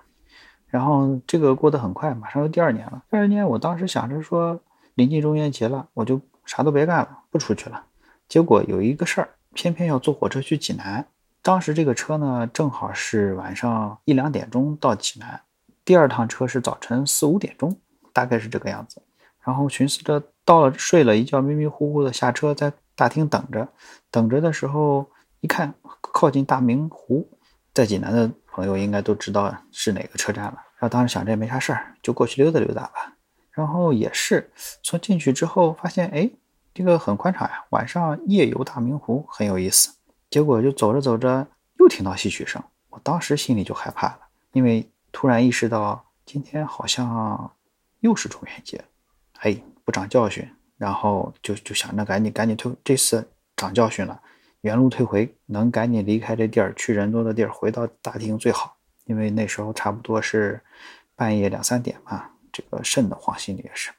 [0.67, 3.03] 然后这个过得很快，马上又第二年了。
[3.11, 4.61] 第二年，我当时想着说，
[4.95, 7.87] 临近中元节了，我就啥都别干了，不出去了。
[8.29, 11.07] 结果有一个事儿，偏偏要坐火车去济南。
[11.45, 15.43] 当时这个车呢，正好是晚上一两点钟到济南，
[15.85, 17.79] 第二趟车是早晨四五点钟，
[18.15, 19.03] 大概是这个样子。
[19.43, 23.69] 然后寻思着到了，睡了一觉，迷迷糊糊的下车，在大厅等着。
[24.11, 25.07] 等着的时候，
[25.43, 27.29] 一看靠近大明湖，
[27.75, 28.31] 在济南的。
[28.47, 30.55] 朋友应该都知道是哪个车站了。
[30.79, 33.13] 然后当时想，这也没啥事儿，就过去溜达溜达吧。
[33.51, 34.51] 然后也是
[34.83, 36.31] 从进去之后发现，哎，
[36.73, 39.97] 这个很宽敞呀，晚上夜游大明湖很有意思。
[40.31, 41.47] 结果就走着走着，
[41.79, 44.21] 又听到戏曲声，我当时心里就害怕了，
[44.53, 47.53] 因为突然意识到今天好像
[48.01, 48.85] 又是中元节，
[49.41, 50.49] 哎，不长教训。
[50.77, 54.21] 然后就就想着赶紧赶紧退，这次长教训了。
[54.63, 58.77] 原路退回，能赶紧离开这地儿，去人多的地儿，回到大厅最好。
[59.05, 60.61] 因为那时候差不多是
[61.15, 63.93] 半夜两三点嘛，这个瘆得慌，心里也是。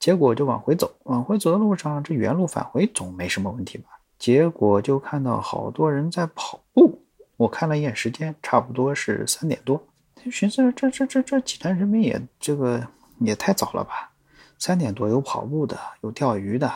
[0.00, 3.95] 结果就往回走，往回走的路上，这原路返回总没什么问题吧？
[4.18, 7.02] 结果就看到好多人在跑步。
[7.36, 9.82] 我看了一眼时间，差不多是三点多。
[10.30, 12.84] 寻思这这这这济南人民也这个
[13.20, 14.10] 也太早了吧？
[14.58, 16.72] 三点多有跑步的，有钓鱼的，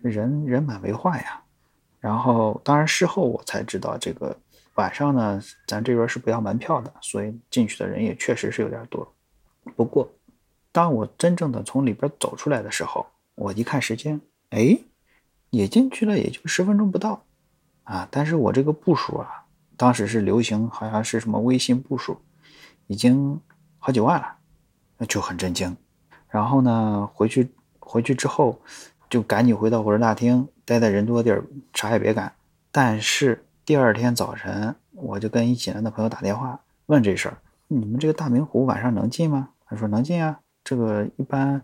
[0.00, 1.42] 人人满为患呀。
[1.98, 4.34] 然后，当然事后我才知道，这个
[4.76, 9.12] 晚上呢，咱这边是不要门票的，所以进去的人也确实是有点多。
[9.76, 10.08] 不过，
[10.72, 14.18] 当我真正的从里边走出来的时候，我一看时间，
[14.50, 14.78] 哎，
[15.50, 17.22] 也进去了，也就十分钟不到
[17.84, 18.08] 啊。
[18.10, 19.44] 但是我这个步数啊，
[19.76, 22.18] 当时是流行，好像是什么微信步数，
[22.86, 23.40] 已经
[23.78, 24.36] 好几万了，
[24.98, 25.76] 那就很震惊。
[26.28, 28.58] 然后呢，回去回去之后。
[29.10, 31.44] 就赶紧回到火车大厅，待在人多地儿，
[31.74, 32.32] 啥也别干。
[32.70, 39.48] 但是第二天早晨，我就跟一济南的朋友打电话问这事儿：你们这个大明湖晚上能进吗？
[39.66, 41.60] 他说能进啊，这个一般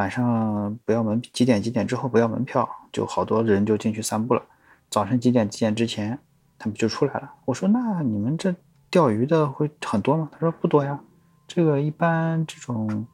[0.00, 4.42] 晚上不要门，几点几点之后不要门票，就好多人就进去散步了。
[4.88, 6.18] 早晨几点几点之前，
[6.58, 7.30] 他们就出来了。
[7.44, 8.54] 我说那你们这
[8.90, 10.30] 钓鱼的会很多吗？
[10.32, 10.98] 他说不多呀，
[11.46, 13.06] 这个一般这种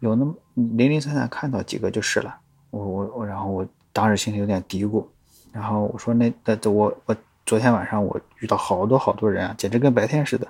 [0.00, 2.36] 有那么零零散散看到几个就是了。
[2.70, 5.06] 我我我，然后我当时心里有点嘀咕，
[5.52, 7.16] 然后我说那那我我
[7.46, 10.48] 昨天晚上我遇到好多好多人啊，简直跟白天似的。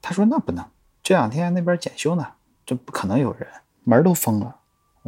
[0.00, 0.64] 他说那不能，
[1.02, 2.26] 这两天那边检修呢，
[2.64, 3.46] 这不可能有人，
[3.84, 4.56] 门都封了。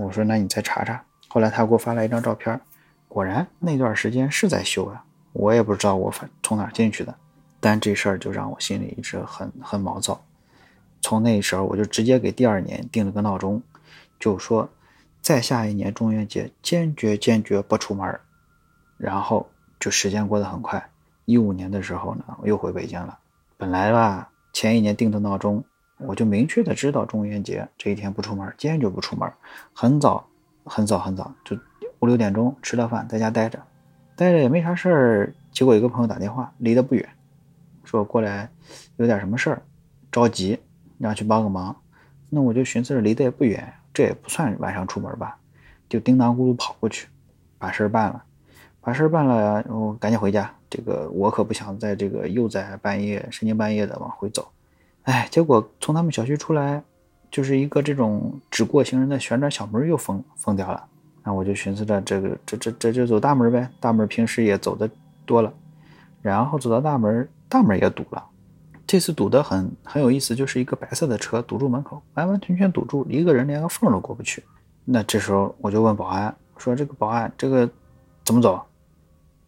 [0.00, 1.04] 我说那你再查查。
[1.28, 2.60] 后来他给我发来一张照片，
[3.08, 5.04] 果然那段时间是在修啊。
[5.32, 7.14] 我也不知道我反从哪进去的，
[7.60, 10.22] 但这事儿就让我心里一直很很毛躁。
[11.00, 13.62] 从那时候我就直接给第二年定了个闹钟，
[14.18, 14.68] 就说。
[15.22, 18.20] 再下一年中元节，坚决坚决不出门
[18.96, 20.88] 然后就时间过得很快。
[21.26, 23.18] 一五年的时候呢，我又回北京了。
[23.58, 25.62] 本来吧，前一年定的闹钟，
[26.00, 29.30] 我就明确的知道中元节这一天不出门，坚决不出门。
[29.72, 30.26] 很早
[30.64, 31.56] 很早很早，就
[32.00, 33.58] 五六点钟吃了饭，在家待着，
[34.16, 35.34] 待着也没啥事儿。
[35.50, 37.08] 结果有个朋友打电话，离得不远，
[37.84, 38.48] 说过来
[38.96, 39.62] 有点什么事儿，
[40.10, 40.58] 着急，
[40.98, 41.76] 让去帮个忙。
[42.28, 43.72] 那我就寻思着离得也不远。
[43.92, 45.36] 这也不算晚上出门吧，
[45.88, 47.08] 就叮当咕噜跑过去，
[47.58, 48.22] 把事儿办了，
[48.80, 50.48] 把事儿办了，然后赶紧回家。
[50.70, 54.48] 这个我可不想在这个又在半夜深更半夜的往回走，
[55.10, 56.80] 哎，结果从他们小区出来，
[57.32, 60.86] 就是一个这种只过行人的旋转小门又封封掉了。
[61.24, 64.88] 那我就寻思着，这个这这这就走大门呗，大门平时也走的
[65.26, 65.52] 多了，
[66.22, 68.24] 然后走到大门，大门也堵了。
[68.86, 74.44] 这次堵得很很有意思，就是一个白色的车堵住门口，完完全全堵住，一个人连个缝都过不去。
[74.84, 77.68] 那这时候我就问保安说：“这个保安，这个
[78.24, 78.64] 怎么走？”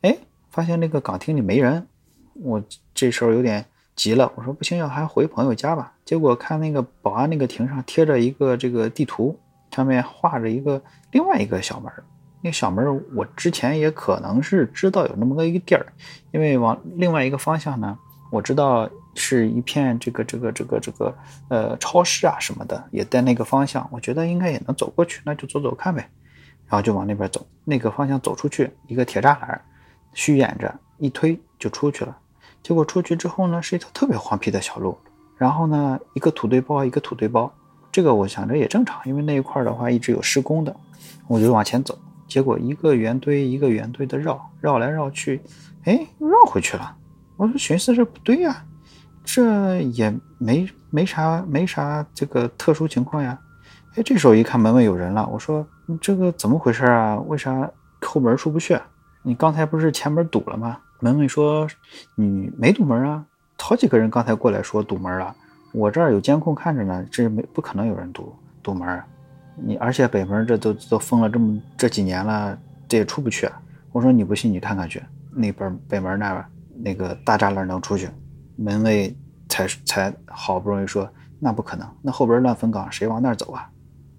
[0.02, 0.18] 哎，
[0.50, 1.86] 发现那个岗亭里没人。
[2.34, 2.60] 我
[2.92, 3.64] 这时候有点
[3.94, 5.92] 急了，我说不行，要还回朋友家吧。
[6.04, 9.38] 结果看那个保安那个亭上贴着一个这个地图，
[9.70, 11.92] 上面画着一个另外一个小门。
[12.40, 15.86] 那个小门我之前也可能是知道有那么个一个地儿，
[16.32, 17.96] 因为往另外一个方向呢，
[18.32, 21.14] 我知道是一片这个这个这个这个
[21.48, 26.08] 呃超市啊什么的，也在那个方向，我觉得应该也能走过去，那就走走看呗。
[26.66, 29.60] 然后就往那边走，那个方向走出去，一个铁栅栏，
[30.14, 32.16] 虚掩着，一推就出去了。
[32.62, 34.96] 结果出去之后呢，是一条特别黄皮的小路，
[35.36, 37.52] 然后呢，一个土堆包，一个土堆包，
[37.90, 40.74] 这个我想着也正常，因为那一块的话一直有施工的，
[41.26, 41.98] 我就往前走。
[42.28, 45.42] 结果一个圆堆一个圆堆的绕，绕来绕去，
[45.84, 46.96] 哎，又绕回去了。
[47.36, 48.64] 我说寻思这不对呀，
[49.24, 53.38] 这也没没啥没啥这个特殊情况呀。
[53.96, 55.66] 哎，这时候一看门外有人了，我说
[56.00, 57.16] 这个怎么回事啊？
[57.26, 57.70] 为啥
[58.00, 58.78] 后门出不去？
[59.22, 60.78] 你刚才不是前门堵了吗？
[61.02, 61.66] 门卫说
[62.14, 63.26] ：“你没堵门啊，
[63.58, 65.34] 好几个人刚才过来说堵门了，
[65.72, 69.02] 我这儿有监控看着呢，这没不可能有人堵堵门。
[69.56, 72.56] 你而且北门这都都封了这么这几年了，
[72.86, 73.46] 这也出不去。
[73.46, 73.60] 啊
[73.90, 75.02] 我说你不信你看看去，
[75.32, 76.44] 那边北门那边
[76.76, 78.08] 那个大栅栏能出去。
[78.54, 79.12] 门卫
[79.48, 81.10] 才才好不容易说
[81.40, 83.68] 那不可能，那后边乱坟岗谁往那儿走啊？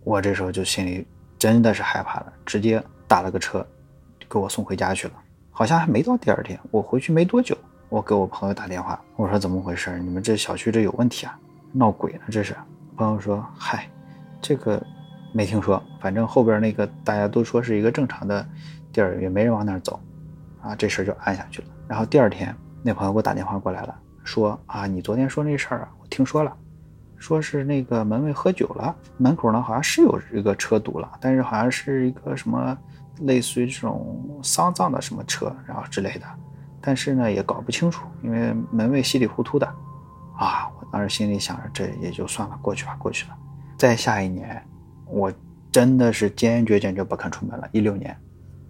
[0.04, 1.08] 我这时候就心里
[1.40, 3.66] 真的是害怕了，直接打了个车，
[4.30, 5.14] 给我送回家去了。”
[5.56, 7.56] 好像还没到第二天，我回去没多久，
[7.88, 10.00] 我给我朋友打电话，我说怎么回事？
[10.00, 11.40] 你们这小区这有问题啊？
[11.72, 12.22] 闹鬼呢？
[12.32, 12.56] 这是？
[12.98, 13.88] 朋友说，嗨，
[14.42, 14.84] 这个
[15.32, 18.44] 没听说，反正后边那个大家都说是一个正常的
[18.92, 20.00] 地儿，也没人往那儿走，
[20.60, 21.68] 啊，这事儿就按下去了。
[21.88, 26.52] 然后第二天，那朋友给我打电话过来了，说啊，你昨天说那事儿啊，我听说了，
[27.18, 32.76] 说是那个门卫喝酒了，门口呢好像是有一个车堵了，但是好像是一个什么。
[33.22, 36.26] 类似于这种丧葬的什么车，然后之类的，
[36.82, 39.66] 但是呢也搞不清楚，因为门卫稀里糊涂的，
[40.36, 43.38] 啊，我当时心里想着这也就算了，过去吧，过去了。
[43.78, 44.62] 再下一年，
[45.06, 45.32] 我
[45.72, 47.70] 真的是坚决坚决不肯出门了。
[47.72, 48.18] 一六年，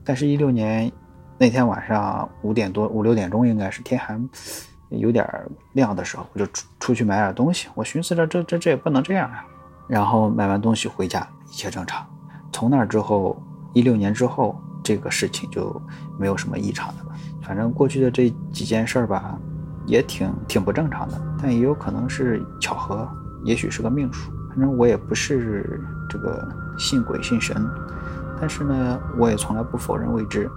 [0.04, 0.92] 但是，一六年
[1.38, 4.20] 那天晚上五点多五六点钟，应该是天还
[4.90, 5.26] 有点
[5.72, 7.70] 亮的时候，我就出出去买点东西。
[7.76, 9.46] 我寻思着这这这也不能这样啊。
[9.88, 12.06] 然后买完东西回家，一切正常。
[12.52, 13.42] 从那之后。
[13.74, 15.82] 一六年之后，这个事情就
[16.18, 17.16] 没有什么异常的了。
[17.42, 19.38] 反正过去的这几件事儿吧，
[19.86, 23.08] 也挺挺不正常的，但也有可能是巧合，
[23.44, 24.32] 也许是个命数。
[24.50, 26.48] 反正我也不是这个
[26.78, 27.68] 信鬼信神，
[28.40, 30.50] 但是呢，我也从来不否认未知。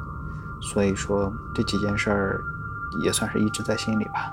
[0.60, 2.40] 所以说这几件事儿，
[3.02, 4.32] 也算是一直在心里吧。